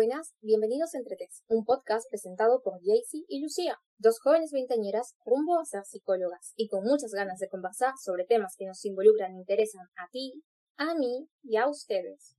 Buenas, 0.00 0.32
bienvenidos 0.40 0.94
a 0.94 0.98
Entretex, 0.98 1.44
un 1.48 1.66
podcast 1.66 2.08
presentado 2.08 2.62
por 2.64 2.80
Jaycee 2.80 3.26
y 3.28 3.42
Lucía, 3.42 3.76
dos 3.98 4.18
jóvenes 4.18 4.50
veinteañeras 4.50 5.14
rumbo 5.26 5.60
a 5.60 5.66
ser 5.66 5.84
psicólogas 5.84 6.54
y 6.56 6.68
con 6.68 6.84
muchas 6.84 7.12
ganas 7.12 7.38
de 7.38 7.50
conversar 7.50 7.92
sobre 8.02 8.24
temas 8.24 8.56
que 8.56 8.64
nos 8.64 8.82
involucran 8.86 9.32
e 9.32 9.40
interesan 9.40 9.84
a 9.98 10.08
ti, 10.08 10.42
a 10.78 10.94
mí 10.94 11.28
y 11.42 11.58
a 11.58 11.68
ustedes. 11.68 12.34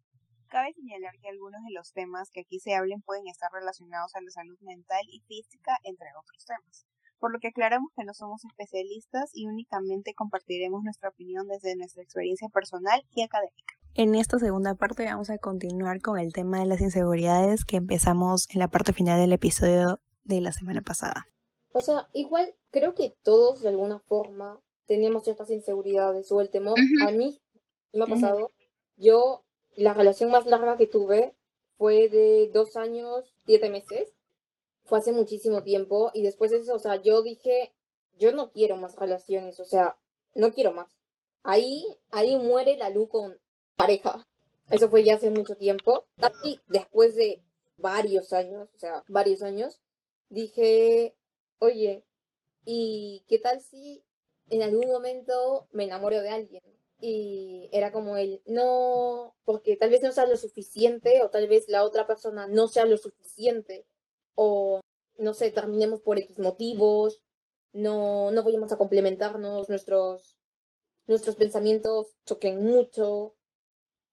Cabe 0.48 0.74
señalar 0.74 1.14
que 1.22 1.30
algunos 1.30 1.62
de 1.62 1.76
los 1.76 1.94
temas 1.94 2.32
que 2.32 2.40
aquí 2.40 2.60
se 2.60 2.74
hablen 2.74 3.04
pueden 3.04 3.28
estar 3.28 3.52
relacionados 3.54 4.16
a 4.16 4.22
la 4.22 4.32
salud 4.32 4.58
mental 4.62 5.06
y 5.12 5.20
física, 5.28 5.78
entre 5.84 6.08
otros 6.20 6.44
temas, 6.44 6.88
por 7.20 7.32
lo 7.32 7.38
que 7.38 7.50
aclaramos 7.50 7.92
que 7.96 8.06
no 8.06 8.16
somos 8.16 8.44
especialistas 8.44 9.30
y 9.36 9.46
únicamente 9.46 10.16
compartiremos 10.16 10.82
nuestra 10.82 11.10
opinión 11.10 11.48
desde 11.48 11.76
nuestra 11.76 12.02
experiencia 12.02 12.50
personal 12.50 13.06
y 13.12 13.22
académica. 13.22 13.81
En 13.94 14.16
esta 14.16 14.40
segunda 14.40 14.76
parte 14.76 15.04
vamos 15.04 15.30
a 15.30 15.38
continuar 15.38 16.02
con 16.02 16.18
el 16.18 16.32
tema 16.32 16.60
de 16.60 16.66
las 16.66 16.80
inseguridades 16.80 17.66
que 17.66 17.76
empezamos 17.76 18.48
en 18.50 18.60
la 18.60 18.70
parte 18.70 18.94
final 18.94 19.20
del 19.20 19.34
episodio 19.34 20.00
de 20.24 20.40
la 20.40 20.54
semana 20.54 20.82
pasada. 20.82 21.28
O 21.74 21.82
sea, 21.82 22.08
igual 22.14 22.56
creo 22.70 22.96
que 22.96 23.18
todos 23.22 23.62
de 23.62 23.68
alguna 23.68 24.00
forma 24.00 24.62
teníamos 24.86 25.26
ciertas 25.26 25.50
inseguridades 25.50 26.32
o 26.32 26.40
el 26.40 26.50
temor. 26.50 26.80
A 27.06 27.12
mí 27.12 27.42
me 27.92 28.06
ha 28.06 28.08
pasado, 28.08 28.54
yo 28.96 29.44
la 29.76 29.94
relación 29.94 30.32
más 30.32 30.46
larga 30.46 30.78
que 30.78 30.88
tuve 30.88 31.36
fue 31.78 32.08
de 32.08 32.50
dos 32.54 32.78
años, 32.78 33.36
siete 33.46 33.70
meses. 33.70 34.14
Fue 34.86 35.00
hace 35.00 35.12
muchísimo 35.12 35.64
tiempo 35.64 36.12
y 36.14 36.24
después 36.24 36.52
de 36.52 36.60
eso, 36.60 36.76
o 36.76 36.80
sea, 36.80 37.02
yo 37.02 37.22
dije, 37.24 37.74
yo 38.18 38.32
no 38.32 38.52
quiero 38.52 38.78
más 38.78 38.96
relaciones, 38.96 39.60
o 39.60 39.66
sea, 39.66 39.98
no 40.34 40.54
quiero 40.54 40.72
más. 40.72 40.88
Ahí, 41.44 41.86
ahí 42.10 42.38
muere 42.38 42.78
la 42.78 42.90
luz 42.90 43.10
con 43.10 43.38
pareja. 43.82 44.28
Eso 44.70 44.90
fue 44.90 45.04
ya 45.04 45.16
hace 45.16 45.30
mucho 45.30 45.56
tiempo. 45.56 46.06
Y 46.44 46.60
después 46.68 47.16
de 47.16 47.42
varios 47.78 48.32
años, 48.34 48.70
o 48.76 48.80
sea, 48.80 49.04
varios 49.08 49.42
años, 49.42 49.82
dije, 50.30 51.16
oye, 51.60 52.06
¿y 52.64 53.24
qué 53.28 53.40
tal 53.40 53.62
si 53.62 54.04
en 54.50 54.62
algún 54.62 54.88
momento 54.88 55.68
me 55.72 55.86
enamoro 55.86 56.22
de 56.22 56.30
alguien? 56.30 56.64
Y 57.00 57.70
era 57.72 57.92
como 57.92 58.16
el, 58.18 58.42
no, 58.46 59.36
porque 59.44 59.76
tal 59.76 59.90
vez 59.90 60.04
no 60.04 60.12
sea 60.12 60.28
lo 60.28 60.38
suficiente 60.38 61.24
o 61.24 61.30
tal 61.30 61.48
vez 61.48 61.68
la 61.68 61.84
otra 61.84 62.06
persona 62.06 62.48
no 62.48 62.68
sea 62.68 62.86
lo 62.86 62.98
suficiente 62.98 63.86
o 64.36 64.82
no 65.18 65.34
sé, 65.34 65.52
terminemos 65.52 66.02
por 66.02 66.20
X 66.20 66.38
motivos, 66.40 67.22
no, 67.74 68.32
no 68.32 68.44
vayamos 68.44 68.72
a 68.72 68.78
complementarnos, 68.78 69.70
nuestros, 69.70 70.38
nuestros 71.08 71.36
pensamientos 71.36 72.16
choquen 72.26 72.64
mucho, 72.64 73.36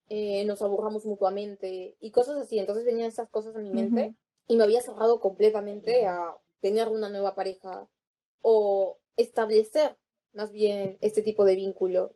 eh, 0.09 0.45
nos 0.45 0.63
aburramos 0.63 1.05
mutuamente 1.05 1.97
y 2.01 2.11
cosas 2.11 2.37
así. 2.37 2.59
Entonces 2.59 2.85
venían 2.85 3.09
esas 3.09 3.29
cosas 3.29 3.57
a 3.57 3.61
mi 3.61 3.71
mente 3.71 4.15
y 4.47 4.57
me 4.57 4.65
había 4.65 4.81
cerrado 4.81 5.21
completamente 5.21 6.07
a 6.07 6.37
tener 6.61 6.89
una 6.89 7.09
nueva 7.11 7.35
pareja 7.35 7.89
o 8.43 8.99
establecer 9.17 9.97
más 10.33 10.53
bien 10.53 10.99
este 11.01 11.23
tipo 11.23 11.45
de 11.45 11.57
vínculo. 11.57 12.15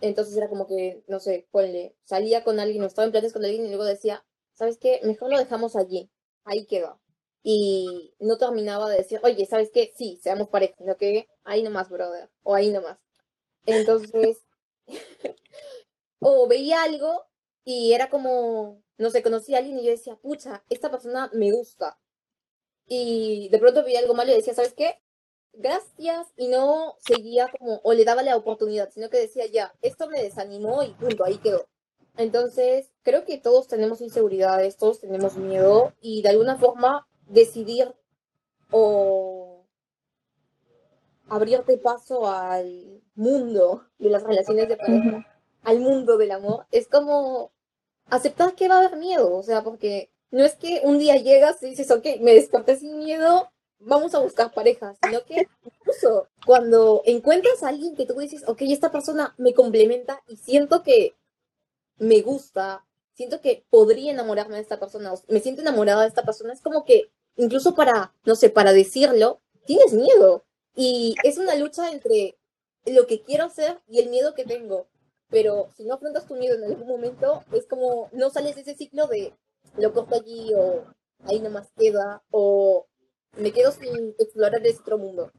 Entonces 0.00 0.36
era 0.36 0.48
como 0.48 0.66
que, 0.66 1.02
no 1.08 1.20
sé, 1.20 1.46
ponle, 1.50 1.94
salía 2.04 2.42
con 2.42 2.58
alguien 2.58 2.82
o 2.82 2.86
estaba 2.86 3.06
en 3.06 3.12
planes 3.12 3.32
con 3.32 3.44
alguien 3.44 3.66
y 3.66 3.68
luego 3.68 3.84
decía, 3.84 4.24
¿sabes 4.54 4.78
qué? 4.78 5.00
Mejor 5.04 5.30
lo 5.30 5.38
dejamos 5.38 5.76
allí, 5.76 6.10
ahí 6.44 6.66
queda. 6.66 6.98
Y 7.42 8.14
no 8.18 8.36
terminaba 8.36 8.90
de 8.90 8.98
decir, 8.98 9.20
oye, 9.22 9.46
¿sabes 9.46 9.70
qué? 9.72 9.92
Sí, 9.96 10.18
seamos 10.22 10.48
pareja, 10.48 10.74
lo 10.84 10.96
que 10.96 11.28
ahí 11.44 11.62
nomás, 11.62 11.88
brother, 11.88 12.30
o 12.42 12.54
ahí 12.54 12.70
nomás. 12.70 12.98
Entonces, 13.66 14.44
o 16.20 16.46
veía 16.46 16.82
algo 16.82 17.26
y 17.64 17.92
era 17.92 18.08
como, 18.10 18.82
no 18.98 19.10
sé, 19.10 19.22
conocí 19.22 19.54
a 19.54 19.58
alguien 19.58 19.78
y 19.78 19.84
yo 19.84 19.90
decía, 19.90 20.16
pucha, 20.16 20.62
esta 20.68 20.90
persona 20.90 21.30
me 21.32 21.50
gusta. 21.52 21.98
Y 22.86 23.48
de 23.50 23.58
pronto 23.58 23.84
veía 23.84 24.00
algo 24.00 24.14
malo 24.14 24.32
y 24.32 24.36
decía, 24.36 24.54
¿sabes 24.54 24.74
qué? 24.74 25.00
Gracias. 25.52 26.28
Y 26.36 26.48
no 26.48 26.96
seguía 26.98 27.48
como, 27.58 27.80
o 27.82 27.92
le 27.92 28.04
daba 28.04 28.22
la 28.22 28.36
oportunidad, 28.36 28.90
sino 28.90 29.10
que 29.10 29.18
decía, 29.18 29.46
ya, 29.46 29.74
esto 29.82 30.08
me 30.08 30.22
desanimó 30.22 30.82
y 30.82 30.92
punto, 30.94 31.24
ahí 31.24 31.38
quedó. 31.38 31.66
Entonces, 32.16 32.90
creo 33.02 33.24
que 33.24 33.38
todos 33.38 33.68
tenemos 33.68 34.00
inseguridades, 34.00 34.76
todos 34.76 35.00
tenemos 35.00 35.36
miedo 35.36 35.94
y 36.00 36.22
de 36.22 36.28
alguna 36.30 36.56
forma 36.58 37.06
decidir 37.26 37.94
o 38.70 39.64
abrirte 41.28 41.78
paso 41.78 42.28
al 42.28 43.02
mundo 43.14 43.86
de 43.98 44.10
las 44.10 44.24
relaciones 44.24 44.68
de 44.68 44.76
pareja 44.76 45.29
al 45.62 45.80
mundo 45.80 46.16
del 46.16 46.30
amor, 46.32 46.66
es 46.70 46.88
como 46.88 47.52
aceptar 48.06 48.54
que 48.54 48.68
va 48.68 48.76
a 48.76 48.86
haber 48.86 48.96
miedo, 48.96 49.34
o 49.34 49.42
sea, 49.42 49.62
porque 49.62 50.10
no 50.30 50.44
es 50.44 50.54
que 50.54 50.80
un 50.84 50.98
día 50.98 51.16
llegas 51.16 51.62
y 51.62 51.70
dices, 51.70 51.90
ok, 51.90 52.04
me 52.20 52.34
desperté 52.34 52.76
sin 52.76 52.98
miedo, 52.98 53.50
vamos 53.78 54.14
a 54.14 54.20
buscar 54.20 54.52
parejas, 54.52 54.96
sino 55.02 55.24
que 55.24 55.48
incluso 55.64 56.28
cuando 56.46 57.02
encuentras 57.04 57.62
a 57.62 57.68
alguien 57.68 57.96
que 57.96 58.06
tú 58.06 58.14
dices, 58.14 58.44
ok, 58.46 58.62
esta 58.62 58.92
persona 58.92 59.34
me 59.38 59.54
complementa 59.54 60.22
y 60.28 60.36
siento 60.36 60.82
que 60.82 61.16
me 61.98 62.20
gusta, 62.22 62.86
siento 63.14 63.40
que 63.40 63.64
podría 63.70 64.12
enamorarme 64.12 64.56
de 64.56 64.62
esta 64.62 64.78
persona, 64.78 65.12
me 65.28 65.40
siento 65.40 65.62
enamorada 65.62 66.02
de 66.02 66.08
esta 66.08 66.24
persona, 66.24 66.52
es 66.52 66.60
como 66.60 66.84
que 66.84 67.10
incluso 67.36 67.74
para, 67.74 68.14
no 68.24 68.34
sé, 68.34 68.50
para 68.50 68.72
decirlo, 68.72 69.40
tienes 69.66 69.92
miedo. 69.92 70.44
Y 70.74 71.14
es 71.24 71.38
una 71.38 71.54
lucha 71.56 71.90
entre 71.90 72.38
lo 72.86 73.06
que 73.06 73.22
quiero 73.22 73.44
hacer 73.44 73.80
y 73.88 73.98
el 73.98 74.08
miedo 74.08 74.34
que 74.34 74.44
tengo 74.44 74.86
pero 75.30 75.70
si 75.76 75.84
no 75.84 75.94
afrontas 75.94 76.26
tu 76.26 76.34
miedo 76.34 76.56
en 76.56 76.64
algún 76.64 76.88
momento, 76.88 77.44
es 77.52 77.66
como 77.66 78.08
no 78.12 78.30
sales 78.30 78.56
de 78.56 78.62
ese 78.62 78.76
ciclo 78.76 79.06
de 79.06 79.32
lo 79.78 79.92
corto 79.92 80.16
allí 80.16 80.52
o 80.54 80.84
ahí 81.24 81.40
nomás 81.40 81.70
queda 81.76 82.22
o 82.30 82.86
me 83.36 83.52
quedo 83.52 83.70
sin 83.70 84.14
explorar 84.18 84.66
ese 84.66 84.80
otro 84.80 84.98
mundo. 84.98 85.30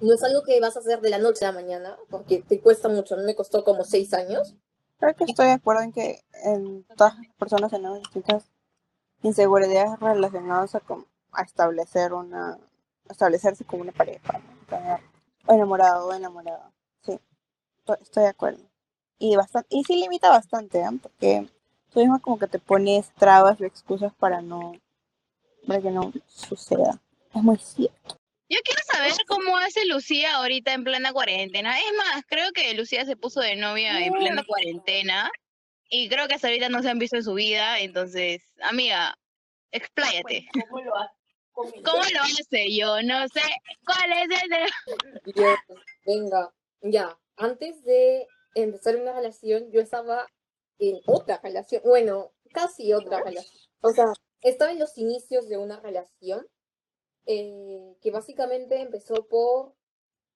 No 0.00 0.14
es 0.14 0.22
algo 0.24 0.42
que 0.42 0.60
vas 0.60 0.76
a 0.76 0.80
hacer 0.80 1.00
de 1.00 1.10
la 1.10 1.18
noche 1.18 1.44
a 1.44 1.52
la 1.52 1.60
mañana, 1.60 1.96
porque 2.10 2.42
te 2.42 2.60
cuesta 2.60 2.88
mucho, 2.88 3.16
me 3.18 3.34
costó 3.34 3.64
como 3.64 3.84
seis 3.84 4.12
años. 4.14 4.56
Creo 4.98 5.14
que 5.14 5.24
estoy 5.24 5.46
de 5.46 5.52
acuerdo 5.52 5.82
en 5.82 5.92
que 5.92 6.24
en 6.44 6.84
todas 6.96 7.16
las 7.18 7.34
personas 7.36 7.70
tenemos 7.70 7.98
distintas 8.00 8.50
inseguridades 9.22 9.98
relacionadas 10.00 10.74
a, 10.74 10.82
a 11.32 11.42
establecer 11.42 12.12
una, 12.12 12.58
establecerse 13.08 13.64
como 13.64 13.82
una 13.82 13.92
pareja, 13.92 14.40
o 15.46 15.52
enamorado 15.52 16.08
o 16.08 16.12
enamorada 16.12 16.73
estoy 18.00 18.24
de 18.24 18.28
acuerdo. 18.28 18.62
Y, 19.18 19.36
bastante, 19.36 19.68
y 19.70 19.84
sí 19.84 19.96
limita 19.96 20.28
bastante, 20.28 20.80
¿eh? 20.80 20.88
porque 21.00 21.46
tú 21.92 22.00
mismo 22.00 22.20
como 22.20 22.38
que 22.38 22.46
te 22.46 22.58
pones 22.58 23.10
trabas 23.14 23.60
o 23.60 23.64
excusas 23.64 24.12
para 24.14 24.42
no, 24.42 24.74
para 25.66 25.80
que 25.80 25.90
no 25.90 26.12
suceda. 26.26 27.00
Es 27.34 27.42
muy 27.42 27.56
cierto. 27.58 28.18
Yo 28.48 28.58
quiero 28.64 28.82
saber 28.92 29.12
cómo 29.26 29.56
hace 29.56 29.86
Lucía 29.86 30.36
ahorita 30.36 30.72
en 30.72 30.84
plena 30.84 31.12
cuarentena. 31.12 31.78
Es 31.78 31.92
más, 31.96 32.24
creo 32.28 32.52
que 32.52 32.74
Lucía 32.74 33.04
se 33.04 33.16
puso 33.16 33.40
de 33.40 33.56
novia 33.56 34.04
en 34.04 34.12
plena 34.12 34.44
cuarentena 34.44 35.30
y 35.88 36.08
creo 36.08 36.28
que 36.28 36.34
hasta 36.34 36.48
ahorita 36.48 36.68
no 36.68 36.82
se 36.82 36.90
han 36.90 36.98
visto 36.98 37.16
en 37.16 37.24
su 37.24 37.34
vida. 37.34 37.78
Entonces, 37.80 38.42
amiga, 38.62 39.16
expláyate. 39.70 40.48
¿Cómo 40.68 40.82
lo 40.82 40.96
hace? 40.96 41.14
¿Cómo 41.54 42.02
lo 42.12 42.22
hace? 42.22 42.74
Yo 42.74 43.02
no 43.02 43.26
sé 43.28 43.42
cuál 43.86 44.12
es 44.12 44.42
el... 44.42 45.34
venga, 46.04 46.52
ya, 46.82 47.16
antes 47.36 47.82
de 47.84 48.26
empezar 48.54 48.96
una 48.96 49.12
relación, 49.12 49.70
yo 49.70 49.80
estaba 49.80 50.26
en 50.78 51.00
otra 51.06 51.40
relación, 51.42 51.82
bueno, 51.84 52.32
casi 52.52 52.92
otra 52.92 53.22
relación. 53.22 53.62
O 53.80 53.90
sea, 53.90 54.06
estaba 54.42 54.72
en 54.72 54.78
los 54.78 54.96
inicios 54.98 55.48
de 55.48 55.58
una 55.58 55.80
relación 55.80 56.46
eh, 57.26 57.96
que 58.02 58.10
básicamente 58.10 58.80
empezó 58.80 59.26
por 59.26 59.74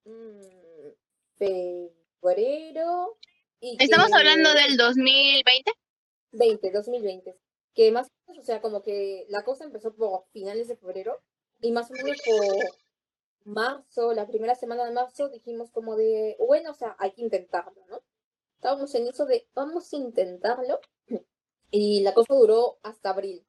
mm, 0.05 0.93
febrero. 1.37 3.19
Y 3.61 3.77
¿Estamos 3.83 4.13
hablando 4.13 4.53
del 4.55 4.77
2020? 4.77 5.73
20, 6.33 6.71
2020. 6.71 7.39
Que 7.75 7.93
más 7.93 8.09
o 8.09 8.31
menos, 8.31 8.43
o 8.43 8.47
sea, 8.47 8.61
como 8.61 8.83
que 8.83 9.27
la 9.29 9.45
cosa 9.45 9.65
empezó 9.65 9.95
por 9.95 10.27
finales 10.33 10.69
de 10.69 10.77
febrero 10.77 11.21
y 11.61 11.73
más 11.73 11.91
o 11.91 11.95
menos 11.95 12.17
por 12.25 12.57
marzo, 13.49 14.13
la 14.13 14.27
primera 14.27 14.55
semana 14.55 14.85
de 14.85 14.93
marzo, 14.93 15.29
dijimos 15.29 15.71
como 15.71 15.97
de, 15.97 16.37
bueno, 16.39 16.71
o 16.71 16.75
sea, 16.75 16.95
hay 16.99 17.13
que 17.13 17.23
intentarlo, 17.23 17.85
¿no? 17.89 18.03
Estábamos 18.55 18.95
en 18.95 19.07
eso 19.07 19.25
de, 19.27 19.49
vamos 19.55 19.93
a 19.93 19.97
intentarlo. 19.97 20.81
Y 21.71 22.01
la 22.01 22.15
cosa 22.15 22.33
duró 22.35 22.79
hasta 22.83 23.11
abril. 23.11 23.47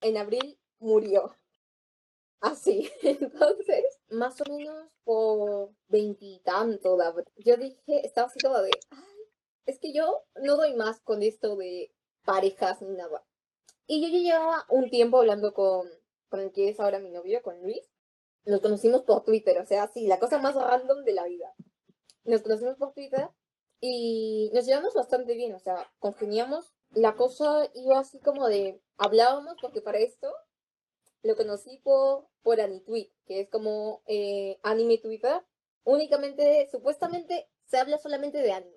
En 0.00 0.16
abril 0.16 0.58
murió. 0.78 1.36
Así. 2.40 2.90
Entonces, 3.02 3.84
más 4.08 4.40
o 4.40 4.44
menos 4.54 4.88
por 5.04 5.70
veintitanto 5.88 6.96
de 6.96 7.04
abril, 7.04 7.26
yo 7.36 7.58
dije, 7.58 8.06
estaba 8.06 8.28
así 8.28 8.38
como 8.40 8.58
de, 8.62 8.70
es 9.66 9.78
que 9.78 9.92
yo 9.92 10.24
no 10.36 10.56
doy 10.56 10.74
más 10.76 11.00
con 11.00 11.22
esto 11.22 11.56
de 11.56 11.92
parejas 12.24 12.80
ni 12.80 12.96
nada. 12.96 13.22
Y 13.86 14.00
yo 14.00 14.08
ya 14.08 14.18
llevaba 14.18 14.64
un 14.70 14.88
tiempo 14.88 15.18
hablando 15.18 15.52
con, 15.52 15.90
con 16.30 16.40
el 16.40 16.52
que 16.52 16.70
es 16.70 16.80
ahora 16.80 17.00
mi 17.00 17.10
novio, 17.10 17.42
con 17.42 17.60
Luis 17.62 17.86
nos 18.46 18.60
conocimos 18.60 19.02
por 19.02 19.24
Twitter, 19.24 19.58
o 19.58 19.66
sea, 19.66 19.88
sí, 19.88 20.06
la 20.06 20.18
cosa 20.18 20.38
más 20.38 20.54
random 20.54 21.04
de 21.04 21.12
la 21.12 21.24
vida. 21.24 21.52
Nos 22.24 22.42
conocimos 22.42 22.76
por 22.76 22.92
Twitter 22.94 23.28
y 23.80 24.50
nos 24.54 24.64
llevamos 24.66 24.94
bastante 24.94 25.34
bien, 25.34 25.54
o 25.54 25.58
sea, 25.58 25.90
congeniamos 25.98 26.72
la 26.94 27.14
cosa 27.14 27.68
iba 27.74 27.98
así 27.98 28.18
como 28.20 28.48
de, 28.48 28.80
hablábamos 28.96 29.56
porque 29.60 29.80
para 29.80 29.98
esto 29.98 30.32
lo 31.22 31.36
conocí 31.36 31.78
por, 31.82 32.26
por 32.42 32.60
AniTweet, 32.60 33.10
que 33.26 33.40
es 33.40 33.50
como 33.50 34.02
eh, 34.06 34.58
anime 34.62 34.98
Twitter. 34.98 35.42
Únicamente, 35.84 36.68
supuestamente, 36.70 37.48
se 37.66 37.78
habla 37.78 37.98
solamente 37.98 38.38
de 38.38 38.52
anime. 38.52 38.76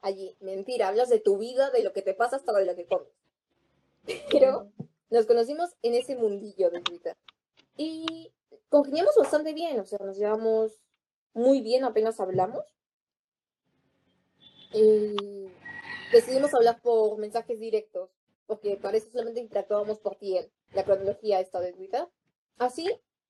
Allí, 0.00 0.36
mentira, 0.40 0.88
hablas 0.88 1.08
de 1.08 1.18
tu 1.18 1.38
vida, 1.38 1.70
de 1.70 1.82
lo 1.82 1.92
que 1.92 2.02
te 2.02 2.14
pasa 2.14 2.36
hasta 2.36 2.52
de 2.52 2.66
lo 2.66 2.76
que 2.76 2.86
comes. 2.86 3.08
Pero 4.30 4.70
nos 5.10 5.26
conocimos 5.26 5.70
en 5.82 5.94
ese 5.94 6.16
mundillo 6.16 6.70
de 6.70 6.80
Twitter. 6.80 7.16
Y 7.76 8.32
congeniamos 8.68 9.14
bastante 9.16 9.52
bien, 9.52 9.80
o 9.80 9.84
sea, 9.84 9.98
nos 10.04 10.16
llevamos 10.16 10.80
muy 11.34 11.60
bien, 11.60 11.84
apenas 11.84 12.20
hablamos. 12.20 12.64
Y 14.72 15.48
decidimos 16.12 16.54
hablar 16.54 16.80
por 16.82 17.18
mensajes 17.18 17.58
directos, 17.58 18.10
porque 18.46 18.76
para 18.76 18.96
eso 18.96 19.10
solamente 19.10 19.40
interactuábamos 19.40 19.98
por 19.98 20.16
TL, 20.16 20.50
la 20.72 20.84
cronología 20.84 21.40
esta 21.40 21.60
de 21.60 21.72
Twitter. 21.72 22.06
Así, 22.58 22.88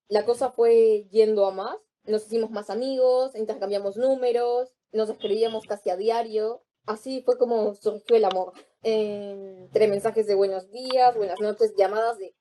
la 0.08 0.24
cosa 0.24 0.50
fue 0.50 1.06
yendo 1.10 1.46
a 1.46 1.52
más, 1.52 1.76
nos 2.04 2.26
hicimos 2.26 2.50
más 2.50 2.70
amigos, 2.70 3.34
intercambiamos 3.34 3.96
números, 3.96 4.72
nos 4.92 5.10
escribíamos 5.10 5.66
casi 5.66 5.90
a 5.90 5.96
diario. 5.96 6.62
Así 6.86 7.20
fue 7.22 7.36
como 7.36 7.74
surgió 7.74 8.16
el 8.16 8.24
amor. 8.24 8.54
Entre 8.82 9.88
mensajes 9.88 10.26
de 10.26 10.34
buenos 10.34 10.70
días, 10.70 11.14
buenas 11.14 11.38
noches, 11.40 11.74
llamadas 11.76 12.16
de 12.16 12.34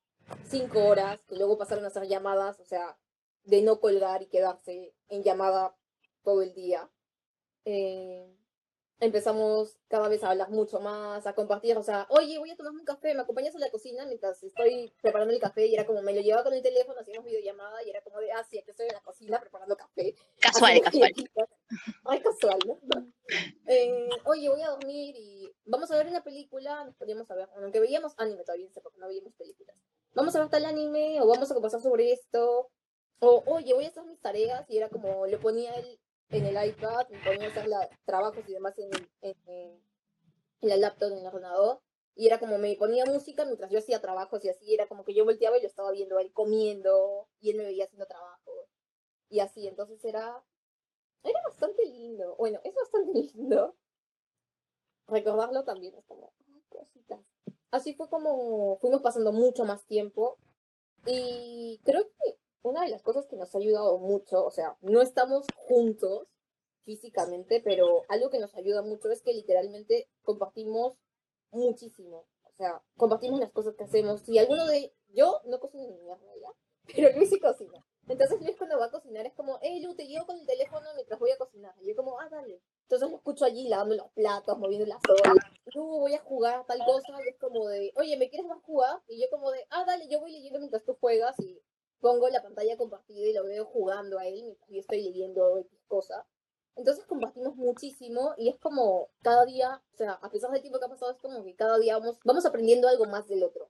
cinco 0.45 0.85
horas, 0.85 1.23
que 1.27 1.35
luego 1.35 1.57
pasaron 1.57 1.85
a 1.85 1.89
ser 1.89 2.07
llamadas, 2.07 2.59
o 2.59 2.65
sea, 2.65 2.97
de 3.43 3.61
no 3.61 3.79
colgar 3.79 4.21
y 4.21 4.27
quedarse 4.27 4.93
en 5.09 5.23
llamada 5.23 5.75
todo 6.23 6.41
el 6.41 6.53
día. 6.53 6.89
Eh, 7.65 8.37
empezamos 8.99 9.77
cada 9.87 10.07
vez 10.07 10.23
a 10.23 10.31
hablar 10.31 10.49
mucho 10.49 10.79
más, 10.79 11.27
a 11.27 11.33
compartir, 11.33 11.77
o 11.77 11.83
sea, 11.83 12.07
oye, 12.09 12.37
voy 12.39 12.49
a 12.49 12.55
tomarme 12.55 12.79
un 12.79 12.85
café, 12.85 13.13
¿me 13.13 13.21
acompañas 13.21 13.55
a 13.55 13.59
la 13.59 13.69
cocina 13.69 14.05
mientras 14.05 14.41
estoy 14.43 14.93
preparando 15.01 15.33
el 15.33 15.39
café? 15.39 15.67
Y 15.67 15.75
era 15.75 15.85
como, 15.85 16.01
me 16.01 16.13
lo 16.13 16.21
llevaba 16.21 16.43
con 16.43 16.53
el 16.53 16.63
teléfono, 16.63 16.99
hacíamos 16.99 17.25
videollamada 17.25 17.83
y 17.83 17.89
era 17.89 18.01
como 18.01 18.19
de, 18.19 18.31
ah, 18.31 18.43
sí, 18.49 18.57
aquí 18.57 18.71
estoy 18.71 18.87
en 18.87 18.95
la 18.95 19.01
cocina 19.01 19.39
preparando 19.39 19.77
café. 19.77 20.15
Casual, 20.39 20.81
casual. 20.81 21.13
Ay, 22.05 22.21
casual, 22.21 22.59
¿no? 22.65 22.79
Eh, 23.67 24.09
oye, 24.25 24.49
voy 24.49 24.61
a 24.61 24.69
dormir 24.69 25.15
y 25.17 25.53
vamos 25.65 25.91
a 25.91 25.97
ver 25.97 26.07
una 26.07 26.23
película, 26.23 26.83
nos 26.85 26.95
poníamos 26.95 27.29
a 27.29 27.35
ver, 27.35 27.49
aunque 27.55 27.79
veíamos 27.79 28.13
anime 28.17 28.43
todavía, 28.43 28.67
porque 28.81 28.99
no 28.99 29.07
veíamos 29.07 29.33
películas. 29.35 29.56
Vamos 30.17 30.35
a 30.35 30.39
ver 30.39 30.49
tal 30.49 30.65
anime 30.65 31.21
o 31.21 31.27
vamos 31.27 31.51
a 31.51 31.53
conversar 31.53 31.79
sobre 31.79 32.11
esto. 32.11 32.71
O, 33.19 33.43
oye, 33.45 33.71
voy 33.75 33.85
a 33.85 33.89
hacer 33.89 34.03
mis 34.03 34.19
tareas 34.19 34.67
y 34.67 34.77
era 34.77 34.89
como, 34.89 35.27
le 35.27 35.37
ponía 35.37 35.75
el, 35.75 35.99
en 36.29 36.43
el 36.47 36.69
iPad, 36.69 37.07
me 37.09 37.23
ponía 37.23 37.47
a 37.47 37.51
hacer 37.51 37.67
la, 37.67 37.87
trabajos 38.03 38.43
y 38.47 38.53
demás 38.53 38.73
en, 38.79 38.89
en, 39.21 39.35
en, 39.45 40.69
la 40.69 40.77
laptop, 40.77 41.11
en 41.11 41.19
el 41.19 41.27
ordenador. 41.27 41.81
Y 42.15 42.25
era 42.25 42.39
como 42.39 42.57
me 42.57 42.75
ponía 42.77 43.05
música 43.05 43.45
mientras 43.45 43.69
yo 43.69 43.77
hacía 43.77 44.01
trabajos 44.01 44.43
y 44.43 44.49
así, 44.49 44.73
era 44.73 44.87
como 44.87 45.05
que 45.05 45.13
yo 45.13 45.23
volteaba 45.23 45.59
y 45.59 45.61
yo 45.61 45.67
estaba 45.67 45.91
viendo 45.91 46.17
él 46.17 46.33
comiendo 46.33 47.29
y 47.39 47.51
él 47.51 47.57
me 47.57 47.65
veía 47.65 47.85
haciendo 47.85 48.07
trabajo. 48.07 48.51
Y 49.29 49.39
así, 49.39 49.67
entonces 49.67 50.03
era, 50.03 50.43
era 51.23 51.39
bastante 51.45 51.85
lindo. 51.85 52.35
Bueno, 52.37 52.59
es 52.63 52.73
bastante 52.73 53.11
lindo. 53.35 53.75
Recordarlo 55.05 55.63
también 55.63 55.93
es 55.93 56.05
como. 56.05 56.33
Así 57.71 57.93
fue 57.93 58.09
como 58.09 58.77
fuimos 58.77 59.01
pasando 59.01 59.31
mucho 59.31 59.65
más 59.65 59.85
tiempo. 59.85 60.37
Y 61.05 61.79
creo 61.83 62.03
que 62.03 62.37
una 62.61 62.83
de 62.83 62.89
las 62.89 63.01
cosas 63.01 63.25
que 63.27 63.35
nos 63.35 63.53
ha 63.53 63.57
ayudado 63.57 63.97
mucho, 63.97 64.45
o 64.45 64.51
sea, 64.51 64.77
no 64.81 65.01
estamos 65.01 65.45
juntos 65.55 66.27
físicamente, 66.83 67.61
pero 67.61 68.03
algo 68.09 68.29
que 68.29 68.39
nos 68.39 68.55
ayuda 68.55 68.81
mucho 68.81 69.09
es 69.11 69.21
que 69.21 69.33
literalmente 69.33 70.09
compartimos 70.23 70.97
muchísimo. 71.51 72.25
O 72.43 72.51
sea, 72.57 72.81
compartimos 72.95 73.39
las 73.39 73.51
cosas 73.51 73.75
que 73.75 73.83
hacemos. 73.83 74.21
Si 74.21 74.37
alguno 74.37 74.65
de... 74.65 74.93
Yo 75.09 75.41
no 75.45 75.59
cocino 75.59 75.87
ni 75.87 75.97
mierda 75.97 76.35
ya, 76.41 76.49
pero 76.93 77.15
Luis 77.17 77.29
sí 77.29 77.39
cocina. 77.39 77.85
Entonces 78.07 78.41
Luis 78.41 78.57
cuando 78.57 78.77
va 78.77 78.85
a 78.85 78.91
cocinar 78.91 79.25
es 79.25 79.33
como, 79.33 79.57
hey 79.61 79.81
Lu, 79.81 79.95
te 79.95 80.07
llevo 80.07 80.25
con 80.25 80.37
el 80.37 80.45
teléfono 80.45 80.87
mientras 80.95 81.19
voy 81.19 81.31
a 81.31 81.37
cocinar. 81.37 81.73
Y 81.81 81.87
yo 81.87 81.95
como, 81.95 82.19
ah, 82.19 82.27
dale. 82.29 82.61
Entonces 82.87 83.09
lo 83.09 83.17
escucho 83.17 83.43
allí 83.43 83.67
lavando 83.67 83.95
los 83.95 84.09
platos, 84.13 84.57
moviendo 84.57 84.85
las 84.85 85.01
horas. 85.09 85.35
Lu, 85.75 85.83
voy 85.83 86.13
a 86.13 86.19
jugar 86.19 86.65
tal 86.65 86.79
cosa. 86.85 87.21
Y 87.25 87.27
es 87.27 87.37
como 87.37 87.67
de, 87.67 87.91
oye, 87.97 88.15
¿me 88.15 88.29
quieres 88.29 88.47
más 88.47 88.63
jugar? 88.63 89.01
Y 89.09 89.19
yo 89.19 89.27
como 89.29 89.51
de, 89.51 89.67
ah, 89.71 89.83
dale, 89.85 90.07
yo 90.07 90.21
voy 90.21 90.31
leyendo 90.31 90.59
mientras 90.59 90.85
tú 90.85 90.95
juegas 90.97 91.37
y 91.39 91.61
pongo 91.99 92.29
la 92.29 92.41
pantalla 92.41 92.77
compartida 92.77 93.27
y 93.27 93.33
lo 93.33 93.43
veo 93.43 93.65
jugando 93.65 94.17
a 94.17 94.25
él 94.25 94.41
mientras 94.41 94.69
yo 94.69 94.79
estoy 94.79 95.03
leyendo 95.03 95.57
X. 95.57 95.77
Entonces 96.77 97.05
compartimos 97.05 97.57
muchísimo 97.57 98.35
y 98.37 98.47
es 98.47 98.57
como 98.57 99.09
cada 99.21 99.43
día, 99.43 99.83
o 99.93 99.97
sea, 99.97 100.13
a 100.13 100.29
pesar 100.29 100.51
del 100.51 100.61
tiempo 100.61 100.79
que 100.79 100.85
ha 100.85 100.89
pasado, 100.89 101.11
es 101.11 101.17
como 101.17 101.43
que 101.43 101.55
cada 101.55 101.77
día 101.79 101.97
vamos, 101.97 102.19
vamos 102.23 102.45
aprendiendo 102.45 102.87
algo 102.87 103.03
más 103.05 103.27
del 103.27 103.43
otro. 103.43 103.69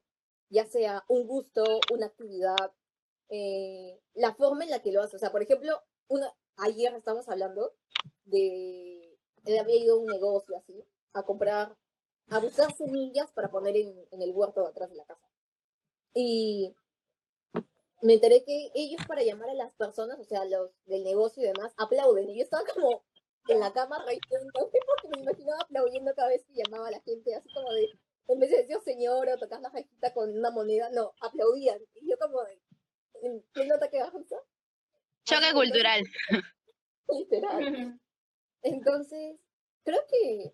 Ya 0.49 0.67
sea 0.67 1.05
un 1.07 1.25
gusto, 1.25 1.63
una 1.91 2.05
actividad, 2.05 2.71
eh, 3.29 3.99
la 4.13 4.35
forma 4.35 4.63
en 4.63 4.69
la 4.69 4.83
que 4.83 4.91
lo 4.91 5.01
hace. 5.01 5.15
O 5.15 5.19
sea, 5.19 5.31
por 5.31 5.41
ejemplo, 5.41 5.81
una, 6.07 6.31
ayer 6.57 6.93
estamos 6.93 7.27
hablando 7.29 7.73
de, 8.25 8.96
él 9.47 9.59
había 9.59 9.77
ido 9.77 9.95
a 9.95 9.99
un 9.99 10.05
negocio 10.07 10.57
así, 10.57 10.83
a 11.13 11.23
comprar, 11.23 11.75
a 12.29 12.39
buscar 12.39 12.73
semillas 12.75 13.31
para 13.31 13.49
poner 13.49 13.75
en, 13.75 13.95
en 14.11 14.21
el 14.21 14.31
huerto 14.31 14.61
de 14.61 14.69
atrás 14.69 14.89
de 14.89 14.97
la 14.97 15.05
casa. 15.05 15.27
Y 16.13 16.75
me 18.01 18.13
enteré 18.13 18.43
que 18.43 18.71
ellos 18.75 19.01
para 19.07 19.23
llamar 19.23 19.49
a 19.49 19.53
las 19.53 19.73
personas, 19.73 20.19
o 20.19 20.23
sea, 20.23 20.45
los 20.45 20.71
del 20.85 21.03
negocio 21.03 21.43
y 21.43 21.47
demás, 21.47 21.73
aplauden. 21.77 22.29
Y 22.29 22.37
yo 22.37 22.43
estaba 22.43 22.63
como 22.73 23.03
en 23.47 23.59
la 23.59 23.73
cama 23.73 24.03
reíendo, 24.05 24.51
porque 24.53 25.09
me 25.09 25.21
imaginaba 25.21 25.61
aplaudiendo 25.61 26.13
cada 26.15 26.29
vez 26.29 26.45
que 26.45 26.61
llamaba 26.63 26.89
a 26.89 26.91
la 26.91 27.01
gente, 27.01 27.35
así 27.35 27.49
como 27.53 27.71
de, 27.73 27.87
en 28.27 28.39
vez 28.39 28.51
de 28.51 28.57
decir 28.57 28.77
señor 28.83 29.27
o 29.29 29.37
tocar 29.37 29.61
la 29.61 29.71
cajita 29.71 30.13
con 30.13 30.37
una 30.37 30.51
moneda, 30.51 30.89
no, 30.91 31.13
aplaudían. 31.21 31.79
Y 31.95 32.09
yo 32.09 32.17
como 32.19 32.43
de, 32.43 32.59
¿qué 33.53 33.65
nota 33.65 33.89
que 33.89 33.99
baja? 33.99 34.17
Choque 35.23 35.53
cultural. 35.53 36.03
Literal. 37.09 37.99
Entonces, 38.61 39.37
creo 39.83 40.01
que 40.07 40.53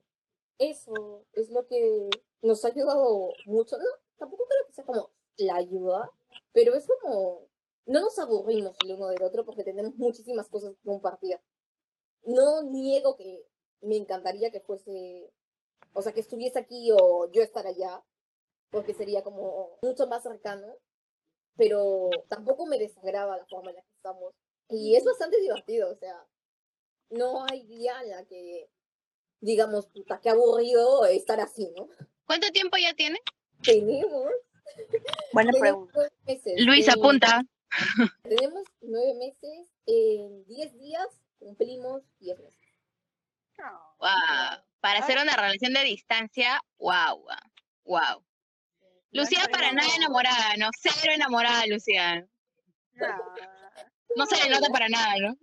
eso 0.59 1.25
es 1.33 1.49
lo 1.49 1.65
que 1.67 2.09
nos 2.41 2.63
ha 2.65 2.69
ayudado 2.69 3.33
mucho. 3.45 3.77
No, 3.77 3.85
tampoco 4.17 4.45
creo 4.47 4.67
que 4.67 4.73
sea 4.73 4.85
como 4.85 5.09
la 5.37 5.55
ayuda, 5.55 6.11
pero 6.51 6.75
es 6.75 6.87
como, 6.87 7.47
no 7.85 8.01
nos 8.01 8.17
aburrimos 8.19 8.75
el 8.83 8.93
uno 8.93 9.07
del 9.07 9.23
otro 9.23 9.45
porque 9.45 9.63
tenemos 9.63 9.95
muchísimas 9.95 10.49
cosas 10.49 10.75
que 10.75 10.83
compartir. 10.89 11.39
No 12.23 12.63
niego 12.63 13.15
que 13.15 13.45
me 13.81 13.97
encantaría 13.97 14.51
que 14.51 14.61
fuese, 14.61 15.31
o 15.93 16.01
sea, 16.01 16.13
que 16.13 16.21
estuviese 16.21 16.59
aquí 16.59 16.91
o 16.91 17.29
yo 17.31 17.41
estar 17.41 17.67
allá, 17.67 18.03
porque 18.69 18.93
sería 18.93 19.23
como 19.23 19.77
mucho 19.81 20.07
más 20.07 20.23
cercano, 20.23 20.77
pero 21.55 22.09
tampoco 22.29 22.65
me 22.65 22.79
desagrada 22.79 23.37
la 23.37 23.45
forma 23.45 23.71
en 23.71 23.77
la 23.77 23.81
que 23.83 23.93
estamos. 23.95 24.33
Y 24.69 24.95
es 24.95 25.03
bastante 25.03 25.39
divertido, 25.39 25.91
o 25.91 25.95
sea, 25.95 26.25
no 27.13 27.45
hay 27.49 27.63
día 27.63 28.01
en 28.01 28.09
la 28.09 28.25
que 28.25 28.69
digamos, 29.43 29.87
puta, 29.87 30.21
qué 30.21 30.29
aburrido 30.29 31.05
estar 31.05 31.39
así, 31.41 31.69
¿no? 31.75 31.89
¿Cuánto 32.25 32.49
tiempo 32.51 32.77
ya 32.77 32.93
tiene? 32.93 33.19
Tenemos 33.61 34.31
Buena 35.33 35.51
pregunta. 35.59 35.99
Luis, 36.59 36.87
apunta. 36.87 37.41
Tenemos 38.23 38.63
nueve 38.81 39.13
meses, 39.15 39.67
en 39.85 40.45
diez 40.45 40.73
días 40.79 41.07
cumplimos 41.39 42.03
diez 42.19 42.39
meses. 42.39 42.59
Wow. 43.57 44.63
Para 44.79 44.99
hacer 44.99 45.17
una 45.21 45.35
relación 45.35 45.73
de 45.73 45.83
distancia, 45.83 46.61
wow, 46.77 47.25
wow. 47.83 48.23
Lucía 49.11 49.47
para 49.51 49.71
nada 49.73 49.89
enamorada, 49.95 50.57
¿no? 50.57 50.69
Cero 50.79 51.13
enamorada, 51.13 51.65
Lucía. 51.67 52.27
No 54.15 54.25
se 54.25 54.43
le 54.43 54.49
nota 54.49 54.67
para 54.71 54.87
nada, 54.89 55.15
¿no? 55.19 55.37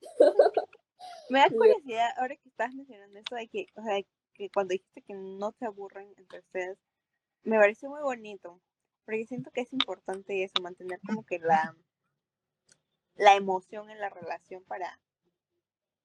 Me 1.28 1.40
da 1.40 1.50
curiosidad, 1.50 2.10
ahora 2.16 2.36
que 2.36 2.48
estás 2.48 2.72
mencionando 2.74 3.18
eso 3.18 3.34
de 3.34 3.48
que, 3.48 3.66
o 3.74 3.82
sea, 3.82 4.00
que 4.34 4.50
cuando 4.50 4.72
dijiste 4.72 5.02
que 5.02 5.14
no 5.14 5.52
te 5.52 5.66
aburren 5.66 6.12
entre 6.16 6.38
ustedes, 6.38 6.78
me 7.42 7.58
parece 7.58 7.88
muy 7.88 8.00
bonito, 8.02 8.60
porque 9.04 9.26
siento 9.26 9.50
que 9.50 9.62
es 9.62 9.72
importante 9.72 10.44
eso, 10.44 10.62
mantener 10.62 11.00
como 11.06 11.24
que 11.24 11.38
la, 11.38 11.76
la 13.16 13.34
emoción 13.34 13.90
en 13.90 14.00
la 14.00 14.08
relación 14.08 14.62
para, 14.64 15.00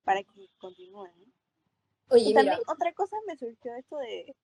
para 0.04 0.24
que 0.24 0.50
continúen. 0.58 1.14
Oye, 2.10 2.30
y 2.30 2.34
también 2.34 2.60
otra 2.68 2.94
cosa 2.94 3.16
me 3.28 3.38
surgió 3.38 3.76
esto 3.76 3.98
de, 3.98 4.36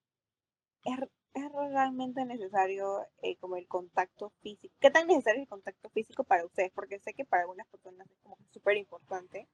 ¿es, 0.83 0.99
es 1.33 1.51
realmente 1.51 2.23
necesario 2.25 3.05
eh, 3.21 3.35
como 3.37 3.57
el 3.57 3.67
contacto 3.67 4.31
físico? 4.41 4.75
¿Qué 4.79 4.91
tan 4.91 5.07
necesario 5.07 5.41
es 5.41 5.45
el 5.45 5.49
contacto 5.49 5.89
físico 5.89 6.23
para 6.23 6.45
ustedes? 6.45 6.71
Porque 6.71 6.99
sé 6.99 7.13
que 7.13 7.25
para 7.25 7.43
algunas 7.43 7.67
personas 7.67 8.09
es 8.09 8.17
como 8.19 8.37
súper 8.51 8.77
importante 8.77 9.47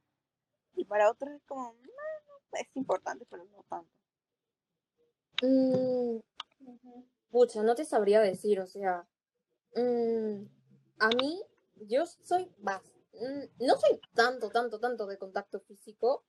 y 0.75 0.85
para 0.85 1.09
otros 1.11 1.31
es 1.33 1.43
como, 1.45 1.73
no, 1.73 2.59
es 2.59 2.67
importante, 2.75 3.25
pero 3.29 3.45
no 3.45 3.63
tanto. 3.69 3.91
Mm, 5.41 6.19
pucha, 7.29 7.63
no 7.63 7.75
te 7.75 7.85
sabría 7.85 8.21
decir, 8.21 8.59
o 8.59 8.67
sea, 8.67 9.07
mm, 9.75 10.45
a 10.99 11.09
mí, 11.09 11.43
yo 11.75 12.05
soy 12.05 12.53
más, 12.59 12.81
mm, 13.13 13.65
no 13.65 13.75
soy 13.77 13.99
tanto, 14.13 14.49
tanto, 14.49 14.79
tanto 14.79 15.05
de 15.07 15.17
contacto 15.17 15.59
físico, 15.61 16.23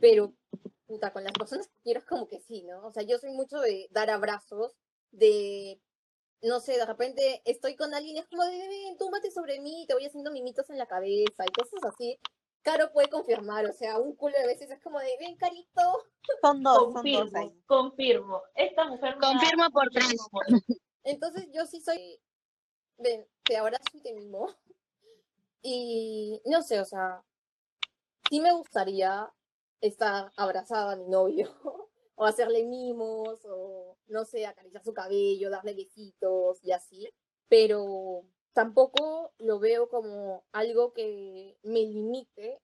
pero 0.00 0.34
puta, 0.86 1.12
con 1.12 1.24
las 1.24 1.32
personas 1.32 1.68
que 1.68 1.80
quiero 1.82 2.00
es 2.00 2.06
como 2.06 2.28
que 2.28 2.40
sí, 2.40 2.62
¿no? 2.62 2.86
O 2.86 2.92
sea, 2.92 3.02
yo 3.02 3.18
soy 3.18 3.32
mucho 3.32 3.60
de 3.60 3.88
dar 3.90 4.10
abrazos, 4.10 4.76
de, 5.10 5.80
no 6.42 6.60
sé, 6.60 6.72
de 6.76 6.86
repente 6.86 7.42
estoy 7.44 7.76
con 7.76 7.94
alguien 7.94 8.18
es 8.18 8.26
como 8.28 8.44
de, 8.44 8.68
ven, 8.68 9.32
sobre 9.32 9.60
mí, 9.60 9.86
te 9.88 9.94
voy 9.94 10.04
haciendo 10.04 10.30
mimitos 10.30 10.68
en 10.70 10.78
la 10.78 10.86
cabeza 10.86 11.44
y 11.44 11.52
cosas 11.52 11.80
así. 11.84 12.18
Caro 12.64 12.90
puede 12.92 13.08
confirmar, 13.10 13.66
o 13.66 13.72
sea, 13.74 13.98
un 13.98 14.16
culo 14.16 14.34
de 14.38 14.46
veces 14.46 14.70
es 14.70 14.80
como 14.82 14.98
de, 14.98 15.14
ven, 15.20 15.36
carito. 15.36 15.82
Son 16.40 16.62
dos, 16.62 16.76
son 16.76 16.92
Confirmo, 16.94 17.24
dos 17.24 17.34
ahí. 17.34 17.62
confirmo. 17.66 18.42
Esta 18.54 18.84
mujer 18.86 19.18
Confirmo 19.20 19.70
por 19.70 19.90
tres. 19.90 20.16
Entonces 21.04 21.46
yo 21.52 21.66
sí 21.66 21.82
soy, 21.82 22.18
ven, 22.96 23.28
te 23.44 23.58
abrazo 23.58 23.84
y 23.92 24.00
te 24.00 24.14
mimo. 24.14 24.48
Y 25.60 26.40
no 26.46 26.62
sé, 26.62 26.80
o 26.80 26.86
sea, 26.86 27.22
sí 28.30 28.40
me 28.40 28.52
gustaría 28.52 29.30
estar 29.82 30.32
abrazada 30.36 30.92
a 30.92 30.96
mi 30.96 31.06
novio, 31.08 31.50
o 32.14 32.24
hacerle 32.24 32.64
mimos, 32.64 33.40
o 33.44 33.98
no 34.06 34.24
sé, 34.24 34.46
acariciar 34.46 34.82
su 34.82 34.94
cabello, 34.94 35.50
darle 35.50 35.74
besitos 35.74 36.64
y 36.64 36.72
así, 36.72 37.10
pero 37.48 38.22
tampoco 38.54 39.34
lo 39.38 39.58
veo 39.58 39.88
como 39.88 40.44
algo 40.52 40.94
que 40.94 41.58
me 41.62 41.80
limite 41.80 42.60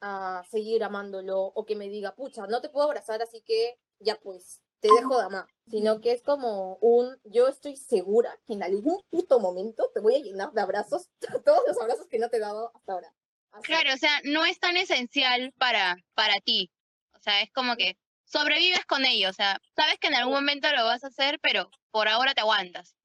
a 0.00 0.42
seguir 0.50 0.82
amándolo 0.82 1.40
o 1.40 1.64
que 1.64 1.76
me 1.76 1.88
diga, 1.88 2.14
pucha, 2.14 2.46
no 2.46 2.60
te 2.60 2.68
puedo 2.68 2.86
abrazar, 2.86 3.22
así 3.22 3.42
que 3.42 3.78
ya 4.00 4.16
pues, 4.16 4.60
te 4.80 4.88
dejo 4.92 5.18
de 5.18 5.24
amar, 5.24 5.46
sino 5.68 6.00
que 6.00 6.12
es 6.12 6.22
como 6.22 6.76
un, 6.80 7.18
yo 7.24 7.48
estoy 7.48 7.76
segura 7.76 8.38
que 8.46 8.54
en 8.54 8.62
algún 8.62 9.00
puto 9.10 9.38
momento 9.38 9.90
te 9.94 10.00
voy 10.00 10.16
a 10.16 10.18
llenar 10.18 10.52
de 10.52 10.60
abrazos, 10.60 11.08
todos 11.44 11.62
los 11.66 11.80
abrazos 11.80 12.06
que 12.08 12.18
no 12.18 12.28
te 12.28 12.38
he 12.38 12.40
dado 12.40 12.72
hasta 12.74 12.92
ahora. 12.92 13.14
Así. 13.52 13.64
Claro, 13.64 13.94
o 13.94 13.96
sea, 13.96 14.20
no 14.24 14.44
es 14.44 14.58
tan 14.58 14.76
esencial 14.76 15.52
para, 15.58 15.96
para 16.14 16.34
ti. 16.44 16.70
O 17.12 17.20
sea, 17.20 17.40
es 17.40 17.52
como 17.52 17.76
que 17.76 17.96
sobrevives 18.24 18.84
con 18.84 19.04
ello. 19.04 19.30
O 19.30 19.32
sea, 19.32 19.60
sabes 19.76 19.98
que 20.00 20.08
en 20.08 20.16
algún 20.16 20.34
momento 20.34 20.68
lo 20.72 20.84
vas 20.84 21.04
a 21.04 21.06
hacer, 21.06 21.38
pero 21.40 21.70
por 21.92 22.08
ahora 22.08 22.34
te 22.34 22.40
aguantas. 22.40 22.96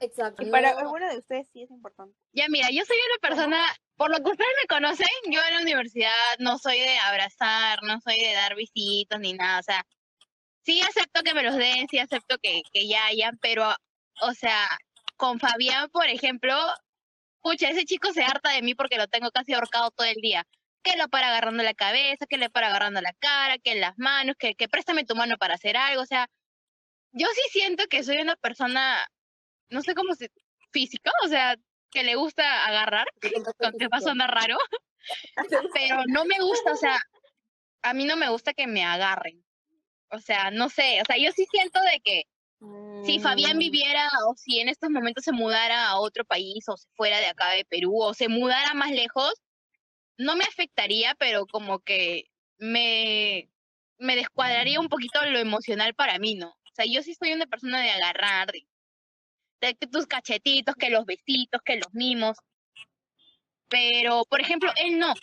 Exacto. 0.00 0.42
Y 0.42 0.50
para 0.50 0.70
alguno 0.70 1.08
de 1.08 1.18
ustedes 1.18 1.48
sí 1.52 1.62
es 1.62 1.70
importante. 1.70 2.16
Ya, 2.32 2.46
mira, 2.48 2.68
yo 2.70 2.84
soy 2.84 2.96
una 2.96 3.28
persona, 3.28 3.64
por 3.96 4.10
lo 4.10 4.16
que 4.22 4.30
ustedes 4.30 4.50
me 4.62 4.68
conocen, 4.68 5.08
yo 5.26 5.40
en 5.44 5.54
la 5.54 5.60
universidad 5.60 6.10
no 6.38 6.58
soy 6.58 6.78
de 6.78 6.98
abrazar, 6.98 7.82
no 7.82 8.00
soy 8.00 8.16
de 8.18 8.32
dar 8.32 8.54
visitos 8.54 9.18
ni 9.20 9.32
nada. 9.32 9.60
O 9.60 9.62
sea, 9.62 9.84
sí 10.64 10.80
acepto 10.82 11.22
que 11.22 11.34
me 11.34 11.42
los 11.42 11.56
den, 11.56 11.88
sí 11.88 11.98
acepto 11.98 12.38
que, 12.38 12.62
que 12.72 12.86
ya 12.86 13.06
hayan, 13.06 13.38
pero, 13.38 13.74
o 14.22 14.32
sea, 14.34 14.66
con 15.16 15.40
Fabián, 15.40 15.90
por 15.90 16.06
ejemplo, 16.06 16.54
pucha, 17.42 17.70
ese 17.70 17.84
chico 17.84 18.12
se 18.12 18.22
harta 18.22 18.50
de 18.50 18.62
mí 18.62 18.74
porque 18.74 18.96
lo 18.96 19.08
tengo 19.08 19.30
casi 19.30 19.54
ahorcado 19.54 19.90
todo 19.90 20.06
el 20.06 20.16
día. 20.22 20.46
Que 20.82 20.96
lo 20.96 21.08
para 21.08 21.28
agarrando 21.28 21.62
la 21.64 21.74
cabeza, 21.74 22.26
que 22.26 22.38
le 22.38 22.50
para 22.50 22.68
agarrando 22.68 23.00
la 23.00 23.12
cara, 23.18 23.58
que 23.58 23.74
las 23.74 23.98
manos, 23.98 24.36
que, 24.38 24.54
que 24.54 24.68
préstame 24.68 25.04
tu 25.04 25.16
mano 25.16 25.36
para 25.38 25.54
hacer 25.54 25.76
algo. 25.76 26.02
O 26.02 26.06
sea, 26.06 26.28
yo 27.12 27.26
sí 27.34 27.42
siento 27.50 27.86
que 27.88 28.04
soy 28.04 28.18
una 28.18 28.36
persona, 28.36 29.06
no 29.70 29.82
sé 29.82 29.94
cómo 29.94 30.14
se, 30.14 30.30
física, 30.70 31.12
o 31.24 31.28
sea, 31.28 31.56
que 31.90 32.02
le 32.02 32.14
gusta 32.14 32.66
agarrar, 32.66 33.06
aunque 33.60 33.88
va 33.88 33.96
a 33.96 34.00
físico. 34.00 34.10
sonar 34.10 34.30
raro, 34.30 34.58
pero 35.74 36.04
no 36.06 36.24
me 36.24 36.38
gusta, 36.40 36.72
o 36.72 36.76
sea, 36.76 37.00
a 37.82 37.94
mí 37.94 38.04
no 38.04 38.16
me 38.16 38.28
gusta 38.28 38.52
que 38.54 38.66
me 38.66 38.84
agarren. 38.84 39.44
O 40.10 40.18
sea, 40.18 40.50
no 40.50 40.68
sé, 40.68 41.00
o 41.02 41.04
sea, 41.04 41.18
yo 41.18 41.30
sí 41.32 41.46
siento 41.50 41.80
de 41.82 42.00
que 42.00 42.22
si 43.04 43.20
Fabián 43.20 43.56
Mm, 43.56 43.60
viviera 43.60 44.08
o 44.26 44.34
si 44.34 44.58
en 44.58 44.68
estos 44.68 44.90
momentos 44.90 45.24
se 45.24 45.32
mudara 45.32 45.88
a 45.88 45.98
otro 45.98 46.24
país 46.24 46.68
o 46.68 46.76
se 46.76 46.88
fuera 46.94 47.18
de 47.18 47.26
acá 47.26 47.50
de 47.50 47.64
Perú 47.64 48.00
o 48.02 48.14
se 48.14 48.28
mudara 48.28 48.74
más 48.74 48.90
lejos, 48.90 49.32
no 50.16 50.34
me 50.34 50.44
afectaría, 50.44 51.14
pero 51.14 51.46
como 51.46 51.78
que 51.80 52.24
me, 52.58 53.48
me 53.98 54.16
descuadraría 54.16 54.80
un 54.80 54.88
poquito 54.88 55.24
lo 55.26 55.38
emocional 55.38 55.94
para 55.94 56.18
mí, 56.18 56.34
¿no? 56.34 56.48
O 56.48 56.74
sea, 56.74 56.86
yo 56.86 57.02
sí 57.02 57.14
soy 57.14 57.32
una 57.32 57.46
persona 57.46 57.80
de 57.80 57.90
agarrar, 57.90 58.50
de, 58.52 58.66
que 59.60 59.86
tus 59.86 60.06
cachetitos, 60.06 60.74
que 60.76 60.90
los 60.90 61.04
besitos, 61.04 61.60
que 61.64 61.76
los 61.76 61.92
mimos. 61.92 62.36
Pero, 63.68 64.24
por 64.28 64.40
ejemplo, 64.40 64.70
él 64.76 64.98
no. 64.98 65.14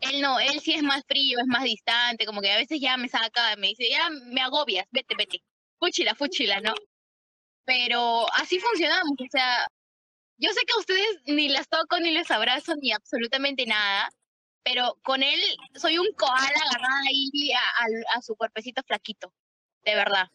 Él 0.00 0.20
no, 0.20 0.38
él 0.38 0.60
sí 0.60 0.74
es 0.74 0.82
más 0.82 1.02
frío, 1.06 1.38
es 1.38 1.46
más 1.46 1.64
distante, 1.64 2.26
como 2.26 2.40
que 2.40 2.52
a 2.52 2.58
veces 2.58 2.78
ya 2.80 2.96
me 2.96 3.08
saca, 3.08 3.56
me 3.56 3.68
dice, 3.68 3.88
ya 3.88 4.10
me 4.10 4.40
agobias, 4.42 4.86
vete, 4.90 5.14
vete 5.16 5.42
fúchila, 5.78 6.14
fúchila, 6.14 6.60
¿no? 6.60 6.74
Pero 7.64 8.26
así 8.34 8.58
funcionamos, 8.60 9.12
o 9.18 9.26
sea, 9.30 9.66
yo 10.38 10.50
sé 10.52 10.60
que 10.66 10.74
a 10.74 10.78
ustedes 10.80 11.22
ni 11.26 11.48
las 11.48 11.68
toco, 11.68 12.00
ni 12.00 12.10
les 12.12 12.30
abrazo, 12.30 12.74
ni 12.82 12.92
absolutamente 12.92 13.66
nada, 13.66 14.10
pero 14.62 14.98
con 15.04 15.22
él 15.22 15.40
soy 15.74 15.98
un 15.98 16.08
koala 16.16 16.60
agarrada 16.70 17.00
ahí 17.08 17.52
a, 17.52 17.60
a- 17.60 18.18
a 18.18 18.22
su 18.22 18.36
cuerpecito 18.36 18.82
flaquito, 18.86 19.32
de 19.84 19.94
verdad. 19.94 20.28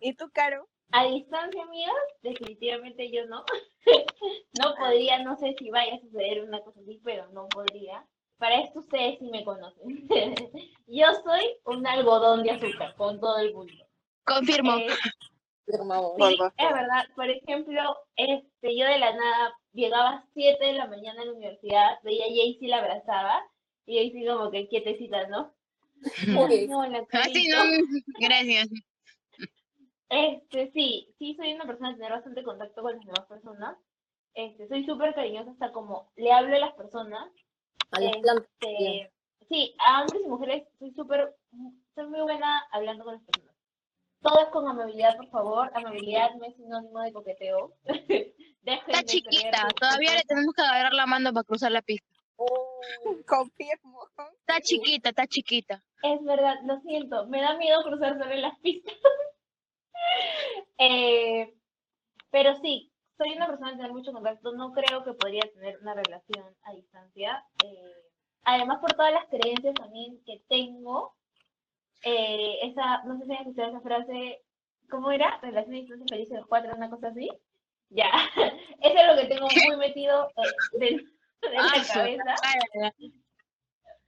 ¿Y 0.00 0.14
tú, 0.14 0.30
Caro? 0.32 0.68
A 0.96 1.06
distancia, 1.06 1.60
amigas, 1.60 1.92
definitivamente 2.22 3.10
yo 3.10 3.26
no. 3.26 3.44
no 4.62 4.74
podría, 4.78 5.24
no 5.24 5.36
sé 5.36 5.56
si 5.58 5.68
vaya 5.68 5.96
a 5.96 6.00
suceder 6.00 6.44
una 6.44 6.60
cosa 6.60 6.78
así, 6.80 7.00
pero 7.02 7.26
no 7.32 7.48
podría. 7.48 8.06
Para 8.38 8.60
esto 8.60 8.78
ustedes 8.78 9.18
sí 9.18 9.28
me 9.28 9.44
conocen. 9.44 10.06
yo 10.86 11.06
soy 11.24 11.56
un 11.64 11.84
algodón 11.84 12.44
de 12.44 12.52
azúcar 12.52 12.94
con 12.94 13.18
todo 13.18 13.38
el 13.38 13.52
mundo. 13.52 13.74
Confirmo. 14.24 14.76
Eh. 14.76 14.86
Sí, 15.66 16.38
es 16.58 16.72
verdad. 16.72 17.06
Por 17.16 17.28
ejemplo, 17.28 17.96
este, 18.14 18.76
yo 18.76 18.86
de 18.86 18.98
la 19.00 19.16
nada 19.16 19.52
llegaba 19.72 20.10
a 20.10 20.24
7 20.32 20.64
de 20.64 20.72
la 20.74 20.86
mañana 20.86 21.22
a 21.22 21.24
la 21.24 21.32
universidad, 21.32 21.98
veía 22.04 22.26
a 22.26 22.28
Jaycee 22.28 22.68
la 22.68 22.78
abrazaba 22.78 23.42
y 23.84 23.96
Jaycee 23.96 24.28
como 24.28 24.48
que 24.52 24.68
quietecita, 24.68 25.26
¿no? 25.26 25.52
No, 26.68 26.86
la 26.86 27.04
Así 27.10 27.48
no, 27.48 27.64
gracias. 28.20 28.68
Este, 30.08 30.70
sí, 30.72 31.14
sí 31.18 31.34
soy 31.36 31.54
una 31.54 31.66
persona 31.66 31.90
de 31.90 31.96
tener 31.96 32.12
bastante 32.12 32.42
contacto 32.42 32.82
con 32.82 32.92
las 32.92 33.04
demás 33.04 33.26
personas. 33.28 33.76
Este, 34.34 34.68
soy 34.68 34.84
súper 34.84 35.14
cariñosa 35.14 35.50
hasta 35.52 35.72
como 35.72 36.12
le 36.16 36.32
hablo 36.32 36.56
a 36.56 36.60
las 36.60 36.74
personas. 36.74 37.30
A 37.92 38.00
las 38.00 38.16
plantas. 38.16 38.48
Este, 38.60 39.12
sí, 39.48 39.74
a 39.86 40.02
hombres 40.02 40.22
y 40.24 40.28
mujeres 40.28 40.68
soy 40.78 40.92
súper, 40.92 41.34
soy 41.94 42.06
muy 42.08 42.20
buena 42.22 42.64
hablando 42.72 43.04
con 43.04 43.14
las 43.14 43.22
personas. 43.22 43.54
Todo 44.20 44.40
es 44.40 44.48
con 44.48 44.66
amabilidad, 44.66 45.16
por 45.16 45.28
favor. 45.28 45.70
Amabilidad 45.74 46.34
no 46.36 46.46
es 46.46 46.56
sinónimo 46.56 47.00
de 47.00 47.12
coqueteo. 47.12 47.74
Dejen 47.84 48.34
Está 48.64 48.98
de 49.00 49.04
chiquita, 49.04 49.68
todavía 49.78 50.14
le 50.14 50.22
tenemos 50.22 50.54
que 50.54 50.62
agarrar 50.62 50.94
la 50.94 51.06
mano 51.06 51.32
para 51.32 51.44
cruzar 51.44 51.70
la 51.70 51.82
pista. 51.82 52.08
Oh, 52.36 52.80
Confirmo. 53.26 54.08
Está 54.40 54.60
chiquita, 54.60 55.10
está 55.10 55.26
chiquita. 55.26 55.84
Es 56.02 56.22
verdad, 56.24 56.56
lo 56.64 56.80
siento. 56.80 57.26
Me 57.26 57.40
da 57.40 57.56
miedo 57.56 57.82
cruzar 57.82 58.18
sobre 58.18 58.38
las 58.38 58.58
pistas. 58.60 58.94
Eh, 60.78 61.54
pero 62.30 62.56
sí, 62.56 62.90
soy 63.16 63.32
una 63.36 63.46
persona 63.46 63.70
de 63.70 63.76
tener 63.76 63.92
mucho 63.92 64.12
contacto. 64.12 64.52
No 64.52 64.72
creo 64.72 65.04
que 65.04 65.12
podría 65.14 65.42
tener 65.54 65.78
una 65.80 65.94
relación 65.94 66.44
a 66.64 66.72
distancia. 66.72 67.44
Eh, 67.64 67.94
además, 68.42 68.80
por 68.80 68.92
todas 68.94 69.12
las 69.12 69.26
creencias 69.26 69.72
también 69.74 70.20
que 70.24 70.42
tengo, 70.48 71.14
eh, 72.02 72.58
esa, 72.62 73.04
no 73.04 73.16
sé 73.18 73.24
si 73.24 73.32
han 73.32 73.38
escuchado 73.42 73.68
esa 73.70 73.80
frase, 73.82 74.42
¿cómo 74.90 75.12
era? 75.12 75.38
Relación 75.42 75.74
a 75.74 75.78
distancia 75.78 76.06
feliz 76.10 76.28
de 76.28 76.38
los 76.38 76.46
cuatro, 76.48 76.74
una 76.76 76.90
cosa 76.90 77.08
así. 77.08 77.30
Ya, 77.90 78.10
eso 78.36 78.54
es 78.82 79.06
lo 79.06 79.16
que 79.16 79.28
tengo 79.28 79.46
muy 79.68 79.76
metido 79.76 80.28
eh, 80.36 80.78
de 80.78 81.06
Ah, 81.56 81.72
la 81.76 81.84
su- 81.84 81.92
cabeza. 81.92 82.22
ah, 82.42 82.90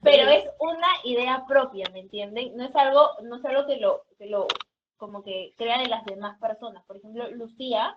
pero 0.03 0.29
es 0.31 0.45
una 0.59 0.88
idea 1.05 1.45
propia, 1.47 1.87
¿me 1.93 2.00
entienden? 2.00 2.57
No 2.57 2.65
es 2.65 2.75
algo, 2.75 3.09
no 3.23 3.37
es 3.37 3.45
algo 3.45 3.67
que 3.67 3.76
lo, 3.76 4.03
que 4.19 4.26
lo, 4.26 4.47
como 4.97 5.23
que 5.23 5.55
crea 5.57 5.79
de 5.79 5.88
las 5.88 6.05
demás 6.05 6.38
personas. 6.41 6.85
Por 6.87 6.97
ejemplo, 6.99 7.31
Lucía 7.31 7.97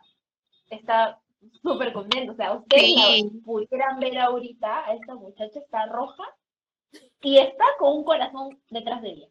está 0.70 1.20
súper 1.62 1.94
contenta, 1.94 2.34
o 2.34 2.36
sea, 2.36 2.54
ustedes 2.54 2.84
Sí. 2.84 2.96
la 3.34 3.44
pudieran 3.46 4.00
ver 4.00 4.18
ahorita, 4.20 4.86
a 4.88 4.94
esta 4.94 5.16
muchacha 5.16 5.60
está 5.60 5.86
roja 5.88 6.24
y 7.22 7.38
está 7.38 7.64
con 7.78 7.98
un 7.98 8.04
corazón 8.04 8.62
detrás 8.70 9.02
de 9.02 9.10
ella. 9.12 9.28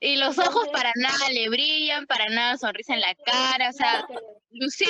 Y 0.00 0.16
los 0.16 0.38
ojos 0.38 0.48
Entonces- 0.66 0.72
para 0.72 0.92
nada 0.96 1.28
le 1.32 1.48
brillan, 1.48 2.06
para 2.06 2.26
nada 2.28 2.56
sonrisa 2.56 2.94
en 2.94 3.00
la 3.00 3.14
cara, 3.16 3.70
o 3.70 3.72
sea. 3.72 4.06
Lucía, 4.50 4.88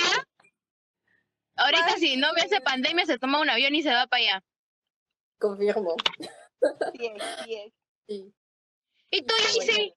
ahorita 1.57 1.97
si 1.97 2.17
no 2.17 2.33
me 2.35 2.43
hace 2.43 2.61
pandemia 2.61 3.07
se 3.07 3.19
toma 3.19 3.41
un 3.41 3.51
avión 3.51 3.75
y 3.75 3.83
se 3.83 3.93
va 3.93 4.07
para 4.07 4.23
allá. 4.23 4.45
confirmo. 5.41 5.95
Sí 6.93 7.11
sí. 7.45 7.73
Sí. 8.09 8.35
¿Y 9.11 9.23
tú, 9.23 9.35
Sí, 9.39 9.61
Yaisy? 9.61 9.95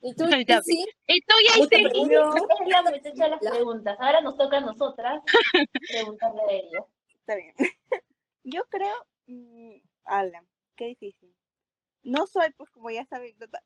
¿Y 0.00 0.14
tú, 0.16 0.24
Ahí 0.24 0.44
sí? 0.64 0.86
¿Y 1.06 1.20
tú, 1.22 1.34
Muchas 1.58 1.70
Yaisy? 1.70 1.88
preguntas. 1.90 2.42
Es 2.60 2.68
la 2.68 2.82
muchacha 2.82 3.24
de 3.24 3.30
las 3.30 3.42
La- 3.42 3.50
preguntas. 3.50 3.96
Ahora 4.00 4.20
nos 4.20 4.36
toca 4.36 4.58
a 4.58 4.60
nosotras 4.60 5.22
preguntarle 5.90 6.42
a 6.42 6.52
ella. 6.52 6.84
Está 7.20 7.36
bien. 7.36 7.54
Yo 8.44 8.64
creo, 8.68 8.94
mm, 9.26 9.76
Alan, 10.04 10.48
qué 10.76 10.86
difícil. 10.86 11.34
No 12.02 12.26
soy, 12.26 12.50
pues 12.56 12.70
como 12.70 12.90
ya 12.90 13.04
saben, 13.06 13.36
no 13.38 13.48
ta- 13.48 13.62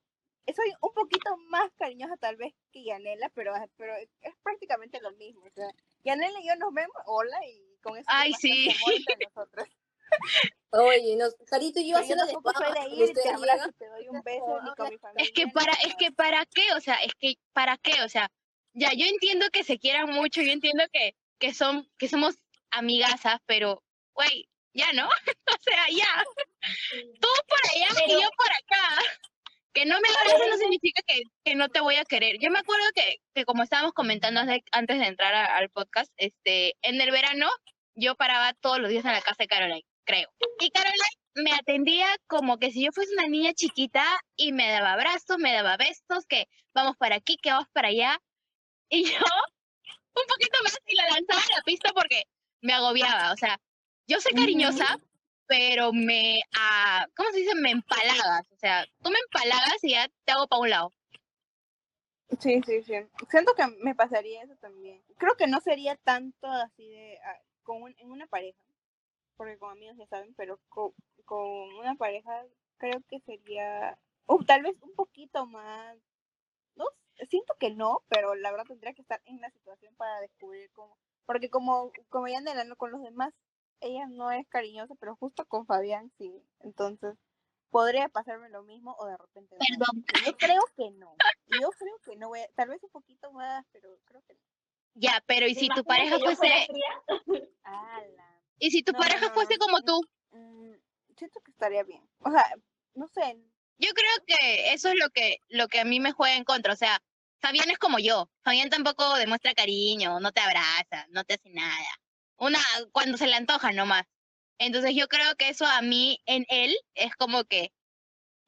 soy 0.55 0.73
un 0.81 0.93
poquito 0.95 1.37
más 1.49 1.73
cariñosa 1.77 2.17
tal 2.19 2.37
vez 2.37 2.55
que 2.71 2.85
Yanela, 2.85 3.31
pero, 3.31 3.53
pero 3.77 3.95
es 3.97 4.35
prácticamente 4.43 5.01
lo 5.01 5.11
mismo. 5.13 5.45
O 5.47 5.51
sea, 5.51 5.67
Yanela 6.05 6.39
y 6.41 6.47
yo 6.49 6.55
nos 6.57 6.73
vemos, 6.73 6.95
hola, 7.07 7.37
y 7.47 7.77
con 7.83 7.97
eso 7.97 8.07
Ay, 8.09 8.33
sí. 8.35 8.69
amor 8.71 8.95
entre 8.95 9.17
nosotros. 9.27 9.69
Oye, 10.71 11.17
nos, 11.17 11.35
Carito 11.47 11.81
y 11.81 11.91
yo 11.91 11.97
haciendo 11.99 12.27
de 12.27 12.33
ir 12.33 13.13
te 13.15 13.29
abrazo 13.31 13.71
te 13.79 13.87
doy 13.89 14.09
un 14.09 14.23
beso 14.23 14.45
con 14.77 14.89
mi 14.91 14.99
familia. 14.99 15.25
Es 15.25 15.31
que 15.33 15.47
para, 15.49 15.73
es 15.73 15.95
que 15.97 16.13
para 16.13 16.45
qué, 16.47 16.73
o 16.75 16.81
sea, 16.81 16.97
es 16.97 17.13
que 17.19 17.35
para 17.53 17.77
qué, 17.79 18.03
o 18.03 18.09
sea, 18.09 18.31
ya 18.75 18.93
yo 18.93 19.07
entiendo 19.07 19.47
que 19.51 19.65
se 19.65 19.79
quieran 19.79 20.11
mucho, 20.11 20.43
yo 20.43 20.53
entiendo 20.53 20.85
que, 20.93 21.15
que 21.39 21.55
son, 21.55 21.89
que 21.99 22.09
somos 22.09 22.35
amigasas, 22.71 23.39
pero, 23.47 23.83
güey, 24.15 24.49
ya 24.75 24.93
no, 24.93 25.09
o 25.47 25.57
sea, 25.63 25.87
ya, 25.91 26.25
tú 27.21 27.29
por 27.49 27.59
allá 27.73 27.89
y 28.07 28.13
yo 28.13 28.29
por 28.37 28.51
acá. 28.51 29.03
Que 29.73 29.85
no 29.85 30.01
me 30.01 30.09
abraces 30.09 30.49
no 30.49 30.57
significa 30.57 31.03
que, 31.07 31.21
que 31.45 31.55
no 31.55 31.69
te 31.69 31.81
voy 31.81 31.97
a 31.97 32.05
querer. 32.07 32.39
Yo 32.41 32.51
me 32.51 32.61
acuerdo 32.61 32.83
que, 32.95 33.19
que 33.35 33.45
como 33.45 33.63
estábamos 33.63 33.93
comentando 33.93 34.41
hace- 34.41 34.65
antes 34.73 34.99
de 34.99 35.05
entrar 35.05 35.35
a- 35.35 35.55
al 35.59 35.69
podcast, 35.69 36.11
este, 36.17 36.75
en 36.81 36.99
el 36.99 37.11
verano 37.11 37.47
yo 37.95 38.15
paraba 38.15 38.55
todos 38.55 38.79
los 38.79 38.89
días 38.89 39.05
en 39.05 39.13
la 39.13 39.21
casa 39.21 39.37
de 39.41 39.49
Caroline, 39.49 39.85
creo. 40.07 40.29
Y 40.61 40.71
Caroline 40.71 41.03
me 41.35 41.53
atendía 41.53 42.07
como 42.27 42.59
que 42.59 42.71
si 42.73 42.85
yo 42.85 42.93
fuese 42.93 43.13
una 43.13 43.29
niña 43.29 43.53
chiquita 43.53 44.05
y 44.37 44.53
me 44.53 44.71
daba 44.71 44.95
abrazos, 44.95 45.37
me 45.39 45.53
daba 45.53 45.77
besos, 45.77 46.25
que 46.27 46.49
vamos 46.75 46.97
para 46.97 47.17
aquí, 47.17 47.37
que 47.37 47.51
vamos 47.51 47.69
para 47.73 47.89
allá. 47.89 48.19
Y 48.89 49.05
yo 49.05 49.19
un 49.19 50.27
poquito 50.29 50.59
más 50.63 50.79
y 50.87 50.97
la 50.97 51.09
lanzaba 51.11 51.41
a 51.41 51.57
la 51.59 51.63
pista 51.65 51.93
porque 51.93 52.23
me 52.63 52.73
agobiaba. 52.73 53.33
O 53.33 53.37
sea, 53.37 53.61
yo 54.07 54.21
soy 54.21 54.33
cariñosa, 54.33 54.99
pero 55.47 55.93
me, 55.93 56.41
ah, 56.57 57.07
¿cómo 57.17 57.31
se 57.33 57.39
dice? 57.41 57.55
Me 57.57 57.73
empalagas. 57.73 58.51
O 58.53 58.57
sea, 58.57 58.87
tú 59.03 59.11
me 59.11 59.19
empalagas 59.19 59.83
y 59.83 59.91
ya 59.91 60.09
te 60.25 60.33
hago 60.33 60.47
para 60.47 60.63
un 60.63 60.71
lado. 60.71 60.93
Sí, 62.41 62.61
sí, 62.67 62.83
sí. 62.83 62.95
Siento 63.31 63.55
que 63.55 63.67
me 63.83 63.95
pasaría 63.95 64.43
eso 64.43 64.57
también. 64.57 65.03
Creo 65.19 65.37
que 65.37 65.47
no 65.47 65.61
sería 65.61 65.97
tanto 65.97 66.47
así 66.49 66.89
de 66.89 67.19
ah, 67.25 67.39
con 67.63 67.83
un- 67.83 67.95
en 67.99 68.11
una 68.11 68.27
pareja, 68.27 68.59
porque 69.37 69.59
con 69.59 69.71
amigos 69.71 69.97
ya 69.97 70.07
saben, 70.07 70.35
pero 70.35 70.59
con, 70.69 70.93
con 71.25 71.75
una 71.77 71.95
pareja 71.95 72.45
creo 72.79 73.01
que 73.09 73.21
sería, 73.21 73.99
o 74.27 74.43
tal 74.45 74.63
vez 74.63 74.77
un 74.83 74.95
poquito 74.95 75.47
más, 75.47 75.97
no, 76.75 76.85
siento 77.29 77.55
que 77.59 77.71
no, 77.71 78.03
pero 78.09 78.35
la 78.35 78.51
verdad 78.51 78.67
tendría 78.67 78.95
que 78.95 79.03
estar 79.03 79.21
en 79.25 79.41
la 79.41 79.51
situación 79.51 79.95
para 79.97 80.21
descubrir 80.21 80.71
cómo, 80.73 80.97
porque 81.25 81.51
como, 81.51 81.93
como 82.09 82.29
ya 82.29 82.41
Nela, 82.41 82.65
no 82.65 82.77
con 82.77 82.91
los 82.91 83.03
demás, 83.03 83.33
ella 83.81 84.07
no 84.07 84.31
es 84.31 84.47
cariñosa, 84.49 84.95
pero 84.99 85.17
justo 85.17 85.47
con 85.47 85.67
Fabián 85.67 86.11
sí, 86.19 86.43
entonces 86.61 87.17
podría 87.71 88.09
pasarme 88.09 88.49
lo 88.49 88.63
mismo 88.63 88.97
o 88.99 89.07
de 89.07 89.17
repente 89.17 89.55
no. 89.55 89.59
Perdón. 89.69 90.05
Yo 90.25 90.37
creo 90.37 90.63
que 90.77 90.91
no. 90.93 91.15
Yo 91.61 91.69
creo 91.71 91.99
que 92.05 92.17
no 92.17 92.29
voy 92.29 92.41
a, 92.41 92.49
tal 92.55 92.71
vez 92.71 92.83
un 92.83 92.91
poquito 92.91 93.31
más, 93.33 93.67
pero 93.73 93.91
creo 94.05 94.23
que 94.23 94.35
no. 94.35 94.41
Ya, 94.95 95.23
pero 95.27 95.47
¿y 95.47 95.55
¿Te 95.55 95.61
si 95.61 95.69
tu 95.69 95.85
pareja 95.85 96.19
fuese, 96.19 96.37
fría? 96.37 97.03
Y 98.59 98.71
si 98.71 98.83
tu 98.83 98.93
No, 98.93 98.99
pareja 98.99 99.29
no, 99.29 99.35
fuese 99.35 99.59
como 99.59 99.81
tú? 99.83 100.01
Mm, 100.31 100.73
siento 101.17 101.41
que 101.41 101.51
estaría 101.51 101.83
bien. 101.83 102.03
O 102.21 102.31
sea, 102.31 102.45
no 102.95 103.07
sé. 103.09 103.37
Yo 103.79 103.91
creo 103.93 104.25
que 104.27 104.73
eso 104.73 104.89
es 104.89 104.95
lo 104.97 105.11
que, 105.11 105.39
lo 105.49 105.69
que 105.69 105.81
a 105.81 105.85
mí 105.85 106.01
me 106.01 106.13
juega 106.13 106.37
en 106.37 106.45
contra. 106.45 106.73
O 106.73 106.77
sea, 106.77 106.99
Fabián 107.41 107.71
es 107.71 107.79
como 107.79 107.99
yo. 107.99 108.31
Fabián 108.43 108.71
tampoco 108.71 109.17
demuestra 109.17 109.55
cariño, 109.55 110.21
no 110.21 110.33
te 110.33 110.41
abraza, 110.41 111.07
no 111.11 111.25
te 111.25 111.35
hace 111.35 111.51
nada. 111.51 111.87
Una, 112.39 112.59
cuando 112.93 113.19
se 113.19 113.27
le 113.27 113.35
antoja 113.35 113.73
nomás. 113.73 114.05
Entonces 114.59 114.95
yo 114.95 115.09
creo 115.09 115.35
que 115.37 115.51
eso 115.51 115.67
a 115.67 115.83
mí, 115.83 116.21
en 116.25 116.47
él, 116.49 116.75
es 116.95 117.15
como 117.17 117.45
que, 117.45 117.73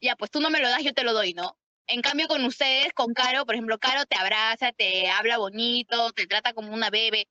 ya, 0.01 0.17
pues 0.17 0.31
tú 0.31 0.41
no 0.41 0.49
me 0.49 0.61
lo 0.61 0.69
das, 0.71 0.83
yo 0.83 0.95
te 0.95 1.05
lo 1.05 1.13
doy, 1.13 1.35
¿no? 1.35 1.59
En 1.87 2.03
cambio 2.03 2.29
con 2.29 2.45
ustedes, 2.45 2.93
con 2.95 3.13
Caro, 3.13 3.45
por 3.45 3.55
ejemplo, 3.55 3.79
Caro 3.79 4.05
te 4.07 4.17
abraza, 4.17 4.73
te 4.73 5.11
habla 5.11 5.39
bonito, 5.39 6.13
te 6.13 6.27
trata 6.27 6.55
como 6.55 6.73
una 6.73 6.91
bebé, 6.91 7.29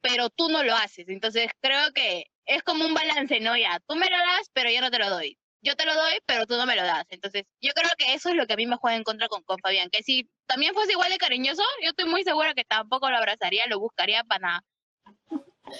pero 0.00 0.30
tú 0.30 0.48
no 0.48 0.62
lo 0.62 0.74
haces. 0.74 1.08
Entonces 1.08 1.48
creo 1.60 1.92
que 1.92 2.26
es 2.46 2.62
como 2.62 2.84
un 2.84 2.94
balance, 2.94 3.40
¿no? 3.40 3.56
Ya, 3.56 3.80
tú 3.86 3.96
me 3.96 4.08
lo 4.10 4.16
das, 4.16 4.50
pero 4.52 4.70
yo 4.70 4.80
no 4.80 4.90
te 4.90 4.98
lo 4.98 5.10
doy 5.10 5.38
yo 5.66 5.74
te 5.74 5.84
lo 5.84 5.94
doy, 5.94 6.18
pero 6.26 6.46
tú 6.46 6.56
no 6.56 6.64
me 6.64 6.76
lo 6.76 6.84
das. 6.84 7.06
Entonces, 7.10 7.44
yo 7.60 7.72
creo 7.74 7.90
que 7.98 8.14
eso 8.14 8.28
es 8.28 8.36
lo 8.36 8.46
que 8.46 8.52
a 8.52 8.56
mí 8.56 8.66
me 8.66 8.76
juega 8.76 8.96
en 8.96 9.02
contra 9.02 9.28
con, 9.28 9.42
con 9.42 9.58
Fabián, 9.58 9.90
que 9.90 10.02
si 10.04 10.30
también 10.46 10.74
fuese 10.74 10.92
igual 10.92 11.10
de 11.10 11.18
cariñoso, 11.18 11.62
yo 11.82 11.90
estoy 11.90 12.08
muy 12.08 12.22
segura 12.22 12.54
que 12.54 12.64
tampoco 12.64 13.10
lo 13.10 13.16
abrazaría, 13.16 13.66
lo 13.66 13.80
buscaría 13.80 14.22
para 14.22 14.40
nada. 14.40 14.64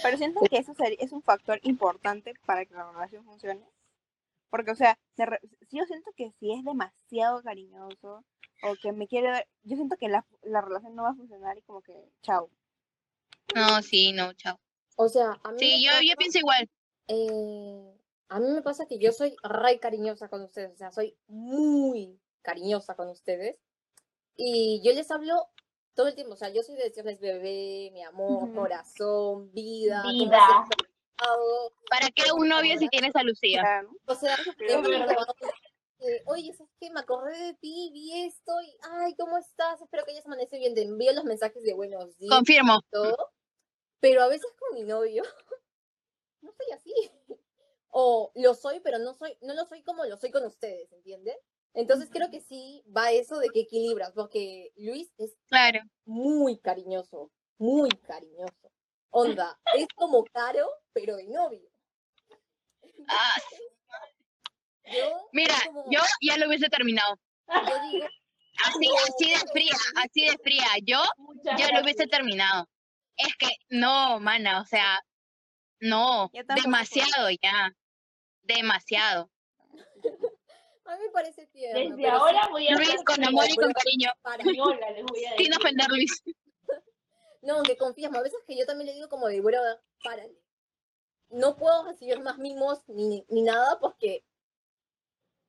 Pero 0.02 0.18
siento 0.18 0.40
que 0.50 0.58
eso 0.58 0.74
es 0.98 1.12
un 1.12 1.22
factor 1.22 1.60
importante 1.62 2.34
para 2.44 2.64
que 2.64 2.74
la 2.74 2.90
relación 2.90 3.24
funcione. 3.24 3.64
Porque, 4.50 4.72
o 4.72 4.74
sea, 4.74 4.98
si 5.16 5.78
yo 5.78 5.84
siento 5.84 6.10
que 6.16 6.32
si 6.40 6.52
es 6.52 6.64
demasiado 6.64 7.42
cariñoso 7.42 8.24
o 8.62 8.74
que 8.82 8.90
me 8.90 9.06
quiere 9.06 9.30
ver, 9.30 9.48
yo 9.62 9.76
siento 9.76 9.96
que 9.96 10.08
la, 10.08 10.26
la 10.42 10.60
relación 10.60 10.96
no 10.96 11.04
va 11.04 11.10
a 11.10 11.14
funcionar 11.14 11.56
y 11.56 11.62
como 11.62 11.82
que, 11.82 11.94
chao. 12.22 12.50
No, 13.54 13.82
sí, 13.82 14.12
no, 14.12 14.32
chao. 14.34 14.58
O 14.96 15.08
sea, 15.08 15.38
a 15.44 15.52
mí 15.52 15.58
Sí, 15.58 15.66
me 15.66 15.82
yo, 15.82 15.90
yo 15.90 15.96
pasa- 16.08 16.16
pienso 16.18 16.38
igual. 16.38 16.70
Eh, 17.08 17.94
a 18.28 18.40
mí 18.40 18.50
me 18.50 18.62
pasa 18.62 18.86
que 18.86 18.98
yo 18.98 19.12
soy 19.12 19.36
re 19.42 19.78
cariñosa 19.78 20.28
con 20.28 20.42
ustedes, 20.42 20.72
o 20.72 20.76
sea, 20.76 20.90
soy 20.90 21.16
muy 21.28 22.18
cariñosa 22.42 22.94
con 22.96 23.08
ustedes. 23.08 23.58
Y 24.36 24.80
yo 24.84 24.92
les 24.92 25.10
hablo 25.10 25.48
todo 25.94 26.08
el 26.08 26.14
tiempo, 26.14 26.34
o 26.34 26.36
sea, 26.36 26.48
yo 26.50 26.62
soy 26.62 26.76
de 26.76 26.84
decirles 26.84 27.20
bebé, 27.20 27.90
mi 27.92 28.02
amor, 28.02 28.52
corazón, 28.54 29.50
vida, 29.52 30.02
Vida. 30.02 30.66
¿Para 31.88 32.10
qué 32.10 32.30
un 32.32 32.48
novio 32.48 32.78
si 32.78 32.88
tienes 32.88 33.14
a 33.16 33.22
Lucía? 33.22 33.60
Claro. 33.60 33.90
O 34.06 34.14
sea, 34.14 34.36
que- 34.58 34.76
verdad, 34.76 35.16
eh, 36.00 36.22
oye, 36.26 36.52
¿sabes 36.52 36.72
qué? 36.78 36.90
Me 36.90 37.00
acordé 37.00 37.38
de 37.38 37.54
ti, 37.54 37.90
vi 37.92 38.26
esto 38.26 38.52
y, 38.60 38.76
ay, 38.90 39.14
¿cómo 39.16 39.38
estás? 39.38 39.80
Espero 39.80 40.04
que 40.04 40.12
hayas 40.12 40.26
amanecido 40.26 40.58
bien. 40.60 40.74
Te 40.74 40.82
envío 40.82 41.12
los 41.14 41.24
mensajes 41.24 41.62
de 41.62 41.72
buenos 41.72 42.18
días 42.18 42.34
Confirmo. 42.34 42.80
todo, 42.90 43.16
pero 44.00 44.22
a 44.22 44.28
veces 44.28 44.50
con 44.58 44.74
mi 44.74 44.82
novio 44.84 45.22
no 46.42 46.52
soy 46.52 46.72
así. 46.72 46.92
O 47.98 48.30
lo 48.34 48.54
soy, 48.54 48.80
pero 48.80 48.98
no 48.98 49.14
soy, 49.14 49.36
no 49.40 49.54
lo 49.54 49.64
soy 49.66 49.82
como 49.82 50.04
lo 50.04 50.16
soy 50.18 50.30
con 50.30 50.44
ustedes, 50.44 50.92
¿entienden? 50.92 51.34
Entonces 51.72 52.08
creo 52.10 52.30
que 52.30 52.40
sí 52.40 52.82
va 52.94 53.10
eso 53.12 53.38
de 53.38 53.48
que 53.50 53.60
equilibras, 53.60 54.12
porque 54.12 54.72
Luis 54.76 55.10
es 55.18 55.34
Claro. 55.46 55.80
muy 56.04 56.58
cariñoso, 56.58 57.30
muy 57.58 57.88
cariñoso. 58.06 58.70
Onda, 59.10 59.58
es 59.74 59.86
como 59.94 60.24
caro, 60.24 60.68
pero 60.92 61.16
de 61.16 61.26
novio. 61.26 61.70
Ah, 63.08 63.34
Yo, 64.84 65.28
mira, 65.32 65.54
como- 65.66 65.84
yo 65.90 66.00
ya 66.22 66.36
lo 66.38 66.46
hubiese 66.48 66.68
terminado. 66.68 67.18
yo 67.48 67.90
digo, 67.90 68.06
Así, 68.64 68.88
así 69.06 69.30
de 69.32 69.50
fría, 69.52 69.76
así 70.02 70.24
de 70.26 70.38
fría. 70.38 70.66
Yo 70.82 70.98
Muchas 71.18 71.58
ya 71.60 71.70
lo 71.72 71.82
hubiese 71.82 72.06
terminado. 72.06 72.66
Es 73.16 73.34
que, 73.36 73.48
no, 73.70 74.20
mana, 74.20 74.60
o 74.60 74.66
sea, 74.66 75.00
no, 75.80 76.30
demasiado 76.62 77.30
ya. 77.42 77.72
Demasiado. 78.42 79.30
a 80.84 80.96
mí 80.96 81.02
me 81.02 81.10
parece 81.10 81.46
tierno. 81.48 81.96
Desde 81.96 82.08
ahora 82.08 82.48
voy 82.48 82.68
a 82.68 82.76
Luis, 82.76 83.02
con 83.04 83.24
amor 83.24 83.46
y 83.48 83.56
con 83.56 83.72
cariño. 83.72 84.10
para. 84.22 84.42
española, 84.42 84.90
les 84.90 85.04
voy 85.04 85.24
a 85.24 85.30
decir. 85.30 85.46
Sin 85.46 85.54
ofender, 85.54 85.88
Luis. 85.88 86.22
No, 87.42 87.62
que 87.62 87.76
confías, 87.76 88.12
a 88.12 88.22
veces 88.22 88.40
que 88.44 88.58
yo 88.58 88.66
también 88.66 88.88
le 88.88 88.94
digo 88.94 89.08
como 89.08 89.28
de, 89.28 89.40
bueno, 89.40 89.60
párale. 90.02 90.36
No 91.28 91.56
puedo 91.56 91.84
recibir 91.84 92.18
más 92.18 92.38
mimos 92.38 92.82
ni, 92.88 93.24
ni 93.28 93.42
nada 93.42 93.78
porque 93.78 94.24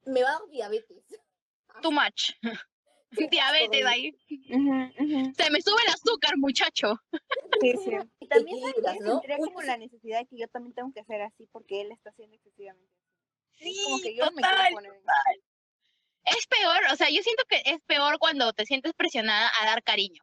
me 0.06 0.22
va 0.22 0.30
a 0.30 0.34
dar 0.34 0.50
diabetes. 0.50 1.04
Too 1.82 1.92
much. 1.92 2.34
Diabetes 3.32 3.86
ahí. 3.86 4.16
Se 4.30 5.50
me 5.52 5.62
sube 5.62 5.82
el 5.86 5.94
azúcar, 5.94 6.38
muchacho. 6.38 7.00
Sí, 7.62 7.74
sí. 7.84 7.92
Y 8.20 8.28
también 8.28 8.60
como 9.38 9.62
sí. 9.62 9.68
la 9.68 9.78
necesidad 9.78 10.20
de 10.20 10.26
que 10.28 10.38
yo 10.38 10.48
también 10.48 10.74
tengo 10.74 10.92
que 10.94 11.00
hacer 11.02 11.22
así 11.22 11.48
porque 11.52 11.82
él 11.82 11.92
está 11.92 12.10
haciendo 12.10 12.36
excesivamente 12.36 12.92
así. 13.56 13.70
Es 13.70 13.84
como 13.86 13.98
Sí, 13.98 14.04
que 14.04 14.16
yo 14.16 14.26
me 14.32 14.42
total. 14.42 14.74
poner 14.74 14.92
en 14.94 15.02
Es 16.38 16.48
peor, 16.48 16.82
o 16.92 16.96
sea, 16.96 17.10
yo 17.10 17.22
siento 17.24 17.44
que 17.50 17.62
es 17.66 17.80
peor 17.86 18.20
cuando 18.20 18.54
te 18.54 18.66
sientes 18.66 18.94
presionada 18.94 19.50
a 19.62 19.66
dar 19.66 19.82
cariño. 19.84 20.22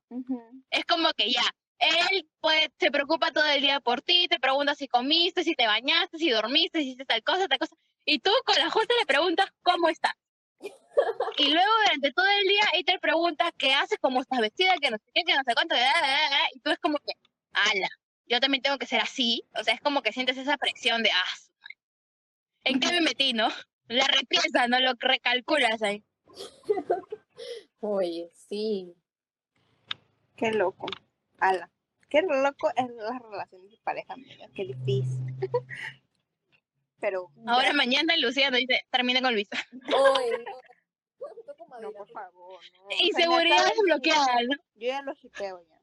Es 0.70 0.84
como 0.84 1.10
que 1.14 1.32
ya, 1.32 1.42
él 1.78 2.28
pues, 2.40 2.68
se 2.78 2.90
preocupa 2.90 3.32
todo 3.32 3.46
el 3.46 3.60
día 3.62 3.80
por 3.80 4.02
ti, 4.02 4.28
te 4.28 4.38
pregunta 4.38 4.74
si 4.74 4.86
comiste, 4.86 5.42
si 5.42 5.54
te 5.54 5.66
bañaste, 5.66 6.18
si 6.18 6.30
dormiste, 6.30 6.78
si 6.80 6.84
hiciste 6.86 7.04
tal 7.06 7.22
cosa, 7.22 7.48
tal 7.48 7.58
cosa. 7.58 7.74
Y 8.04 8.18
tú 8.20 8.30
con 8.44 8.56
la 8.58 8.70
justa 8.70 8.94
le 9.00 9.06
preguntas 9.06 9.48
cómo 9.62 9.88
estás. 9.88 10.12
Y 11.37 11.50
luego 11.50 11.70
durante 11.85 12.12
todo 12.12 12.26
el 12.26 12.48
día 12.48 12.85
te 12.87 12.98
pregunta 12.98 13.52
qué 13.59 13.72
haces, 13.74 13.98
cómo 14.00 14.20
estás 14.20 14.40
vestida, 14.40 14.74
que 14.80 14.90
no 14.90 14.98
sé 14.98 15.04
qué, 15.14 15.22
que 15.24 15.35
no 15.35 15.42
sé 15.44 15.54
cuánto, 15.54 15.74
y 16.54 16.61
tú 16.61 16.70
es 16.70 16.78
como 16.78 16.98
que, 16.98 17.14
ala, 17.52 17.88
yo 18.26 18.40
también 18.40 18.62
tengo 18.62 18.78
que 18.78 18.87
ser 18.87 19.00
así. 19.00 19.44
O 19.59 19.64
sea, 19.64 19.74
es 19.74 19.80
como 19.80 20.02
que 20.02 20.12
sientes 20.12 20.37
esa 20.37 20.57
presión 20.57 21.02
de, 21.02 21.11
ah. 21.11 21.35
¿en 22.64 22.80
qué 22.80 22.92
me 22.92 23.00
metí, 23.00 23.33
no? 23.33 23.48
La 23.88 24.07
repiensas, 24.07 24.68
no 24.68 24.78
lo 24.80 24.92
recalculas 24.98 25.83
ahí. 25.83 26.02
Oye, 27.80 28.30
sí. 28.48 28.94
Qué 30.37 30.52
loco. 30.52 30.87
Ala. 31.38 31.70
Qué 32.09 32.22
loco 32.22 32.70
es 32.76 32.87
las 32.94 33.20
relaciones 33.20 33.70
de 33.70 33.78
pareja, 33.83 34.14
amiga. 34.14 34.46
Qué 34.54 34.64
difícil. 34.64 35.35
Pero. 37.00 37.28
Ahora 37.46 37.72
mañana 37.72 38.16
Lucía 38.16 38.50
nos 38.50 38.61
dice, 38.61 38.80
termina 38.90 39.20
con 39.20 39.35
Luis. 39.35 39.48
Oye, 39.92 40.44
no. 41.80 41.92
Por 41.92 42.08
favor. 42.10 42.60
No. 42.72 42.84
O 42.84 42.90
sea, 42.90 43.06
Inseguridad 43.06 43.56
neta, 43.56 43.70
desbloqueada, 43.70 44.42
¿no? 44.42 44.56
Yo 44.74 44.88
ya 44.88 45.02
lo 45.02 45.12
shipeo 45.14 45.60
ya. 45.68 45.80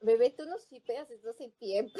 Bebé, 0.00 0.30
tú 0.30 0.44
no 0.44 0.56
shipeas 0.58 1.08
desde 1.08 1.30
hace 1.30 1.48
tiempo. 1.58 1.98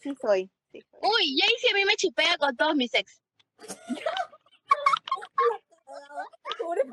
Sí 0.00 0.14
soy. 0.20 0.50
Sí 0.72 0.80
soy. 0.82 1.00
Uy, 1.02 1.36
Jaycee 1.40 1.70
a 1.70 1.74
mí 1.74 1.84
me 1.84 1.96
chipea 1.96 2.36
con 2.38 2.56
todos 2.56 2.74
mis 2.74 2.92
ex. 2.94 3.22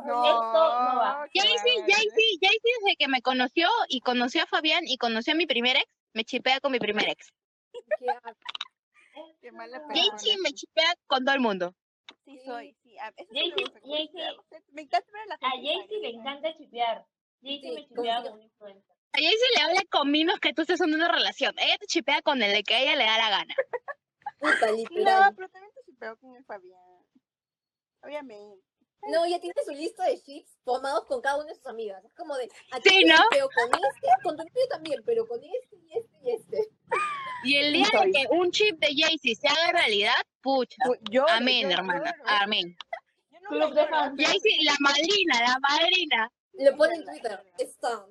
No. 0.06 0.26
Esto 0.26 0.42
no 0.44 1.00
va. 1.00 1.28
Jaycee. 1.34 1.82
Jaycee, 1.88 2.38
Jaycee 2.42 2.74
desde 2.82 2.96
que 2.98 3.08
me 3.08 3.22
conoció 3.22 3.70
y 3.90 4.02
conoció 4.02 4.44
a 4.44 4.48
Fabián 4.48 4.84
y 4.86 4.98
conoció 4.98 5.34
a 5.34 5.36
mi 5.36 5.46
primer 5.46 5.78
ex, 5.78 5.86
me 6.14 6.24
chipea 6.24 6.60
con 6.60 6.72
mi 6.72 6.80
primer 6.80 7.10
ex. 7.10 7.34
Qué. 8.00 8.08
Qué 9.42 9.52
mala. 9.52 9.82
Jaycee 9.90 10.38
me 10.44 10.52
chipea 10.54 10.96
con 11.08 11.26
todo 11.26 11.36
el 11.36 11.42
mundo. 11.42 11.76
Sí 12.26 12.40
soy. 12.46 12.76
Sí, 12.98 13.00
a- 13.00 13.14
sí 13.18 14.10
me 14.14 14.34
gusta. 14.36 14.62
Me 14.72 14.82
encanta 14.82 15.12
ver 15.12 15.22
a 15.22 15.26
la 15.28 15.36
A 15.36 15.52
gente 15.52 15.68
Jaycee 15.68 16.00
le 16.00 16.10
encanta 16.10 16.58
chipear. 16.58 17.06
Jaycee 17.42 17.70
Sí, 17.70 17.88
me 17.92 17.96
con 18.24 18.34
un 18.34 18.42
influencer. 18.42 18.96
A 19.14 19.18
Jaycee 19.18 19.56
le 19.56 19.62
habla 19.62 19.82
con 19.90 20.12
menos 20.12 20.40
que 20.40 20.54
tú 20.54 20.62
estés 20.64 20.82
en 20.82 20.94
una 20.94 21.08
relación. 21.08 21.54
Ella 21.60 21.78
te 21.78 21.88
chipea 21.88 22.22
con 22.22 22.42
el 22.42 22.52
de 22.52 22.64
que 22.64 22.76
a 22.76 22.82
ella 22.82 22.96
le 22.96 23.06
da 23.06 23.18
la 23.18 23.30
gana. 23.30 23.56
Puta, 24.40 24.68
No, 24.68 25.36
pero 25.36 25.50
también 25.50 25.74
te 25.74 25.84
chipeo 25.86 26.18
con 26.18 26.36
el 26.36 26.46
Fabián. 26.46 26.80
Obviamente. 28.04 28.64
No, 29.10 29.26
ella 29.26 29.40
tiene 29.40 29.56
su 29.64 29.72
lista 29.72 30.04
de 30.06 30.20
chips 30.22 30.58
formados 30.64 31.06
con 31.06 31.22
cada 31.22 31.38
una 31.38 31.46
de 31.48 31.56
sus 31.56 31.66
amigas. 31.68 32.04
Es 32.04 32.14
como 32.16 32.36
de, 32.36 32.46
aquí 32.72 32.90
Sí, 32.90 33.04
te 33.04 33.06
¿no? 33.06 33.16
chipeo 33.30 33.50
con 33.50 33.70
este, 33.70 34.08
con 34.24 34.36
tu 34.38 34.44
novio 34.44 34.68
también, 34.70 35.04
pero 35.06 35.28
con 35.28 35.40
este 35.44 35.76
y 35.78 35.98
este 35.98 36.18
y 36.24 36.32
este. 36.32 36.70
Y 37.44 37.56
el 37.58 37.74
día 37.74 37.88
de 38.04 38.12
que 38.12 38.26
un 38.32 38.52
chip 38.52 38.80
de 38.80 38.88
Jaycee 38.96 39.36
se 39.36 39.48
haga 39.48 39.72
realidad, 39.72 40.14
pucha. 40.42 40.76
Pu- 40.84 40.98
Lloro, 41.10 41.30
Amén, 41.32 41.64
lloro, 41.70 41.76
hermana. 41.76 42.16
Amén. 42.26 42.78
Yo 43.52 43.60
fans. 43.88 44.14
pero- 44.16 44.28
Jaycee, 44.30 44.64
la 44.64 44.76
madrina, 44.80 45.42
la 45.42 45.60
madrina. 45.60 46.32
Le 46.54 46.72
pone 46.74 46.96
en 46.96 47.04
Twitter, 47.06 47.32
es 47.32 47.38
verdad. 47.38 47.54
Stan. 47.60 48.06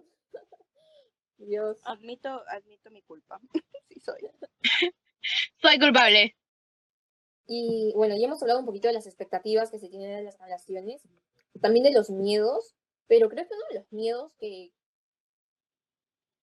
Dios. 1.39 1.79
Admito, 1.85 2.43
admito 2.49 2.91
mi 2.91 3.03
culpa. 3.03 3.41
sí 3.89 4.01
soy. 4.01 4.21
Soy 5.61 5.79
culpable. 5.79 6.37
Y 7.47 7.93
bueno, 7.95 8.17
ya 8.17 8.27
hemos 8.27 8.41
hablado 8.43 8.61
un 8.61 8.67
poquito 8.67 8.89
de 8.89 8.95
las 8.95 9.07
expectativas 9.07 9.71
que 9.71 9.79
se 9.79 9.89
tienen 9.89 10.17
de 10.17 10.23
las 10.25 10.39
relaciones, 10.39 11.03
también 11.61 11.85
de 11.85 11.93
los 11.93 12.11
miedos, 12.11 12.75
pero 13.07 13.29
creo 13.29 13.47
que 13.47 13.55
uno 13.55 13.65
de 13.71 13.75
los 13.81 13.93
miedos 13.93 14.33
que 14.39 14.73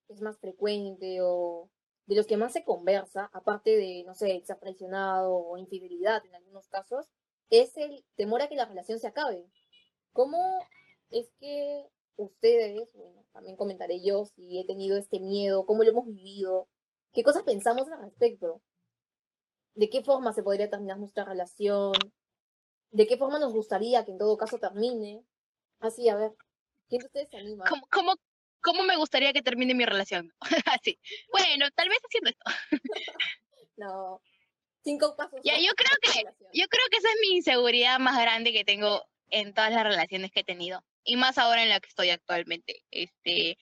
es 0.09 0.21
más 0.21 0.37
frecuente 0.39 1.17
o 1.21 1.69
de 2.05 2.15
los 2.15 2.27
que 2.27 2.37
más 2.37 2.53
se 2.53 2.63
conversa, 2.63 3.29
aparte 3.33 3.75
de, 3.75 4.03
no 4.05 4.13
sé, 4.13 4.41
ser 4.45 4.59
traicionado 4.59 5.35
o 5.35 5.57
infidelidad 5.57 6.25
en 6.25 6.35
algunos 6.35 6.67
casos, 6.67 7.07
es 7.49 7.75
el 7.77 8.03
temor 8.15 8.41
a 8.41 8.49
que 8.49 8.55
la 8.55 8.65
relación 8.65 8.99
se 8.99 9.07
acabe. 9.07 9.45
¿Cómo 10.11 10.37
es 11.09 11.31
que 11.39 11.85
ustedes, 12.15 12.93
bueno, 12.93 13.25
también 13.31 13.55
comentaré 13.55 14.01
yo 14.03 14.25
si 14.25 14.59
he 14.59 14.65
tenido 14.65 14.97
este 14.97 15.19
miedo, 15.19 15.65
cómo 15.65 15.83
lo 15.83 15.91
hemos 15.91 16.05
vivido, 16.05 16.67
qué 17.13 17.23
cosas 17.23 17.43
pensamos 17.43 17.87
al 17.89 18.01
respecto? 18.01 18.61
de 19.75 19.89
qué 19.89 20.03
forma 20.03 20.33
se 20.33 20.43
podría 20.43 20.69
terminar 20.69 20.99
nuestra 20.99 21.25
relación, 21.25 21.93
de 22.91 23.07
qué 23.07 23.17
forma 23.17 23.39
nos 23.39 23.53
gustaría 23.53 24.05
que 24.05 24.11
en 24.11 24.17
todo 24.17 24.37
caso 24.37 24.59
termine. 24.59 25.23
Así, 25.79 26.09
a 26.09 26.15
ver, 26.15 26.33
¿quién 26.87 26.99
de 26.99 27.05
ustedes 27.07 27.29
se 27.29 27.37
anima? 27.37 27.65
¿Cómo, 27.67 27.87
cómo, 27.91 28.13
cómo 28.63 28.83
me 28.83 28.95
gustaría 28.95 29.33
que 29.33 29.43
termine 29.43 29.75
mi 29.75 29.85
relación? 29.85 30.33
Así. 30.81 30.97
Bueno, 31.31 31.69
tal 31.75 31.89
vez 31.89 31.99
haciendo 31.99 32.31
esto. 32.31 32.43
No, 33.75 34.21
cinco 34.83 35.15
pasos. 35.15 35.39
Ya, 35.43 35.57
yo 35.57 35.73
creo 35.73 35.97
que-. 35.99 36.25
Yo 36.53 36.67
creo 36.67 36.85
que 36.91 36.97
esa 36.97 37.09
es 37.09 37.15
mi 37.21 37.37
inseguridad 37.37 37.97
más 37.97 38.21
grande 38.21 38.53
que 38.53 38.63
tengo 38.63 39.03
en 39.31 39.51
todas 39.55 39.71
las 39.71 39.83
relaciones 39.83 40.31
que 40.31 40.41
he 40.41 40.43
tenido. 40.43 40.83
Y 41.03 41.15
más 41.15 41.39
ahora 41.39 41.63
en 41.63 41.69
la 41.69 41.79
que 41.79 41.89
estoy 41.89 42.11
actualmente. 42.11 42.83
Este, 42.91 43.57